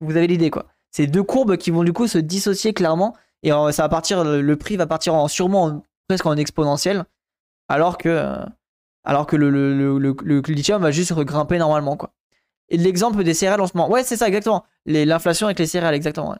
vous 0.00 0.16
avez 0.16 0.26
l'idée, 0.26 0.50
quoi. 0.50 0.66
C'est 0.90 1.06
deux 1.06 1.22
courbes 1.22 1.56
qui 1.56 1.70
vont 1.70 1.84
du 1.84 1.92
coup 1.92 2.06
se 2.06 2.18
dissocier 2.18 2.72
clairement 2.72 3.16
et 3.42 3.50
ça 3.50 3.82
va 3.82 3.88
partir, 3.88 4.24
le 4.24 4.56
prix 4.56 4.76
va 4.76 4.86
partir 4.86 5.14
en 5.14 5.28
sûrement 5.28 5.82
presque 6.08 6.26
en 6.26 6.36
exponentiel, 6.36 7.04
alors 7.68 7.98
que, 7.98 8.08
euh, 8.08 8.44
alors 9.04 9.26
que 9.26 9.36
le, 9.36 10.40
lithium 10.48 10.82
va 10.82 10.90
juste 10.90 11.12
grimper 11.12 11.58
normalement 11.58 11.96
quoi. 11.96 12.12
Et 12.70 12.76
l'exemple 12.76 13.22
des 13.22 13.34
céréales 13.34 13.60
en 13.60 13.66
ce 13.66 13.76
moment, 13.76 13.90
ouais 13.90 14.04
c'est 14.04 14.16
ça 14.16 14.26
exactement, 14.26 14.64
l'inflation 14.86 15.46
avec 15.46 15.58
les 15.58 15.66
céréales 15.66 15.94
exactement. 15.94 16.36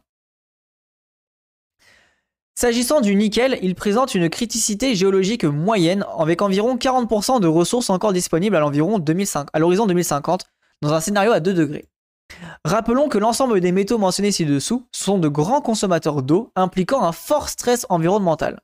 S'agissant 2.57 3.01
du 3.01 3.17
nickel, 3.17 3.59
il 3.63 3.75
présente 3.75 4.15
une 4.15 4.31
criticité 4.31 4.95
géologique 4.95 5.45
moyenne 5.45 6.07
avec 6.19 6.41
environ 6.41 6.77
40% 6.77 7.41
de 7.41 7.49
ressources 7.49 7.91
encore 7.91 8.13
disponibles 8.13 8.55
à 8.55 8.61
l'horizon 8.61 8.99
2050 8.99 10.45
dans 10.81 10.93
un 10.93 11.01
scénario 11.01 11.33
à 11.33 11.41
2 11.41 11.53
degrés. 11.53 11.89
Rappelons 12.65 13.09
que 13.09 13.19
l'ensemble 13.19 13.61
des 13.61 13.73
métaux 13.73 13.99
mentionnés 13.99 14.33
ci-dessous 14.33 14.87
sont 14.93 15.19
de 15.19 15.29
grands 15.29 15.61
consommateurs 15.61 16.23
d'eau, 16.23 16.53
impliquant 16.55 17.03
un 17.03 17.13
fort 17.13 17.49
stress 17.49 17.87
environnemental. 17.89 18.61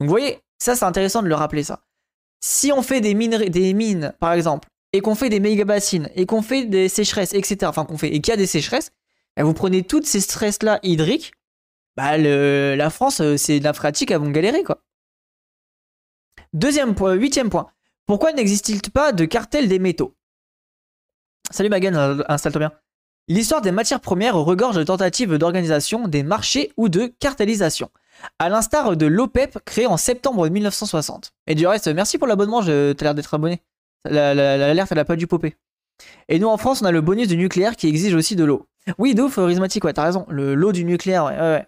Donc 0.00 0.08
vous 0.08 0.14
voyez, 0.14 0.40
ça 0.58 0.74
c'est 0.74 0.84
intéressant 0.84 1.22
de 1.22 1.28
le 1.28 1.34
rappeler 1.34 1.62
ça. 1.62 1.82
Si 2.40 2.72
on 2.72 2.82
fait 2.82 3.00
des, 3.00 3.14
des 3.14 3.74
mines, 3.74 4.14
par 4.18 4.32
exemple, 4.32 4.68
et 4.92 5.00
qu'on 5.00 5.14
fait 5.14 5.28
des 5.28 5.40
méga 5.40 5.64
bassines, 5.64 6.08
et 6.14 6.26
qu'on 6.26 6.42
fait 6.42 6.64
des 6.64 6.88
sécheresses, 6.88 7.34
etc., 7.34 7.58
enfin 7.64 7.84
qu'on 7.84 7.98
fait, 7.98 8.08
et 8.08 8.20
qu'il 8.20 8.32
y 8.32 8.34
a 8.34 8.36
des 8.36 8.46
sécheresses, 8.46 8.90
bah, 9.36 9.44
vous 9.44 9.54
prenez 9.54 9.82
toutes 9.82 10.06
ces 10.06 10.20
stress-là 10.20 10.80
hydriques, 10.82 11.32
bah 11.96 12.16
la 12.16 12.90
France, 12.90 13.20
euh, 13.20 13.36
c'est 13.36 13.58
de 13.58 13.64
la 13.64 13.72
phréatique, 13.72 14.10
elles 14.10 14.18
vont 14.18 14.30
galérer 14.30 14.62
quoi. 14.62 14.82
Deuxième 16.52 16.94
point, 16.94 17.12
huitième 17.14 17.50
point. 17.50 17.70
Pourquoi 18.06 18.32
n'existe-t-il 18.32 18.80
pas 18.90 19.12
de 19.12 19.24
cartel 19.24 19.68
des 19.68 19.78
métaux? 19.78 20.16
Salut 21.50 21.68
Magan, 21.68 21.94
euh, 21.94 22.22
installe-toi 22.28 22.58
bien. 22.58 22.72
L'histoire 23.28 23.60
des 23.60 23.70
matières 23.70 24.00
premières 24.00 24.36
regorge 24.36 24.76
de 24.76 24.82
tentatives 24.82 25.36
d'organisation 25.36 26.08
des 26.08 26.22
marchés 26.22 26.72
ou 26.76 26.88
de 26.88 27.06
cartélisation, 27.06 27.90
à 28.38 28.48
l'instar 28.48 28.96
de 28.96 29.06
l'OPEP 29.06 29.58
créé 29.64 29.86
en 29.86 29.96
septembre 29.96 30.48
1960. 30.48 31.32
Et 31.46 31.54
du 31.54 31.66
reste, 31.66 31.88
merci 31.88 32.18
pour 32.18 32.26
l'abonnement, 32.26 32.62
t'as 32.62 32.94
l'air 33.00 33.14
d'être 33.14 33.34
abonné. 33.34 33.62
L'alerte, 34.04 34.92
elle 34.92 34.98
a 34.98 35.04
pas 35.04 35.16
dû 35.16 35.26
popper. 35.26 35.56
Et 36.28 36.38
nous 36.38 36.48
en 36.48 36.56
France, 36.56 36.80
on 36.82 36.86
a 36.86 36.92
le 36.92 37.00
bonus 37.00 37.28
du 37.28 37.36
nucléaire 37.36 37.76
qui 37.76 37.88
exige 37.88 38.14
aussi 38.14 38.36
de 38.36 38.44
l'eau. 38.44 38.66
Oui, 38.98 39.14
d'eau 39.14 39.28
charismatique, 39.28 39.84
ouais, 39.84 39.92
t'as 39.92 40.04
raison. 40.04 40.26
L'eau 40.30 40.72
du 40.72 40.84
nucléaire, 40.84 41.26
ouais, 41.26 41.38
ouais. 41.38 41.66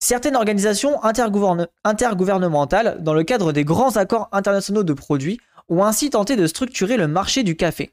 Certaines 0.00 0.36
organisations 0.36 0.98
intergouvernementales, 1.04 2.96
dans 3.02 3.14
le 3.14 3.22
cadre 3.22 3.52
des 3.52 3.64
grands 3.64 3.96
accords 3.96 4.28
internationaux 4.32 4.82
de 4.82 4.92
produits, 4.94 5.38
ont 5.68 5.84
ainsi 5.84 6.10
tenté 6.10 6.34
de 6.34 6.46
structurer 6.46 6.96
le 6.96 7.06
marché 7.06 7.44
du 7.44 7.54
café. 7.54 7.92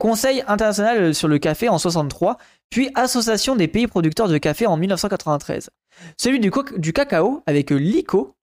Conseil 0.00 0.42
international 0.48 1.14
sur 1.14 1.28
le 1.28 1.38
café 1.38 1.68
en 1.68 1.76
63, 1.76 2.38
puis 2.70 2.90
Association 2.94 3.54
des 3.54 3.68
pays 3.68 3.86
producteurs 3.86 4.28
de 4.28 4.38
café 4.38 4.66
en 4.66 4.78
1993. 4.78 5.68
Celui 6.16 6.40
du, 6.40 6.50
du 6.78 6.94
cacao 6.94 7.42
avec 7.46 7.70
l'ICO 7.70 8.34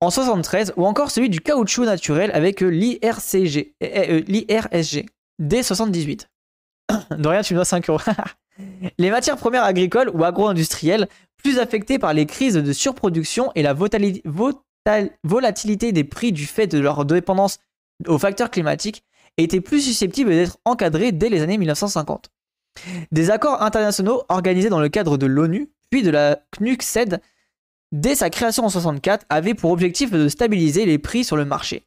en 0.00 0.10
73 0.10 0.74
ou 0.76 0.86
encore 0.86 1.10
celui 1.10 1.28
du 1.28 1.40
caoutchouc 1.40 1.86
naturel 1.86 2.30
avec 2.34 2.60
l'IRCG, 2.60 3.74
euh, 3.82 4.22
l'IRSG 4.28 5.06
dès 5.40 5.64
78. 5.64 6.28
De 7.10 7.28
rien, 7.28 7.42
tu 7.42 7.54
me 7.54 7.58
dois 7.58 7.64
5 7.64 7.90
euros. 7.90 8.00
Les 8.98 9.10
matières 9.10 9.38
premières 9.38 9.64
agricoles 9.64 10.10
ou 10.14 10.22
agro-industrielles, 10.22 11.08
plus 11.42 11.58
affectées 11.58 11.98
par 11.98 12.14
les 12.14 12.26
crises 12.26 12.54
de 12.54 12.72
surproduction 12.72 13.50
et 13.56 13.62
la 13.62 13.74
volatilité 15.24 15.90
des 15.90 16.04
prix 16.04 16.30
du 16.30 16.46
fait 16.46 16.68
de 16.68 16.78
leur 16.78 17.04
dépendance 17.04 17.58
aux 18.06 18.18
facteurs 18.18 18.52
climatiques, 18.52 19.02
étaient 19.36 19.60
plus 19.60 19.80
susceptibles 19.80 20.30
d'être 20.30 20.58
encadrées 20.64 21.12
dès 21.12 21.28
les 21.28 21.42
années 21.42 21.58
1950. 21.58 22.30
Des 23.12 23.30
accords 23.30 23.62
internationaux 23.62 24.22
organisés 24.28 24.68
dans 24.68 24.80
le 24.80 24.88
cadre 24.88 25.16
de 25.16 25.26
l'ONU, 25.26 25.70
puis 25.90 26.02
de 26.02 26.10
la 26.10 26.40
CNUCED, 26.52 27.20
dès 27.92 28.14
sa 28.14 28.30
création 28.30 28.64
en 28.64 28.66
1964, 28.66 29.26
avaient 29.28 29.54
pour 29.54 29.70
objectif 29.70 30.10
de 30.10 30.28
stabiliser 30.28 30.84
les 30.86 30.98
prix 30.98 31.24
sur 31.24 31.36
le 31.36 31.44
marché, 31.44 31.86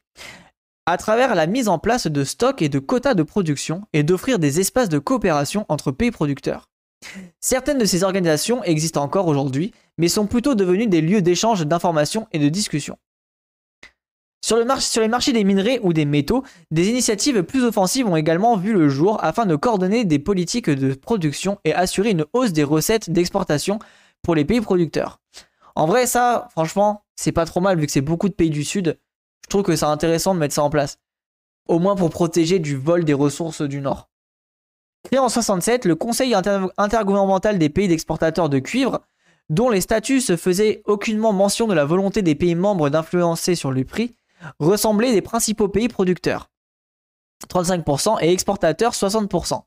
à 0.86 0.96
travers 0.96 1.34
la 1.34 1.46
mise 1.46 1.68
en 1.68 1.78
place 1.78 2.06
de 2.06 2.24
stocks 2.24 2.62
et 2.62 2.68
de 2.68 2.78
quotas 2.78 3.14
de 3.14 3.22
production, 3.22 3.82
et 3.92 4.02
d'offrir 4.02 4.38
des 4.38 4.60
espaces 4.60 4.88
de 4.88 4.98
coopération 4.98 5.66
entre 5.68 5.92
pays 5.92 6.10
producteurs. 6.10 6.68
Certaines 7.40 7.78
de 7.78 7.84
ces 7.84 8.02
organisations 8.02 8.62
existent 8.64 9.02
encore 9.02 9.26
aujourd'hui, 9.26 9.72
mais 9.98 10.08
sont 10.08 10.26
plutôt 10.26 10.54
devenues 10.54 10.86
des 10.86 11.00
lieux 11.00 11.22
d'échange 11.22 11.66
d'informations 11.66 12.26
et 12.32 12.38
de 12.38 12.48
discussions. 12.48 12.98
Sur, 14.42 14.56
le 14.56 14.64
sur, 14.80 15.02
les 15.02 15.08
marchés 15.08 15.32
des 15.32 15.44
minerais 15.44 15.80
ou 15.82 15.92
des 15.92 16.06
métaux, 16.06 16.44
des 16.70 16.88
initiatives 16.88 17.42
plus 17.42 17.64
offensives 17.64 18.06
ont 18.06 18.16
également 18.16 18.56
vu 18.56 18.72
le 18.72 18.88
jour 18.88 19.22
afin 19.22 19.44
de 19.44 19.54
coordonner 19.54 20.04
des 20.04 20.18
politiques 20.18 20.70
de 20.70 20.94
production 20.94 21.58
et 21.64 21.74
assurer 21.74 22.10
une 22.10 22.24
hausse 22.32 22.52
des 22.52 22.64
recettes 22.64 23.10
d'exportation 23.10 23.78
pour 24.22 24.34
les 24.34 24.44
pays 24.44 24.60
producteurs. 24.60 25.20
En 25.74 25.86
vrai, 25.86 26.06
ça, 26.06 26.48
franchement, 26.52 27.04
c'est 27.16 27.32
pas 27.32 27.44
trop 27.44 27.60
mal 27.60 27.78
vu 27.78 27.86
que 27.86 27.92
c'est 27.92 28.00
beaucoup 28.00 28.28
de 28.28 28.34
pays 28.34 28.50
du 28.50 28.64
Sud. 28.64 28.98
Je 29.44 29.48
trouve 29.48 29.62
que 29.62 29.76
c'est 29.76 29.84
intéressant 29.84 30.34
de 30.34 30.40
mettre 30.40 30.54
ça 30.54 30.62
en 30.62 30.70
place. 30.70 30.98
Au 31.68 31.78
moins 31.78 31.94
pour 31.94 32.10
protéger 32.10 32.58
du 32.58 32.76
vol 32.76 33.04
des 33.04 33.14
ressources 33.14 33.62
du 33.62 33.80
Nord. 33.80 34.08
Créé 35.04 35.18
en 35.18 35.28
67, 35.28 35.84
le 35.84 35.94
Conseil 35.94 36.34
intergouvernemental 36.34 37.58
des 37.58 37.68
pays 37.68 37.88
d'exportateurs 37.88 38.48
de 38.48 38.58
cuivre, 38.58 39.00
dont 39.48 39.68
les 39.68 39.80
statuts 39.80 40.20
se 40.20 40.36
faisaient 40.36 40.82
aucunement 40.84 41.32
mention 41.32 41.66
de 41.66 41.74
la 41.74 41.84
volonté 41.84 42.22
des 42.22 42.34
pays 42.34 42.54
membres 42.54 42.90
d'influencer 42.90 43.54
sur 43.54 43.72
le 43.72 43.84
prix, 43.84 44.14
ressemblaient 44.58 45.12
des 45.12 45.22
principaux 45.22 45.68
pays 45.68 45.88
producteurs. 45.88 46.50
35% 47.48 48.18
et 48.22 48.32
exportateurs 48.32 48.92
60%. 48.92 49.62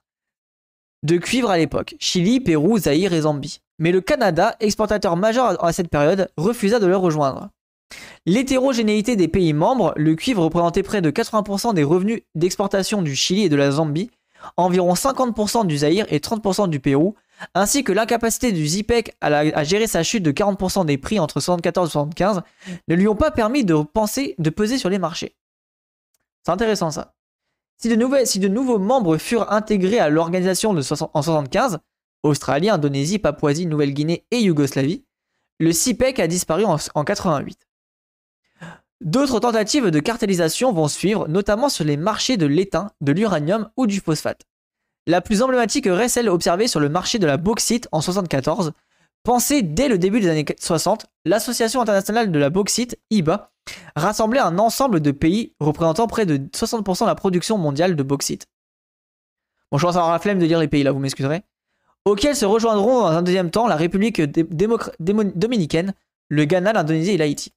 De 1.04 1.18
cuivre 1.18 1.50
à 1.50 1.58
l'époque, 1.58 1.96
Chili, 2.00 2.40
Pérou, 2.40 2.78
Zaïre 2.78 3.14
et 3.14 3.22
Zambie. 3.22 3.60
Mais 3.80 3.92
le 3.92 4.02
Canada, 4.02 4.56
exportateur 4.60 5.18
majeur 5.18 5.64
à 5.64 5.74
cette 5.74 5.90
période, 5.90 6.30
refusa 6.38 6.80
de 6.80 6.86
le 6.86 6.96
rejoindre. 6.96 7.50
L'hétérogénéité 8.26 9.16
des 9.16 9.28
pays 9.28 9.54
membres, 9.54 9.94
le 9.98 10.16
cuivre 10.16 10.44
représentait 10.44 10.84
près 10.84 11.02
de 11.02 11.12
80% 11.12 11.74
des 11.74 11.84
revenus 11.84 12.22
d'exportation 12.36 13.02
du 13.02 13.16
Chili 13.16 13.44
et 13.44 13.50
de 13.50 13.56
la 13.56 13.72
Zambie, 13.72 14.12
environ 14.58 14.94
50% 14.94 15.66
du 15.68 15.80
Zaïre 15.80 16.06
et 16.10 16.20
30% 16.20 16.70
du 16.70 16.80
Pérou, 16.80 17.16
ainsi 17.54 17.84
que 17.84 17.92
l'incapacité 17.92 18.52
du 18.52 18.66
ZIPEC 18.66 19.16
à, 19.22 19.64
gérer 19.64 19.88
sa 19.88 20.04
chute 20.04 20.24
de 20.24 20.32
40% 20.32 20.86
des 20.86 20.98
prix 20.98 21.20
entre 21.20 21.40
74 21.40 21.90
et 21.90 21.92
75, 21.92 22.42
ne 22.88 22.96
lui 22.96 23.08
ont 23.08 23.16
pas 23.16 23.32
permis 23.32 23.64
de 23.64 23.76
penser 23.82 24.36
de 24.38 24.50
peser 24.50 24.78
sur 24.78 24.90
les 24.90 25.00
marchés. 25.00 25.36
C'est 26.46 26.52
intéressant 26.52 26.92
ça. 26.92 27.14
Si 27.78 27.90
de, 27.90 28.48
nouveaux 28.48 28.80
membres 28.80 29.18
furent 29.18 29.52
intégrés 29.52 30.00
à 30.00 30.10
l'organisation 30.10 30.72
en 30.72 31.22
75, 31.22 31.80
Australie, 32.24 32.70
Indonésie, 32.70 33.20
Papouasie, 33.20 33.66
Nouvelle-Guinée 33.66 34.26
et 34.32 34.40
Yougoslavie, 34.40 35.04
le 35.60 35.72
CIPEC 35.74 36.20
a 36.20 36.28
disparu 36.28 36.64
en, 36.64 36.78
en 36.96 37.04
88. 37.04 37.68
D'autres 39.02 39.42
tentatives 39.42 39.92
de 39.92 40.00
cartélisation 40.00 40.72
vont 40.72 40.88
suivre, 40.88 41.28
notamment 41.28 41.68
sur 41.68 41.84
les 41.84 41.98
marchés 41.98 42.38
de 42.38 42.46
l'étain, 42.46 42.92
de 43.02 43.12
l'uranium 43.12 43.70
ou 43.76 43.86
du 43.86 44.00
phosphate. 44.00 44.46
La 45.06 45.22
plus 45.22 45.42
emblématique 45.42 45.88
reste 45.90 46.16
celle 46.16 46.30
observée 46.30 46.68
sur 46.68 46.80
le 46.80 46.88
marché 46.88 47.20
de 47.20 47.28
la 47.28 47.38
bauxite 47.38 47.88
en 47.92 47.98
1974. 47.98 48.72
Pensée 49.24 49.62
dès 49.62 49.88
le 49.88 49.98
début 49.98 50.20
des 50.20 50.30
années 50.30 50.46
60, 50.60 51.06
l'Association 51.26 51.82
internationale 51.82 52.32
de 52.32 52.40
la 52.40 52.50
bauxite, 52.50 53.00
IBA, 53.10 53.52
rassemblait 53.96 54.40
un 54.40 54.60
ensemble 54.60 55.00
de 55.00 55.12
pays 55.12 55.56
représentant 55.60 56.08
près 56.08 56.26
de 56.26 56.38
60% 56.38 57.02
de 57.02 57.08
la 57.08 57.16
production 57.16 57.58
mondiale 57.58 57.96
de 57.96 58.04
bauxite. 58.04 58.48
Bon, 59.72 59.78
je 59.78 59.86
pense 59.86 59.96
avoir 59.96 60.12
la 60.12 60.20
flemme 60.20 60.40
de 60.40 60.46
dire 60.46 60.60
les 60.60 60.68
pays 60.68 60.84
là, 60.84 60.92
vous 60.92 61.00
m'excuserez. 61.00 61.44
Auxquels 62.06 62.36
se 62.36 62.46
rejoindront 62.46 63.02
dans 63.02 63.08
un 63.08 63.22
deuxième 63.22 63.50
temps 63.50 63.68
la 63.68 63.78
République 63.78 64.22
dominicaine, 64.22 65.94
le 66.28 66.46
Ghana, 66.46 66.74
l'Indonésie 66.74 67.12
et 67.12 67.18
l'Haïti. 67.18 67.54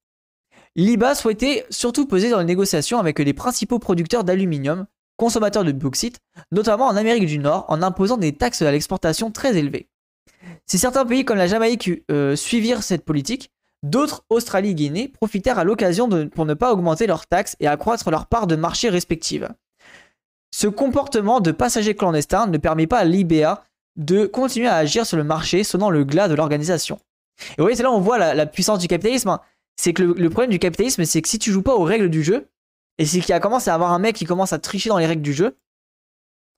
L'IBA 0.76 1.14
souhaitait 1.14 1.66
surtout 1.70 2.07
peser 2.07 2.30
dans 2.30 2.38
les 2.38 2.44
négociations 2.44 2.99
avec 2.99 3.18
les 3.18 3.34
principaux 3.34 3.78
producteurs 3.78 4.24
d'aluminium, 4.24 4.86
consommateurs 5.16 5.64
de 5.64 5.72
bauxite, 5.72 6.20
notamment 6.52 6.86
en 6.86 6.96
Amérique 6.96 7.26
du 7.26 7.38
Nord, 7.38 7.64
en 7.68 7.82
imposant 7.82 8.16
des 8.16 8.32
taxes 8.32 8.62
à 8.62 8.70
l'exportation 8.70 9.30
très 9.30 9.56
élevées. 9.56 9.88
Si 10.66 10.78
certains 10.78 11.06
pays 11.06 11.24
comme 11.24 11.38
la 11.38 11.46
Jamaïque 11.46 11.90
euh, 12.10 12.36
suivirent 12.36 12.82
cette 12.82 13.04
politique, 13.04 13.50
d'autres, 13.82 14.24
Australie 14.30 14.74
Guinée, 14.74 15.08
profitèrent 15.08 15.58
à 15.58 15.64
l'occasion 15.64 16.08
pour 16.28 16.46
ne 16.46 16.54
pas 16.54 16.72
augmenter 16.72 17.06
leurs 17.06 17.26
taxes 17.26 17.56
et 17.60 17.66
accroître 17.66 18.10
leur 18.10 18.26
part 18.26 18.46
de 18.46 18.56
marché 18.56 18.88
respective. 18.88 19.48
Ce 20.54 20.66
comportement 20.66 21.40
de 21.40 21.52
passagers 21.52 21.94
clandestins 21.94 22.46
ne 22.46 22.58
permet 22.58 22.86
pas 22.86 22.98
à 22.98 23.04
l'IBA 23.04 23.64
de 23.96 24.26
continuer 24.26 24.68
à 24.68 24.76
agir 24.76 25.06
sur 25.06 25.16
le 25.16 25.24
marché 25.24 25.64
sonnant 25.64 25.90
le 25.90 26.04
glas 26.04 26.28
de 26.28 26.34
l'organisation. 26.34 26.98
Et 27.50 27.54
vous 27.58 27.64
voyez, 27.64 27.76
c'est 27.76 27.82
là 27.82 27.90
où 27.90 27.94
on 27.94 28.00
voit 28.00 28.18
la, 28.18 28.46
puissance 28.46 28.78
du 28.78 28.88
capitalisme. 28.88 29.28
Hein. 29.28 29.40
C'est 29.76 29.92
que 29.92 30.02
le, 30.02 30.30
problème 30.30 30.50
du 30.50 30.58
capitalisme, 30.58 31.04
c'est 31.04 31.20
que 31.20 31.28
si 31.28 31.38
tu 31.38 31.52
joues 31.52 31.62
pas 31.62 31.74
aux 31.74 31.84
règles 31.84 32.08
du 32.08 32.22
jeu, 32.22 32.48
et 32.99 33.07
c'est 33.07 33.20
qu'il 33.20 33.34
a 33.34 33.40
commencé 33.40 33.70
à 33.70 33.74
avoir 33.74 33.92
un 33.92 33.99
mec 33.99 34.16
qui 34.16 34.24
commence 34.24 34.53
à 34.53 34.59
tricher 34.59 34.88
dans 34.88 34.99
les 34.99 35.07
règles 35.07 35.22
du 35.22 35.32
jeu, 35.32 35.57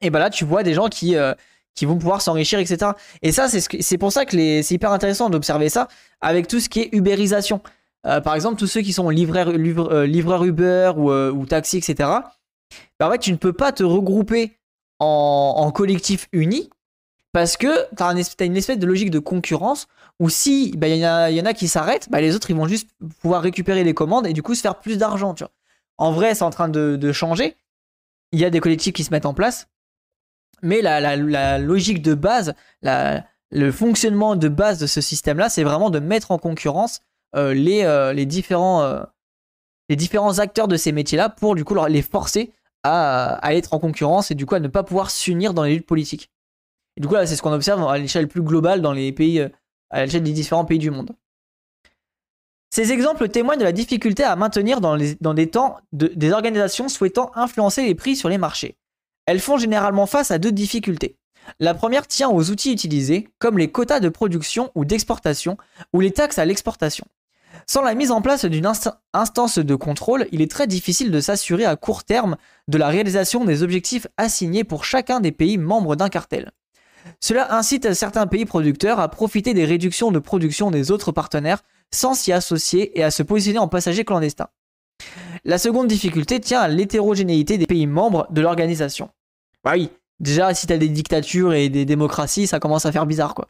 et 0.00 0.10
ben 0.10 0.18
là 0.18 0.30
tu 0.30 0.44
vois 0.44 0.62
des 0.62 0.74
gens 0.74 0.88
qui, 0.88 1.16
euh, 1.16 1.34
qui 1.78 1.86
vont 1.86 1.96
pouvoir 1.96 2.20
s'enrichir, 2.20 2.58
etc. 2.58 2.92
Et 3.22 3.30
ça, 3.30 3.48
c'est 3.48 3.98
pour 3.98 4.10
ça 4.12 4.24
que 4.24 4.32
c'est 4.62 4.74
hyper 4.74 4.90
intéressant 4.90 5.30
d'observer 5.30 5.68
ça 5.68 5.86
avec 6.20 6.48
tout 6.48 6.58
ce 6.58 6.68
qui 6.68 6.80
est 6.80 6.88
ubérisation. 6.92 7.60
Euh, 8.04 8.20
par 8.20 8.34
exemple, 8.34 8.58
tous 8.58 8.66
ceux 8.66 8.80
qui 8.80 8.92
sont 8.92 9.08
livreurs, 9.10 9.48
euh, 9.48 10.44
Uber 10.44 10.92
ou, 10.96 11.46
taxi, 11.46 11.78
etc. 11.78 12.10
Ben 12.98 13.06
en 13.06 13.12
fait, 13.12 13.18
tu 13.18 13.30
ne 13.30 13.36
peux 13.36 13.52
pas 13.52 13.70
te 13.70 13.84
regrouper 13.84 14.56
en, 14.98 15.70
collectif 15.72 16.26
uni 16.32 16.68
parce 17.32 17.56
que 17.56 17.86
tu 17.96 18.02
as, 18.02 18.44
une 18.44 18.56
espèce 18.56 18.78
de 18.78 18.86
logique 18.86 19.10
de 19.10 19.20
concurrence 19.20 19.86
où 20.18 20.28
si 20.28 20.72
bah, 20.76 20.88
il 20.88 20.96
y, 20.96 21.00
y, 21.00 21.40
en 21.40 21.46
a 21.46 21.54
qui 21.54 21.68
s'arrêtent, 21.68 22.08
bah, 22.10 22.20
les 22.20 22.34
autres 22.34 22.50
ils 22.50 22.56
vont 22.56 22.66
juste 22.66 22.90
pouvoir 23.20 23.42
récupérer 23.42 23.84
les 23.84 23.94
commandes 23.94 24.26
et 24.26 24.32
du 24.32 24.42
coup 24.42 24.56
se 24.56 24.62
faire 24.62 24.80
plus 24.80 24.98
d'argent. 24.98 25.34
En 25.98 26.12
vrai, 26.12 26.34
c'est 26.34 26.44
en 26.44 26.50
train 26.50 26.68
de, 26.68 27.12
changer. 27.12 27.56
Il 28.32 28.38
y 28.38 28.44
a 28.44 28.50
des 28.50 28.60
collectifs 28.60 28.92
qui 28.92 29.04
se 29.04 29.10
mettent 29.10 29.26
en 29.26 29.34
place. 29.34 29.68
Mais 30.62 30.80
la, 30.80 31.58
logique 31.58 32.02
de 32.02 32.14
base, 32.14 32.54
le 32.82 33.70
fonctionnement 33.72 34.36
de 34.36 34.48
base 34.48 34.78
de 34.78 34.86
ce 34.86 35.00
système-là, 35.00 35.48
c'est 35.48 35.64
vraiment 35.64 35.90
de 35.90 35.98
mettre 35.98 36.30
en 36.30 36.38
concurrence 36.38 37.00
euh, 37.36 37.52
les, 37.52 37.82
euh, 37.82 38.10
euh, 38.10 39.06
les 39.88 39.96
différents 39.96 40.38
acteurs 40.38 40.68
de 40.68 40.76
ces 40.76 40.92
métiers-là 40.92 41.28
pour 41.28 41.54
du 41.54 41.64
coup 41.64 41.74
les 41.88 42.00
forcer 42.00 42.52
à, 42.84 43.40
être 43.54 43.74
en 43.74 43.78
concurrence 43.78 44.30
et 44.30 44.34
du 44.34 44.46
coup 44.46 44.54
à 44.54 44.60
ne 44.60 44.68
pas 44.68 44.82
pouvoir 44.82 45.10
s'unir 45.10 45.52
dans 45.52 45.64
les 45.64 45.74
luttes 45.74 45.86
politiques. 45.86 46.30
Et 46.96 47.00
du 47.00 47.08
coup, 47.08 47.14
là, 47.14 47.26
c'est 47.26 47.36
ce 47.36 47.42
qu'on 47.42 47.52
observe 47.52 47.86
à 47.86 47.98
l'échelle 47.98 48.28
plus 48.28 48.42
globale 48.42 48.80
dans 48.80 48.92
les 48.92 49.12
pays, 49.12 49.46
à 49.90 50.04
l'échelle 50.04 50.22
des 50.22 50.32
différents 50.32 50.64
pays 50.64 50.78
du 50.78 50.90
monde. 50.90 51.12
Ces 52.70 52.92
exemples 52.92 53.28
témoignent 53.28 53.58
de 53.58 53.64
la 53.64 53.72
difficulté 53.72 54.24
à 54.24 54.36
maintenir 54.36 54.80
dans, 54.80 54.96
des 54.96 55.50
temps 55.50 55.78
des 55.92 56.32
organisations 56.32 56.88
souhaitant 56.88 57.30
influencer 57.34 57.84
les 57.84 57.94
prix 57.94 58.14
sur 58.14 58.28
les 58.28 58.38
marchés. 58.38 58.76
Elles 59.26 59.40
font 59.40 59.58
généralement 59.58 60.06
face 60.06 60.30
à 60.30 60.38
deux 60.38 60.52
difficultés. 60.52 61.16
La 61.60 61.74
première 61.74 62.06
tient 62.06 62.28
aux 62.28 62.50
outils 62.50 62.72
utilisés, 62.72 63.28
comme 63.38 63.58
les 63.58 63.70
quotas 63.70 64.00
de 64.00 64.08
production 64.08 64.70
ou 64.74 64.84
d'exportation, 64.84 65.56
ou 65.92 66.00
les 66.00 66.12
taxes 66.12 66.38
à 66.38 66.44
l'exportation. 66.44 67.06
Sans 67.66 67.82
la 67.82 67.94
mise 67.94 68.10
en 68.10 68.22
place 68.22 68.44
d'une 68.44 68.70
instance 69.14 69.58
de 69.58 69.74
contrôle, 69.74 70.26
il 70.32 70.40
est 70.42 70.50
très 70.50 70.66
difficile 70.66 71.10
de 71.10 71.20
s'assurer 71.20 71.64
à 71.64 71.76
court 71.76 72.04
terme 72.04 72.36
de 72.68 72.78
la 72.78 72.88
réalisation 72.88 73.44
des 73.44 73.62
objectifs 73.62 74.06
assignés 74.16 74.64
pour 74.64 74.84
chacun 74.84 75.20
des 75.20 75.32
pays 75.32 75.58
membres 75.58 75.96
d'un 75.96 76.08
cartel. 76.08 76.50
Cela 77.20 77.54
incite 77.54 77.94
certains 77.94 78.26
pays 78.26 78.44
producteurs 78.44 79.00
à 79.00 79.08
profiter 79.08 79.54
des 79.54 79.64
réductions 79.64 80.10
de 80.10 80.18
production 80.18 80.70
des 80.70 80.90
autres 80.90 81.12
partenaires 81.12 81.62
sans 81.92 82.14
s'y 82.14 82.32
associer 82.32 82.98
et 82.98 83.02
à 83.02 83.10
se 83.10 83.22
positionner 83.22 83.58
en 83.58 83.68
passagers 83.68 84.04
clandestins. 84.04 84.48
La 85.44 85.58
seconde 85.58 85.88
difficulté 85.88 86.40
tient 86.40 86.60
à 86.60 86.68
l'hétérogénéité 86.68 87.58
des 87.58 87.66
pays 87.66 87.86
membres 87.86 88.26
de 88.30 88.40
l'organisation. 88.40 89.10
Bah 89.64 89.72
oui, 89.74 89.90
déjà 90.20 90.54
si 90.54 90.66
t'as 90.66 90.76
des 90.76 90.88
dictatures 90.88 91.54
et 91.54 91.68
des 91.68 91.84
démocraties, 91.84 92.46
ça 92.46 92.60
commence 92.60 92.86
à 92.86 92.92
faire 92.92 93.06
bizarre 93.06 93.34
quoi. 93.34 93.48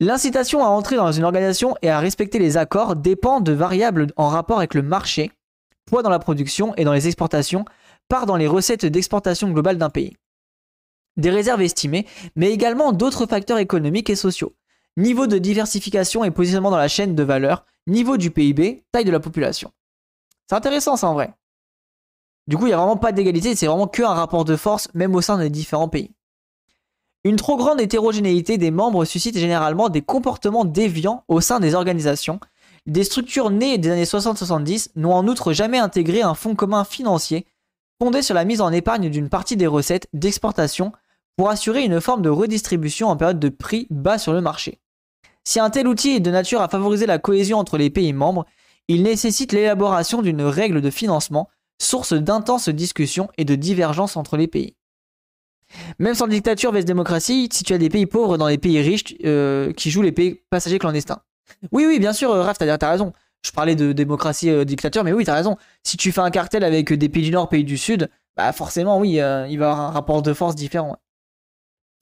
L'incitation 0.00 0.62
à 0.62 0.68
entrer 0.68 0.94
dans 0.94 1.10
une 1.10 1.24
organisation 1.24 1.74
et 1.82 1.90
à 1.90 1.98
respecter 1.98 2.38
les 2.38 2.56
accords 2.56 2.94
dépend 2.94 3.40
de 3.40 3.52
variables 3.52 4.06
en 4.16 4.28
rapport 4.28 4.58
avec 4.58 4.74
le 4.74 4.82
marché, 4.82 5.32
poids 5.86 6.04
dans 6.04 6.10
la 6.10 6.20
production 6.20 6.72
et 6.76 6.84
dans 6.84 6.92
les 6.92 7.08
exportations, 7.08 7.64
part 8.08 8.26
dans 8.26 8.36
les 8.36 8.46
recettes 8.46 8.86
d'exportation 8.86 9.50
globale 9.50 9.76
d'un 9.76 9.90
pays. 9.90 10.16
Des 11.16 11.30
réserves 11.30 11.62
estimées, 11.62 12.06
mais 12.36 12.52
également 12.52 12.92
d'autres 12.92 13.26
facteurs 13.26 13.58
économiques 13.58 14.08
et 14.08 14.14
sociaux. 14.14 14.54
Niveau 14.98 15.28
de 15.28 15.38
diversification 15.38 16.24
et 16.24 16.32
positionnement 16.32 16.72
dans 16.72 16.76
la 16.76 16.88
chaîne 16.88 17.14
de 17.14 17.22
valeur, 17.22 17.64
niveau 17.86 18.16
du 18.16 18.32
PIB, 18.32 18.82
taille 18.90 19.04
de 19.04 19.12
la 19.12 19.20
population. 19.20 19.70
C'est 20.48 20.56
intéressant 20.56 20.96
ça 20.96 21.06
en 21.06 21.14
vrai. 21.14 21.32
Du 22.48 22.56
coup, 22.56 22.64
il 22.64 22.70
n'y 22.70 22.74
a 22.74 22.78
vraiment 22.78 22.96
pas 22.96 23.12
d'égalité, 23.12 23.54
c'est 23.54 23.68
vraiment 23.68 23.86
qu'un 23.86 24.08
rapport 24.08 24.44
de 24.44 24.56
force, 24.56 24.88
même 24.94 25.14
au 25.14 25.20
sein 25.20 25.38
des 25.38 25.50
différents 25.50 25.88
pays. 25.88 26.10
Une 27.22 27.36
trop 27.36 27.56
grande 27.56 27.80
hétérogénéité 27.80 28.58
des 28.58 28.72
membres 28.72 29.04
suscite 29.04 29.38
généralement 29.38 29.88
des 29.88 30.02
comportements 30.02 30.64
déviants 30.64 31.22
au 31.28 31.40
sein 31.40 31.60
des 31.60 31.76
organisations. 31.76 32.40
Des 32.86 33.04
structures 33.04 33.50
nées 33.50 33.78
des 33.78 33.90
années 33.90 34.02
60-70 34.02 34.88
n'ont 34.96 35.14
en 35.14 35.28
outre 35.28 35.52
jamais 35.52 35.78
intégré 35.78 36.22
un 36.22 36.34
fonds 36.34 36.56
commun 36.56 36.82
financier 36.82 37.46
fondé 38.02 38.20
sur 38.20 38.34
la 38.34 38.44
mise 38.44 38.60
en 38.60 38.72
épargne 38.72 39.10
d'une 39.10 39.28
partie 39.28 39.56
des 39.56 39.68
recettes 39.68 40.08
d'exportation 40.12 40.90
pour 41.36 41.50
assurer 41.50 41.84
une 41.84 42.00
forme 42.00 42.22
de 42.22 42.30
redistribution 42.30 43.06
en 43.06 43.16
période 43.16 43.38
de 43.38 43.48
prix 43.48 43.86
bas 43.90 44.18
sur 44.18 44.32
le 44.32 44.40
marché. 44.40 44.80
Si 45.48 45.60
un 45.60 45.70
tel 45.70 45.88
outil 45.88 46.10
est 46.10 46.20
de 46.20 46.30
nature 46.30 46.60
à 46.60 46.68
favoriser 46.68 47.06
la 47.06 47.18
cohésion 47.18 47.56
entre 47.56 47.78
les 47.78 47.88
pays 47.88 48.12
membres, 48.12 48.44
il 48.86 49.02
nécessite 49.02 49.52
l'élaboration 49.52 50.20
d'une 50.20 50.42
règle 50.42 50.82
de 50.82 50.90
financement, 50.90 51.48
source 51.80 52.12
d'intenses 52.12 52.68
discussions 52.68 53.30
et 53.38 53.46
de 53.46 53.54
divergences 53.54 54.18
entre 54.18 54.36
les 54.36 54.46
pays. 54.46 54.76
Même 55.98 56.14
sans 56.14 56.26
dictature 56.26 56.70
vs 56.70 56.84
démocratie, 56.84 57.48
si 57.50 57.64
tu 57.64 57.72
as 57.72 57.78
des 57.78 57.88
pays 57.88 58.04
pauvres 58.04 58.36
dans 58.36 58.46
les 58.46 58.58
pays 58.58 58.78
riches 58.82 59.14
euh, 59.24 59.72
qui 59.72 59.90
jouent 59.90 60.02
les 60.02 60.12
pays 60.12 60.38
passagers 60.50 60.78
clandestins. 60.78 61.22
Oui, 61.72 61.86
oui, 61.86 61.98
bien 61.98 62.12
sûr, 62.12 62.30
Raph, 62.30 62.58
t'as 62.58 62.70
as 62.70 62.90
raison. 62.90 63.14
Je 63.42 63.50
parlais 63.50 63.74
de 63.74 63.92
démocratie 63.92 64.50
euh, 64.50 64.66
dictature, 64.66 65.02
mais 65.02 65.14
oui, 65.14 65.24
t'as 65.24 65.34
raison. 65.34 65.56
Si 65.82 65.96
tu 65.96 66.12
fais 66.12 66.20
un 66.20 66.30
cartel 66.30 66.62
avec 66.62 66.92
des 66.92 67.08
pays 67.08 67.22
du 67.22 67.30
Nord, 67.30 67.48
pays 67.48 67.64
du 67.64 67.78
Sud, 67.78 68.10
bah 68.36 68.52
forcément, 68.52 68.98
oui, 68.98 69.18
euh, 69.18 69.46
il 69.48 69.58
va 69.58 69.64
y 69.64 69.70
avoir 69.70 69.80
un 69.80 69.92
rapport 69.92 70.20
de 70.20 70.34
force 70.34 70.56
différent. 70.56 70.98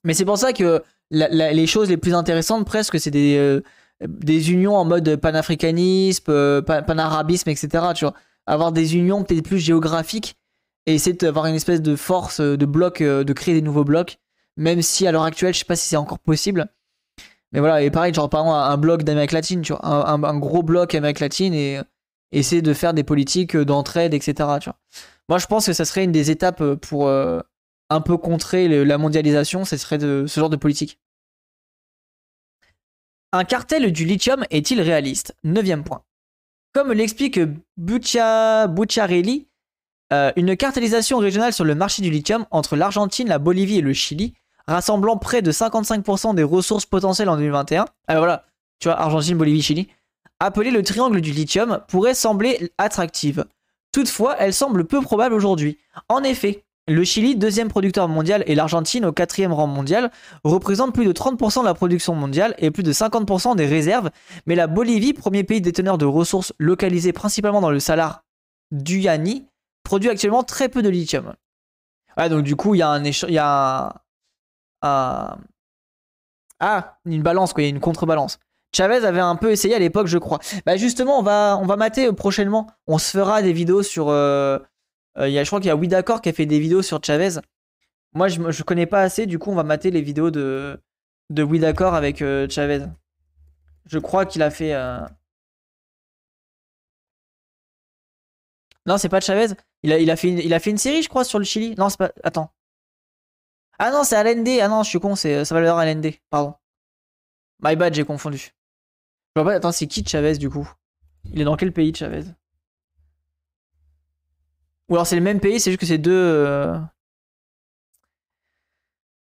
Mais 0.03 0.13
c'est 0.13 0.25
pour 0.25 0.37
ça 0.37 0.51
que 0.51 0.83
les 1.11 1.67
choses 1.67 1.89
les 1.89 1.97
plus 1.97 2.13
intéressantes, 2.13 2.65
presque, 2.65 2.99
c'est 2.99 3.11
des, 3.11 3.61
des 4.07 4.51
unions 4.51 4.75
en 4.75 4.85
mode 4.85 5.15
panafricanisme, 5.17 6.61
panarabisme, 6.61 7.49
etc. 7.49 7.85
Tu 7.95 8.05
vois, 8.05 8.13
avoir 8.47 8.71
des 8.71 8.95
unions 8.95 9.23
peut-être 9.23 9.43
plus 9.43 9.59
géographiques 9.59 10.37
et 10.87 10.95
essayer 10.95 11.15
d'avoir 11.15 11.45
une 11.45 11.55
espèce 11.55 11.81
de 11.81 11.95
force 11.95 12.39
euh, 12.39 12.57
de 12.57 12.65
bloc, 12.65 13.01
euh, 13.01 13.23
de 13.23 13.33
créer 13.33 13.53
des 13.53 13.61
nouveaux 13.61 13.83
blocs, 13.83 14.17
même 14.55 14.81
si 14.81 15.05
à 15.05 15.11
l'heure 15.11 15.23
actuelle, 15.23 15.53
je 15.53 15.59
sais 15.59 15.65
pas 15.65 15.75
si 15.75 15.87
c'est 15.87 15.97
encore 15.97 16.19
possible. 16.19 16.67
Mais 17.51 17.59
voilà, 17.59 17.81
et 17.81 17.91
pareil, 17.91 18.13
genre 18.13 18.29
par 18.29 18.41
exemple 18.41 18.57
un 18.57 18.77
bloc 18.77 19.03
d'Amérique 19.03 19.33
latine, 19.33 19.61
tu 19.61 19.73
vois, 19.73 19.85
un, 19.85 20.39
gros 20.39 20.63
bloc 20.63 20.95
Amérique 20.95 21.19
latine 21.19 21.53
et 21.53 21.77
euh, 21.77 21.83
essayer 22.31 22.61
de 22.61 22.73
faire 22.73 22.93
des 22.93 23.03
politiques 23.03 23.55
d'entraide, 23.55 24.13
etc. 24.13 24.33
Tu 24.59 24.69
vois. 24.69 24.79
Moi, 25.29 25.37
je 25.37 25.45
pense 25.45 25.65
que 25.65 25.73
ça 25.73 25.85
serait 25.85 26.05
une 26.05 26.11
des 26.11 26.31
étapes 26.31 26.63
pour 26.75 27.09
un 27.89 28.01
peu 28.01 28.17
contrer 28.17 28.67
la 28.85 28.97
mondialisation, 28.97 29.65
ce 29.65 29.77
serait 29.77 29.97
de, 29.97 30.25
ce 30.27 30.39
genre 30.39 30.49
de 30.49 30.55
politique. 30.55 30.99
Un 33.33 33.43
cartel 33.43 33.91
du 33.91 34.05
lithium 34.05 34.45
est-il 34.49 34.81
réaliste? 34.81 35.35
Neuvième 35.43 35.83
point. 35.83 36.03
Comme 36.73 36.91
l'explique 36.91 37.39
Bucciarelli, 37.77 39.47
euh, 40.13 40.31
une 40.35 40.55
cartélisation 40.55 41.17
régionale 41.17 41.51
sur 41.53 41.65
le 41.65 41.75
marché 41.75 42.01
du 42.01 42.09
lithium 42.09 42.45
entre 42.51 42.75
l'Argentine, 42.75 43.27
la 43.27 43.39
Bolivie 43.39 43.79
et 43.79 43.81
le 43.81 43.93
Chili, 43.93 44.33
rassemblant 44.67 45.17
près 45.17 45.41
de 45.41 45.51
55% 45.51 46.35
des 46.35 46.43
ressources 46.43 46.85
potentielles 46.85 47.29
en 47.29 47.35
2021. 47.35 47.85
Alors 48.07 48.21
voilà, 48.21 48.45
tu 48.79 48.87
vois, 48.87 48.99
Argentine, 48.99 49.37
Bolivie, 49.37 49.61
Chili. 49.61 49.89
Appelée 50.39 50.71
le 50.71 50.83
triangle 50.83 51.19
du 51.19 51.31
lithium, 51.31 51.81
pourrait 51.87 52.13
sembler 52.13 52.71
attractive. 52.77 53.45
Toutefois, 53.91 54.35
elle 54.37 54.53
semble 54.53 54.85
peu 54.85 55.01
probable 55.01 55.33
aujourd'hui. 55.33 55.79
En 56.09 56.23
effet, 56.23 56.63
le 56.87 57.03
Chili, 57.03 57.35
deuxième 57.35 57.67
producteur 57.67 58.07
mondial, 58.07 58.43
et 58.47 58.55
l'Argentine, 58.55 59.05
au 59.05 59.11
quatrième 59.11 59.51
rang 59.51 59.67
mondial, 59.67 60.11
représentent 60.43 60.93
plus 60.93 61.05
de 61.05 61.11
30% 61.11 61.61
de 61.61 61.65
la 61.65 61.73
production 61.73 62.15
mondiale 62.15 62.55
et 62.57 62.71
plus 62.71 62.83
de 62.83 62.93
50% 62.93 63.55
des 63.55 63.65
réserves, 63.65 64.09
mais 64.45 64.55
la 64.55 64.67
Bolivie, 64.67 65.13
premier 65.13 65.43
pays 65.43 65.61
déteneur 65.61 65.97
de 65.97 66.05
ressources 66.05 66.53
localisées 66.59 67.13
principalement 67.13 67.61
dans 67.61 67.71
le 67.71 67.79
salar 67.79 68.23
d'Uyani, 68.71 69.47
produit 69.83 70.09
actuellement 70.09 70.43
très 70.43 70.69
peu 70.69 70.81
de 70.81 70.89
lithium. 70.89 71.33
Ouais, 72.17 72.29
donc 72.29 72.43
du 72.43 72.55
coup, 72.55 72.73
il 72.73 72.79
y 72.79 72.81
a 72.81 72.89
un 72.89 73.03
y 73.03 73.37
a 73.37 74.01
un, 74.81 75.37
ah, 76.59 76.97
une 77.05 77.21
balance 77.21 77.53
quoi, 77.53 77.63
il 77.63 77.65
y 77.65 77.69
a 77.69 77.69
une 77.69 77.79
contrebalance. 77.79 78.39
Chavez 78.75 79.05
avait 79.05 79.19
un 79.21 79.35
peu 79.35 79.51
essayé 79.51 79.75
à 79.75 79.79
l'époque, 79.79 80.07
je 80.07 80.17
crois. 80.17 80.39
Bah 80.65 80.77
justement, 80.77 81.19
on 81.19 81.23
va 81.23 81.57
on 81.61 81.65
va 81.65 81.75
mater 81.77 82.11
prochainement. 82.13 82.67
On 82.85 82.97
se 82.97 83.17
fera 83.17 83.41
des 83.41 83.53
vidéos 83.53 83.83
sur 83.83 84.09
euh, 84.09 84.59
euh, 85.19 85.29
y 85.29 85.39
a, 85.39 85.43
je 85.43 85.49
crois 85.49 85.59
qu'il 85.59 85.67
y 85.67 85.71
a 85.71 85.75
Oui 85.75 85.87
d'accord 85.87 86.21
qui 86.21 86.29
a 86.29 86.33
fait 86.33 86.45
des 86.45 86.59
vidéos 86.59 86.81
sur 86.81 87.03
Chavez. 87.03 87.39
Moi, 88.13 88.27
je 88.27 88.51
je 88.51 88.63
connais 88.63 88.85
pas 88.85 89.01
assez, 89.01 89.25
du 89.25 89.39
coup, 89.39 89.51
on 89.51 89.55
va 89.55 89.63
mater 89.63 89.91
les 89.91 90.01
vidéos 90.01 90.31
de 90.31 90.81
de 91.29 91.43
Oui 91.43 91.59
d'accord 91.59 91.93
avec 91.95 92.21
euh, 92.21 92.47
Chavez. 92.49 92.85
Je 93.85 93.99
crois 93.99 94.25
qu'il 94.25 94.41
a 94.43 94.49
fait 94.51 94.73
Non, 98.87 98.97
c'est 98.97 99.09
pas 99.09 99.19
Chavez. 99.19 99.53
Il 99.83 99.91
a, 99.91 99.99
il, 99.99 100.09
a 100.09 100.15
fait 100.15 100.29
une, 100.29 100.39
il 100.39 100.53
a 100.53 100.59
fait 100.59 100.69
une 100.71 100.77
série, 100.77 101.03
je 101.03 101.09
crois, 101.09 101.23
sur 101.25 101.39
le 101.39 101.45
Chili. 101.45 101.75
Non, 101.77 101.89
c'est 101.89 101.97
pas. 101.97 102.11
Attends. 102.23 102.51
Ah 103.79 103.91
non, 103.91 104.03
c'est 104.03 104.15
Allende. 104.15 104.47
Ah 104.61 104.67
non, 104.69 104.83
je 104.83 104.89
suis 104.89 104.99
con, 104.99 105.15
c'est 105.15 105.45
Salvador 105.45 105.77
Allende. 105.77 106.13
Pardon. 106.29 106.55
My 107.61 107.75
bad, 107.75 107.93
j'ai 107.93 108.05
confondu. 108.05 108.37
Je 109.35 109.41
vois 109.41 109.51
pas. 109.51 109.57
Attends, 109.57 109.71
c'est 109.73 109.87
qui 109.87 110.05
Chavez 110.05 110.37
du 110.37 110.49
coup? 110.49 110.67
Il 111.25 111.41
est 111.41 111.43
dans 111.43 111.57
quel 111.57 111.73
pays, 111.73 111.93
Chavez? 111.93 112.23
Ou 114.89 114.95
alors 114.95 115.07
c'est 115.07 115.15
le 115.15 115.21
même 115.21 115.39
pays, 115.39 115.59
c'est 115.59 115.71
juste 115.71 115.79
que 115.79 115.85
c'est 115.85 115.97
deux. 115.97 116.11
Euh... 116.13 116.79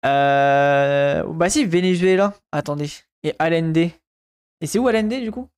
euh 0.06 1.24
bah 1.24 1.50
si, 1.50 1.66
Venezuela. 1.66 2.34
Attendez. 2.52 2.90
Et 3.24 3.34
Allende. 3.40 3.78
Et 3.78 4.68
c'est 4.68 4.80
où 4.80 4.88
Allende 4.88 5.22
du 5.22 5.32
coup? 5.32 5.50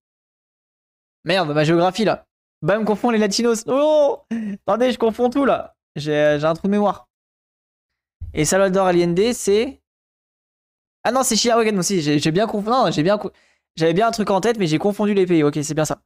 Merde, 1.25 1.53
ma 1.53 1.63
géographie 1.63 2.05
là. 2.05 2.25
Bam, 2.61 2.85
confond 2.85 3.09
les 3.09 3.17
latinos. 3.17 3.63
Oh 3.67 4.19
Attendez, 4.67 4.91
je 4.91 4.97
confonds 4.97 5.29
tout 5.29 5.45
là. 5.45 5.75
J'ai 5.95 6.39
un 6.43 6.53
trou 6.53 6.67
de 6.67 6.71
mémoire. 6.71 7.07
Et 8.33 8.45
Salvador 8.45 8.87
Allende, 8.87 9.33
c'est. 9.33 9.81
Ah 11.03 11.11
non, 11.11 11.23
c'est 11.23 11.35
Chirac. 11.35 11.67
aussi. 11.77 12.01
J'ai 12.01 12.31
bien 12.31 12.47
confondu. 12.47 12.69
Non, 12.69 12.91
j'ai 12.91 13.03
bien. 13.03 13.19
J'avais 13.75 13.93
bien 13.93 14.07
un 14.07 14.11
truc 14.11 14.29
en 14.29 14.41
tête, 14.41 14.57
mais 14.59 14.67
j'ai 14.67 14.77
confondu 14.77 15.13
les 15.13 15.25
pays. 15.25 15.43
Ok, 15.43 15.57
c'est 15.63 15.73
bien 15.73 15.85
ça. 15.85 16.01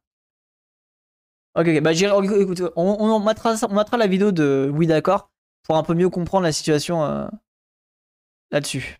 Ok, 1.56 1.80
bah 1.80 1.92
on, 2.76 2.96
on, 2.98 3.96
la 3.96 4.06
vidéo 4.08 4.32
de 4.32 4.70
Oui, 4.74 4.86
d'accord. 4.86 5.30
Pour 5.62 5.76
un 5.76 5.82
peu 5.84 5.94
mieux 5.94 6.10
comprendre 6.10 6.42
la 6.42 6.52
situation 6.52 7.04
euh, 7.04 7.26
là-dessus. 8.50 8.98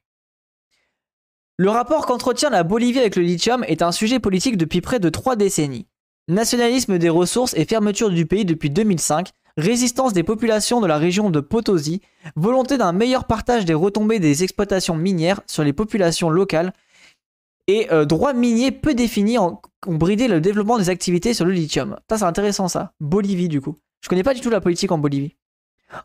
Le 1.57 1.71
rapport 1.71 2.07
qu'entretient 2.07 2.51
la 2.51 2.63
Bolivie 2.63 3.01
avec 3.01 3.17
le 3.17 3.23
lithium 3.23 3.65
est 3.65 3.83
un 3.83 3.93
sujet 3.93 4.19
politique 4.19 4.57
depuis 4.57 4.81
près 4.81 4.99
de 4.99 5.09
trois 5.09 5.37
décennies. 5.37 5.87
Nationalisme 6.29 6.99
des 6.99 7.09
ressources 7.09 7.55
et 7.55 7.65
fermeture 7.65 8.11
du 8.11 8.25
pays 8.25 8.45
depuis 8.45 8.71
2005, 8.71 9.31
résistance 9.57 10.13
des 10.13 10.23
populations 10.23 10.81
de 10.81 10.87
la 10.87 10.97
région 10.97 11.31
de 11.31 11.41
Potosi, 11.41 12.01
volonté 12.35 12.79
d'un 12.79 12.93
meilleur 12.93 13.25
partage 13.25 13.65
des 13.65 13.75
retombées 13.75 14.21
des 14.21 14.43
exploitations 14.43 14.97
minières 14.97 15.41
sur 15.47 15.65
les 15.65 15.73
populations 15.73 16.31
locales 16.31 16.73
et 17.67 17.91
euh, 17.93 18.05
droits 18.05 18.33
miniers 18.33 18.71
peu 18.71 18.95
définis 18.95 19.39
ont 19.39 19.61
bridé 19.87 20.29
le 20.29 20.41
développement 20.41 20.79
des 20.79 20.91
activités 20.91 21.35
sur 21.35 21.45
le 21.45 21.53
lithium. 21.53 21.97
Ça 22.11 22.19
c'est 22.19 22.25
intéressant 22.25 22.69
ça. 22.69 22.93
Bolivie 23.01 23.49
du 23.49 23.61
coup. 23.61 23.77
Je 24.01 24.09
connais 24.09 24.23
pas 24.23 24.35
du 24.35 24.41
tout 24.41 24.51
la 24.51 24.61
politique 24.61 24.93
en 24.93 24.99
Bolivie. 24.99 25.37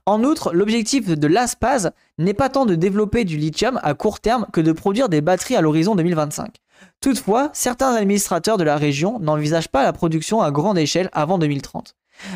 En 0.06 0.24
outre, 0.24 0.54
l'objectif 0.54 1.08
de 1.08 1.28
l'ASPAS 1.28 1.92
n'est 2.18 2.34
pas 2.34 2.50
tant 2.50 2.66
de 2.66 2.76
développer 2.76 3.26
du 3.26 3.38
lithium 3.38 3.80
à 3.84 3.94
court 3.94 4.20
terme 4.20 4.46
que 4.54 4.62
de 4.62 4.72
produire 4.72 5.10
des 5.10 5.22
batteries 5.22 5.56
à 5.56 5.62
l'horizon 5.62 5.96
2025. 5.96 6.58
Toutefois, 7.02 7.50
certains 7.54 7.94
administrateurs 7.94 8.58
de 8.58 8.64
la 8.64 8.78
région 8.78 9.20
n'envisagent 9.20 9.70
pas 9.70 9.84
la 9.84 9.94
production 9.94 10.42
à 10.42 10.52
grande 10.52 10.78
échelle 10.78 11.10
avant 11.14 11.38
2030. 11.38 11.96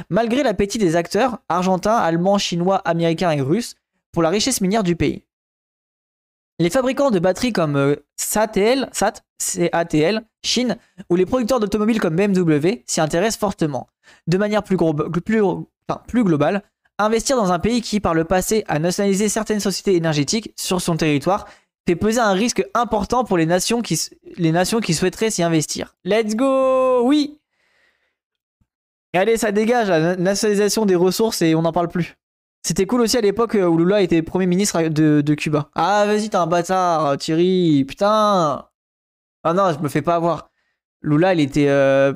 Malgré 0.09 0.43
l'appétit 0.43 0.77
des 0.77 0.95
acteurs 0.95 1.39
argentins, 1.49 1.95
allemands, 1.95 2.37
chinois, 2.37 2.77
américains 2.85 3.31
et 3.31 3.41
russes 3.41 3.75
pour 4.11 4.23
la 4.23 4.29
richesse 4.29 4.61
minière 4.61 4.83
du 4.83 4.95
pays. 4.95 5.23
Les 6.59 6.69
fabricants 6.69 7.11
de 7.11 7.19
batteries 7.19 7.51
comme 7.51 7.75
euh, 7.75 7.95
SATL, 8.15 8.89
SAT, 8.91 9.23
CATL, 9.71 10.21
Chine, 10.43 10.77
ou 11.09 11.15
les 11.15 11.25
producteurs 11.25 11.59
d'automobiles 11.59 11.99
comme 11.99 12.15
BMW 12.15 12.83
s'y 12.85 13.01
intéressent 13.01 13.39
fortement. 13.39 13.87
De 14.27 14.37
manière 14.37 14.63
plus, 14.63 14.77
globale, 14.77 16.63
investir 16.99 17.37
dans 17.37 17.51
un 17.51 17.59
pays 17.59 17.81
qui, 17.81 17.99
par 17.99 18.13
le 18.13 18.23
passé, 18.23 18.63
a 18.67 18.79
nationalisé 18.79 19.29
certaines 19.29 19.59
sociétés 19.59 19.95
énergétiques 19.95 20.53
sur 20.55 20.81
son 20.81 20.95
territoire 20.95 21.47
fait 21.87 21.95
peser 21.95 22.19
un 22.19 22.33
risque 22.33 22.65
important 22.73 23.23
pour 23.23 23.37
les 23.37 23.45
nations 23.45 23.81
qui 23.81 23.97
souhaiteraient 24.93 25.31
s'y 25.31 25.43
investir. 25.43 25.95
Let's 26.05 26.35
go 26.35 27.01
Oui 27.03 27.39
Allez, 29.15 29.37
ça 29.37 29.51
dégage, 29.51 29.89
la 29.89 30.15
nationalisation 30.15 30.85
des 30.85 30.95
ressources 30.95 31.41
et 31.41 31.53
on 31.55 31.61
n'en 31.61 31.71
parle 31.71 31.89
plus. 31.89 32.15
C'était 32.65 32.85
cool 32.85 33.01
aussi 33.01 33.17
à 33.17 33.21
l'époque 33.21 33.55
où 33.55 33.77
Lula 33.77 34.01
était 34.01 34.21
Premier 34.21 34.45
ministre 34.45 34.81
de, 34.83 35.33
Cuba. 35.35 35.69
Ah, 35.75 36.05
vas-y, 36.07 36.29
t'es 36.29 36.37
un 36.37 36.47
bâtard, 36.47 37.17
Thierry, 37.17 37.83
putain 37.85 38.67
Ah 39.43 39.53
non, 39.53 39.73
je 39.73 39.79
me 39.79 39.89
fais 39.89 40.01
pas 40.01 40.15
avoir. 40.15 40.49
Lula, 41.01 41.33
il 41.33 41.41
était, 41.41 41.67
euh, 41.67 42.13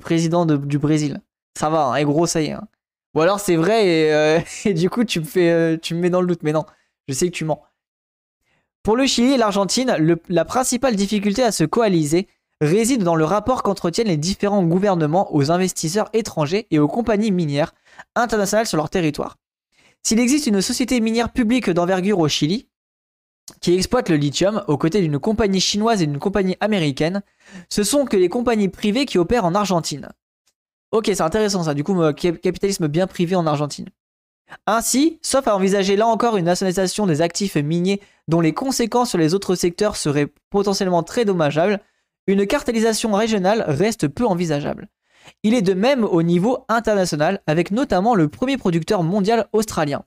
président 0.00 0.46
du 0.46 0.78
Brésil. 0.78 1.20
Ça 1.58 1.68
va, 1.68 1.86
hein, 1.86 1.96
et 1.96 2.04
gros, 2.04 2.26
ça 2.26 2.40
y 2.40 2.46
est. 2.46 2.52
Hein. 2.52 2.68
Ou 3.14 3.20
alors 3.20 3.40
c'est 3.40 3.56
vrai 3.56 3.86
et, 3.86 4.12
euh, 4.12 4.40
du 4.72 4.90
coup 4.90 5.04
tu 5.04 5.20
me, 5.20 5.24
fais, 5.24 5.50
euh, 5.50 5.76
tu 5.76 5.94
me 5.94 6.00
mets 6.00 6.10
dans 6.10 6.20
le 6.20 6.26
doute. 6.26 6.42
Mais 6.42 6.52
non, 6.52 6.64
je 7.08 7.14
sais 7.14 7.26
que 7.26 7.32
tu 7.34 7.44
mens. 7.44 7.62
Pour 8.84 8.96
le 8.96 9.06
Chili 9.06 9.32
et 9.32 9.36
l'Argentine, 9.36 10.20
la 10.28 10.44
principale 10.44 10.94
difficulté 10.94 11.42
à 11.42 11.52
se 11.52 11.64
coaliser 11.64 12.28
réside 12.60 13.02
dans 13.02 13.16
le 13.16 13.24
rapport 13.24 13.62
qu'entretiennent 13.62 14.08
les 14.08 14.16
différents 14.16 14.62
gouvernements 14.62 15.34
aux 15.34 15.50
investisseurs 15.50 16.08
étrangers 16.12 16.66
et 16.70 16.78
aux 16.78 16.88
compagnies 16.88 17.32
minières 17.32 17.74
internationales 18.14 18.66
sur 18.66 18.76
leur 18.76 18.88
territoire. 18.88 19.36
S'il 20.02 20.20
existe 20.20 20.46
une 20.46 20.62
société 20.62 21.00
minière 21.00 21.32
publique 21.32 21.70
d'envergure 21.70 22.18
au 22.18 22.28
Chili, 22.28 22.68
qui 23.60 23.74
exploite 23.74 24.08
le 24.08 24.16
lithium 24.16 24.62
aux 24.68 24.78
côtés 24.78 25.00
d'une 25.00 25.18
compagnie 25.18 25.60
chinoise 25.60 26.02
et 26.02 26.06
d'une 26.06 26.18
compagnie 26.18 26.56
américaine, 26.60 27.22
ce 27.68 27.82
sont 27.82 28.04
que 28.04 28.16
les 28.16 28.28
compagnies 28.28 28.68
privées 28.68 29.06
qui 29.06 29.18
opèrent 29.18 29.44
en 29.44 29.54
Argentine. 29.54 30.08
Ok, 30.92 31.06
c'est 31.06 31.20
intéressant 31.20 31.64
ça, 31.64 31.74
du 31.74 31.84
coup, 31.84 32.00
capitalisme 32.12 32.88
bien 32.88 33.06
privé 33.06 33.36
en 33.36 33.46
Argentine. 33.46 33.88
Ainsi, 34.66 35.18
sauf 35.22 35.46
à 35.46 35.54
envisager 35.54 35.96
là 35.96 36.06
encore 36.06 36.36
une 36.36 36.46
nationalisation 36.46 37.06
des 37.06 37.20
actifs 37.20 37.56
miniers 37.56 38.00
dont 38.28 38.40
les 38.40 38.54
conséquences 38.54 39.10
sur 39.10 39.18
les 39.18 39.34
autres 39.34 39.54
secteurs 39.54 39.96
seraient 39.96 40.32
potentiellement 40.50 41.02
très 41.02 41.26
dommageables, 41.26 41.80
une 42.26 42.46
cartélisation 42.46 43.12
régionale 43.12 43.64
reste 43.66 44.08
peu 44.08 44.24
envisageable. 44.26 44.88
Il 45.42 45.54
est 45.54 45.62
de 45.62 45.74
même 45.74 46.04
au 46.04 46.22
niveau 46.22 46.64
international, 46.68 47.42
avec 47.46 47.70
notamment 47.70 48.14
le 48.14 48.28
premier 48.28 48.56
producteur 48.56 49.02
mondial 49.02 49.46
australien, 49.52 50.04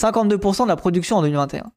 52% 0.00 0.64
de 0.64 0.68
la 0.68 0.76
production 0.76 1.16
en 1.16 1.22
2021. 1.22 1.72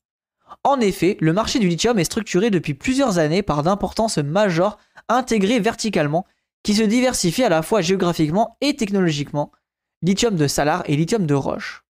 En 0.64 0.80
effet, 0.80 1.18
le 1.20 1.34
marché 1.34 1.60
du 1.60 1.68
lithium 1.68 2.00
est 2.00 2.04
structuré 2.04 2.50
depuis 2.50 2.74
plusieurs 2.74 3.20
années 3.20 3.43
par 3.43 3.64
d'importances 3.64 4.18
majeures 4.18 4.78
intégrées 5.10 5.60
verticalement 5.60 6.26
qui 6.64 6.74
se 6.74 6.84
diversifient 6.84 7.45
à 7.45 7.50
la 7.50 7.62
fois 7.62 7.82
géographiquement 7.82 8.58
et 8.62 8.76
technologiquement, 8.76 9.52
lithium 10.02 10.36
de 10.36 10.48
salar 10.48 10.84
et 10.86 10.95
lithium 10.95 11.26
de 11.26 11.34
roche. 11.34 11.84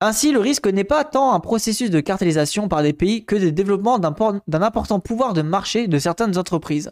Ainsi, 0.00 0.30
le 0.30 0.40
risque 0.40 0.66
n'est 0.66 0.84
pas 0.84 1.04
tant 1.04 1.32
un 1.32 1.40
processus 1.40 1.90
de 1.90 2.00
cartélisation 2.00 2.68
par 2.68 2.82
des 2.82 2.92
pays 2.92 3.24
que 3.24 3.36
le 3.36 3.50
développement 3.50 3.98
d'un 3.98 4.62
important 4.62 5.00
pouvoir 5.00 5.32
de 5.32 5.42
marché 5.42 5.88
de 5.88 5.98
certaines 5.98 6.36
entreprises. 6.36 6.90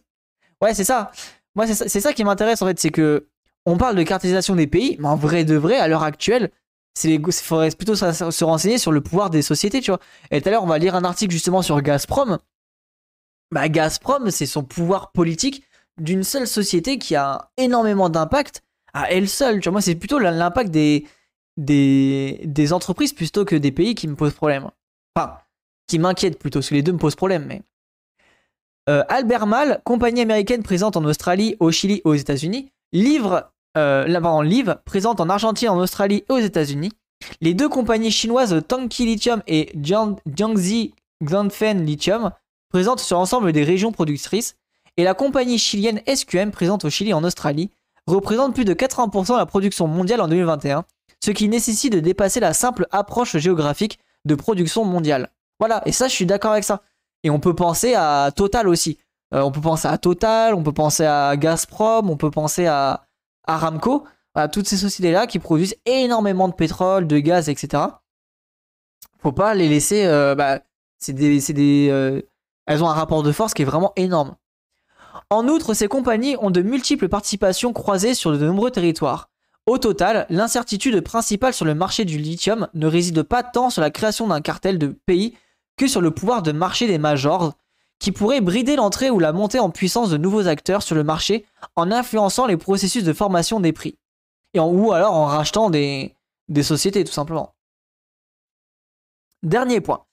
Ouais, 0.62 0.72
c'est 0.72 0.85
ça. 0.85 1.11
Moi, 1.55 1.66
c'est 1.66 2.00
ça, 2.00 2.12
qui 2.12 2.24
m'intéresse 2.24 2.62
en 2.62 2.66
fait, 2.66 2.78
c'est 2.78 2.90
que 2.90 3.28
on 3.66 3.76
parle 3.76 3.96
de 3.96 4.02
cartélisation 4.02 4.57
des 4.57 4.66
pays, 4.66 4.96
mais 4.98 5.09
en 5.09 5.16
vrai 5.16 5.44
de 5.44 5.55
vrai, 5.55 5.78
à 5.78 5.88
l'heure 5.88 6.02
actuelle, 6.02 6.50
il 7.02 7.20
faudrait 7.32 7.70
plutôt 7.70 7.94
se 7.96 8.44
renseigner 8.44 8.78
sur 8.78 8.92
le 8.92 9.00
pouvoir 9.00 9.30
des 9.30 9.42
sociétés, 9.42 9.80
tu 9.80 9.90
vois. 9.90 10.00
Et 10.30 10.40
tout 10.40 10.48
à 10.48 10.52
l'heure, 10.52 10.64
on 10.64 10.68
va 10.68 10.78
lire 10.78 10.94
un 10.94 11.05
article 11.05 11.32
justement 11.32 11.62
sur 11.62 11.80
Gazprom. 11.80 12.38
Bah, 13.50 13.68
Gazprom, 13.68 14.30
c'est 14.30 14.46
son 14.46 14.62
pouvoir 14.64 15.12
politique 15.12 15.64
d'une 15.98 16.24
seule 16.24 16.46
société 16.46 16.98
qui 16.98 17.14
a 17.14 17.50
énormément 17.57 18.11
d'impact 18.11 18.62
à 18.92 19.11
elle 19.11 19.28
seule. 19.28 19.61
Tu 19.61 19.68
vois, 19.68 19.72
moi, 19.72 19.80
c'est 19.80 19.94
plutôt 19.94 20.18
l'impact 20.18 20.70
des, 20.70 21.07
des, 21.57 22.40
des 22.44 22.72
entreprises 22.72 23.12
plutôt 23.12 23.44
que 23.44 23.57
des 23.57 23.72
pays 23.72 23.94
qui 23.94 24.09
me 24.09 24.14
posent 24.14 24.34
problème. 24.34 24.70
Enfin, 25.16 25.38
qui 25.86 25.98
m'inquiètent 25.98 26.38
plutôt, 26.38 26.61
parce 26.61 26.68
que 26.68 26.74
les 26.74 26.82
deux 26.82 26.92
me 26.92 26.98
posent 26.98 27.16
problème, 27.16 27.46
mais. 27.46 27.62
Euh, 28.91 29.03
Albert 29.09 29.47
Mal, 29.47 29.80
compagnie 29.85 30.20
américaine 30.20 30.62
présente 30.62 30.97
en 30.99 31.05
Australie, 31.05 31.57
au 31.59 31.70
Chili 31.70 31.97
et 31.97 32.03
aux 32.05 32.14
États-Unis, 32.14 32.70
livre, 32.93 33.51
euh, 33.78 34.43
livre, 34.43 34.82
présente 34.85 35.20
en 35.20 35.30
Argentine, 35.30 35.70
en 35.70 35.78
Australie 35.78 36.24
et 36.28 36.32
aux 36.32 36.39
États-Unis. 36.39 36.93
Les 37.41 37.55
deux 37.55 37.70
compagnies 37.70 38.11
chinoises 38.11 38.61
Tongqi 38.68 39.07
Lithium 39.07 39.43
et 39.47 39.72
Jiangxi 39.80 40.93
Ganfen 41.22 41.87
Lithium 41.87 42.30
présentent 42.68 43.01
sur 43.01 43.16
l'ensemble 43.16 43.53
des 43.53 43.64
régions 43.64 43.91
productrices 43.91 44.57
et 44.99 45.05
la 45.05 45.14
compagnie 45.14 45.59
chilienne 45.59 46.03
SQM, 46.07 46.51
présente 46.51 46.85
au 46.85 46.91
Chili 46.91 47.11
et 47.11 47.14
en 47.14 47.24
Australie, 47.24 47.70
représente 48.07 48.55
plus 48.55 48.66
de 48.66 48.74
80% 48.74 49.32
de 49.32 49.39
la 49.39 49.47
production 49.47 49.87
mondiale 49.87 50.20
en 50.20 50.28
2021, 50.28 50.85
ce 51.24 51.30
qui 51.30 51.49
nécessite 51.49 51.93
de 51.95 52.01
dépasser 52.01 52.39
la 52.39 52.53
simple 52.53 52.87
approche 52.91 53.39
géographique 53.39 53.99
de 54.26 54.35
production 54.35 54.85
mondiale. 54.85 55.30
Voilà, 55.59 55.82
et 55.87 55.93
ça 55.93 56.07
je 56.09 56.12
suis 56.12 56.26
d'accord 56.26 56.53
avec 56.53 56.64
ça. 56.64 56.82
Et 57.25 57.31
on 57.31 57.41
peut 57.41 57.55
penser 57.55 57.95
à 57.95 58.31
Total 58.35 58.68
aussi. 58.68 58.99
Euh, 59.35 59.41
on 59.41 59.51
peut 59.51 59.61
penser 59.61 59.89
à 59.89 59.99
Total, 59.99 60.55
on 60.55 60.62
peut 60.62 60.72
penser 60.72 61.05
à 61.05 61.37
Gazprom, 61.37 62.09
on 62.09 62.16
peut 62.16 62.31
penser 62.31 62.66
à 62.66 63.07
Aramco, 63.47 64.05
à 64.35 64.47
toutes 64.47 64.68
ces 64.68 64.77
sociétés-là 64.77 65.27
qui 65.27 65.39
produisent 65.39 65.77
énormément 65.87 66.49
de 66.49 66.55
pétrole, 66.55 67.07
de 67.07 67.18
gaz, 67.18 67.49
etc. 67.49 67.83
Faut 69.20 69.33
pas 69.33 69.55
les 69.55 69.68
laisser. 69.68 70.05
Euh, 70.05 70.35
bah, 70.35 70.61
c'est 70.99 71.12
des, 71.14 71.89
euh, 71.91 72.22
elles 72.66 72.83
ont 72.85 72.89
un 72.89 72.95
rapport 72.95 73.22
de 73.22 73.33
force 73.33 73.55
qui 73.55 73.62
est 73.62 73.66
vraiment 73.66 73.93
énorme. 73.97 74.37
En 75.31 75.49
outre, 75.49 75.75
ces 75.75 75.89
compagnies 75.89 76.37
ont 76.41 76.51
de 76.51 76.62
multiples 76.62 77.09
participations 77.09 77.72
croisées 77.72 78.14
sur 78.14 78.33
de 78.33 78.47
nombreux 78.47 78.70
territoires. 78.70 79.31
Au 79.66 79.79
total, 79.79 80.27
l'incertitude 80.29 81.01
principale 81.01 81.55
sur 81.55 81.64
le 81.64 81.75
marché 81.75 82.05
du 82.05 82.18
lithium 82.18 82.68
ne 82.75 82.87
réside 82.87 83.22
pas 83.22 83.43
tant 83.43 83.70
sur 83.70 83.81
la 83.81 83.91
création 83.91 84.29
d'un 84.29 84.43
cartel 84.43 84.79
de 84.79 84.89
pays 85.07 85.35
que 85.77 85.87
sur 85.87 86.01
le 86.01 86.11
pouvoir 86.11 86.43
de 86.43 86.53
marché 86.53 86.87
des 86.87 86.99
majors, 86.99 87.55
qui 87.99 88.12
pourrait 88.12 88.41
brider 88.41 88.77
l'entrée 88.77 89.11
ou 89.11 89.18
la 89.18 89.33
montée 89.33 89.59
en 89.59 89.70
puissance 89.70 90.11
de 90.11 90.16
nouveaux 90.16 90.47
acteurs 90.47 90.83
sur 90.83 90.95
le 90.95 91.05
marché 91.05 91.47
en 91.77 91.91
influençant 91.91 92.47
les 92.47 92.57
processus 92.57 93.05
de 93.05 93.12
formation 93.12 93.61
des 93.61 93.72
prix. 93.72 93.99
Et 94.53 94.61
ou 94.61 94.93
alors 94.93 95.14
en 95.14 95.27
rachetant 95.27 95.70
des, 95.70 96.14
des 96.49 96.62
sociétés 96.62 97.05
tout 97.05 97.12
simplement. 97.12 97.55
Dernier 99.43 99.81
point. 99.81 100.05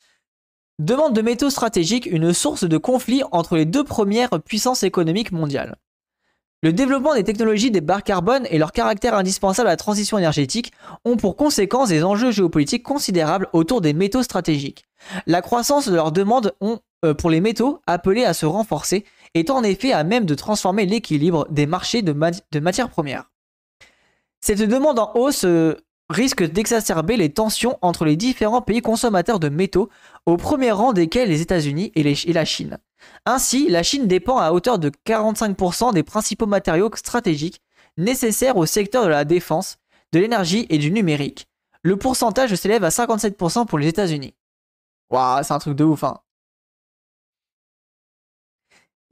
Demande 0.79 1.13
de 1.13 1.21
métaux 1.21 1.49
stratégiques 1.49 2.05
une 2.05 2.33
source 2.33 2.63
de 2.63 2.77
conflit 2.77 3.23
entre 3.31 3.55
les 3.55 3.65
deux 3.65 3.83
premières 3.83 4.41
puissances 4.41 4.83
économiques 4.83 5.31
mondiales. 5.31 5.77
Le 6.63 6.73
développement 6.73 7.15
des 7.15 7.23
technologies 7.23 7.71
des 7.71 7.81
barres 7.81 8.03
carbone 8.03 8.45
et 8.51 8.59
leur 8.59 8.71
caractère 8.71 9.15
indispensable 9.15 9.67
à 9.67 9.71
la 9.71 9.77
transition 9.77 10.19
énergétique 10.19 10.71
ont 11.05 11.17
pour 11.17 11.35
conséquence 11.35 11.89
des 11.89 12.03
enjeux 12.03 12.29
géopolitiques 12.29 12.83
considérables 12.83 13.47
autour 13.51 13.81
des 13.81 13.93
métaux 13.93 14.21
stratégiques. 14.21 14.85
La 15.25 15.41
croissance 15.41 15.89
de 15.89 15.95
leur 15.95 16.11
demande 16.11 16.53
euh, 17.03 17.15
pour 17.15 17.31
les 17.31 17.41
métaux 17.41 17.81
appelés 17.87 18.25
à 18.25 18.35
se 18.35 18.45
renforcer 18.45 19.05
est 19.33 19.49
en 19.49 19.63
effet 19.63 19.91
à 19.91 20.03
même 20.03 20.25
de 20.25 20.35
transformer 20.35 20.85
l'équilibre 20.85 21.47
des 21.49 21.65
marchés 21.65 22.03
de, 22.03 22.13
matières 22.59 22.89
premières. 22.89 23.31
Cette 24.39 24.61
demande 24.61 24.99
en 24.99 25.11
hausse 25.15 25.45
euh, 25.45 25.75
risque 26.11 26.43
d'exacerber 26.43 27.17
les 27.17 27.31
tensions 27.31 27.77
entre 27.81 28.05
les 28.05 28.15
différents 28.15 28.61
pays 28.61 28.81
consommateurs 28.81 29.39
de 29.39 29.49
métaux, 29.49 29.89
au 30.25 30.37
premier 30.37 30.71
rang 30.71 30.93
desquels 30.93 31.29
les 31.29 31.41
États-Unis 31.41 31.91
et, 31.95 32.33
la 32.33 32.45
Chine. 32.45 32.77
Ainsi, 33.25 33.69
la 33.69 33.83
Chine 33.83 34.07
dépend 34.07 34.37
à 34.37 34.51
hauteur 34.51 34.79
de 34.79 34.91
45% 35.05 35.93
des 35.93 36.03
principaux 36.03 36.45
matériaux 36.45 36.91
stratégiques 36.95 37.61
nécessaires 37.97 38.57
au 38.57 38.65
secteur 38.65 39.03
de 39.03 39.09
la 39.09 39.25
défense, 39.25 39.77
de 40.11 40.19
l'énergie 40.19 40.67
et 40.69 40.77
du 40.77 40.91
numérique. 40.91 41.47
Le 41.83 41.97
pourcentage 41.97 42.53
s'élève 42.55 42.83
à 42.83 42.89
57% 42.89 43.65
pour 43.65 43.79
les 43.79 43.87
États-Unis. 43.87 44.35
Waouh, 45.09 45.43
c'est 45.43 45.53
un 45.53 45.59
truc 45.59 45.75
de 45.75 45.83
ouf, 45.83 46.03
hein. 46.03 46.19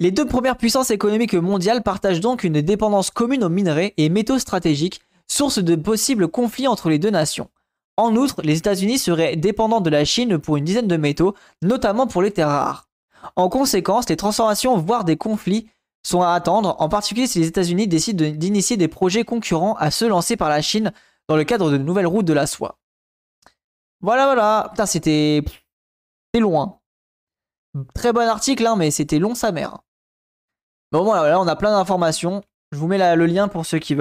Les 0.01 0.11
deux 0.11 0.25
premières 0.25 0.55
puissances 0.55 0.91
économiques 0.91 1.33
mondiales 1.33 1.83
partagent 1.83 2.21
donc 2.21 2.45
une 2.45 2.61
dépendance 2.61 3.11
commune 3.11 3.43
aux 3.43 3.49
minerais 3.49 3.93
et 3.97 4.07
métaux 4.07 4.39
stratégiques 4.39 5.01
source 5.29 5.59
de 5.59 5.75
possibles 5.75 6.27
conflits 6.27 6.67
entre 6.67 6.89
les 6.89 6.99
deux 6.99 7.09
nations. 7.09 7.49
En 7.97 8.15
outre, 8.15 8.41
les 8.41 8.57
États-Unis 8.57 8.97
seraient 8.97 9.35
dépendants 9.35 9.81
de 9.81 9.89
la 9.89 10.05
Chine 10.05 10.37
pour 10.37 10.57
une 10.57 10.63
dizaine 10.63 10.87
de 10.87 10.97
métaux, 10.97 11.35
notamment 11.61 12.07
pour 12.07 12.21
les 12.21 12.31
terres 12.31 12.47
rares. 12.47 12.87
En 13.35 13.49
conséquence, 13.49 14.07
les 14.09 14.15
transformations, 14.15 14.77
voire 14.77 15.03
des 15.03 15.17
conflits, 15.17 15.69
sont 16.03 16.21
à 16.21 16.31
attendre, 16.31 16.75
en 16.79 16.87
particulier 16.87 17.27
si 17.27 17.39
les 17.39 17.47
États-Unis 17.47 17.87
décident 17.87 18.29
d'initier 18.29 18.77
des 18.77 18.87
projets 18.87 19.25
concurrents 19.25 19.75
à 19.75 19.91
ceux 19.91 20.07
lancés 20.07 20.37
par 20.37 20.49
la 20.49 20.61
Chine 20.61 20.93
dans 21.27 21.35
le 21.35 21.43
cadre 21.43 21.69
de 21.71 21.77
nouvelles 21.77 22.07
routes 22.07 22.25
de 22.25 22.33
la 22.33 22.47
soie. 22.47 22.79
Voilà, 24.01 24.25
voilà. 24.25 24.67
Putain, 24.71 24.85
c'était. 24.85 25.43
C'était 26.27 26.41
loin. 26.41 26.79
Très 27.93 28.13
bon 28.13 28.27
article, 28.27 28.65
hein, 28.65 28.75
mais 28.77 28.91
c'était 28.91 29.19
long 29.19 29.35
sa 29.35 29.51
mère. 29.51 29.79
Bon, 30.91 31.03
voilà, 31.03 31.29
là, 31.29 31.39
on 31.39 31.47
a 31.47 31.55
plein 31.55 31.71
d'informations. 31.71 32.43
Je 32.71 32.77
vous 32.77 32.87
mets 32.87 33.15
le 33.15 33.25
lien 33.25 33.47
pour 33.47 33.65
ceux 33.65 33.79
qui 33.79 33.93
veulent. 33.93 33.97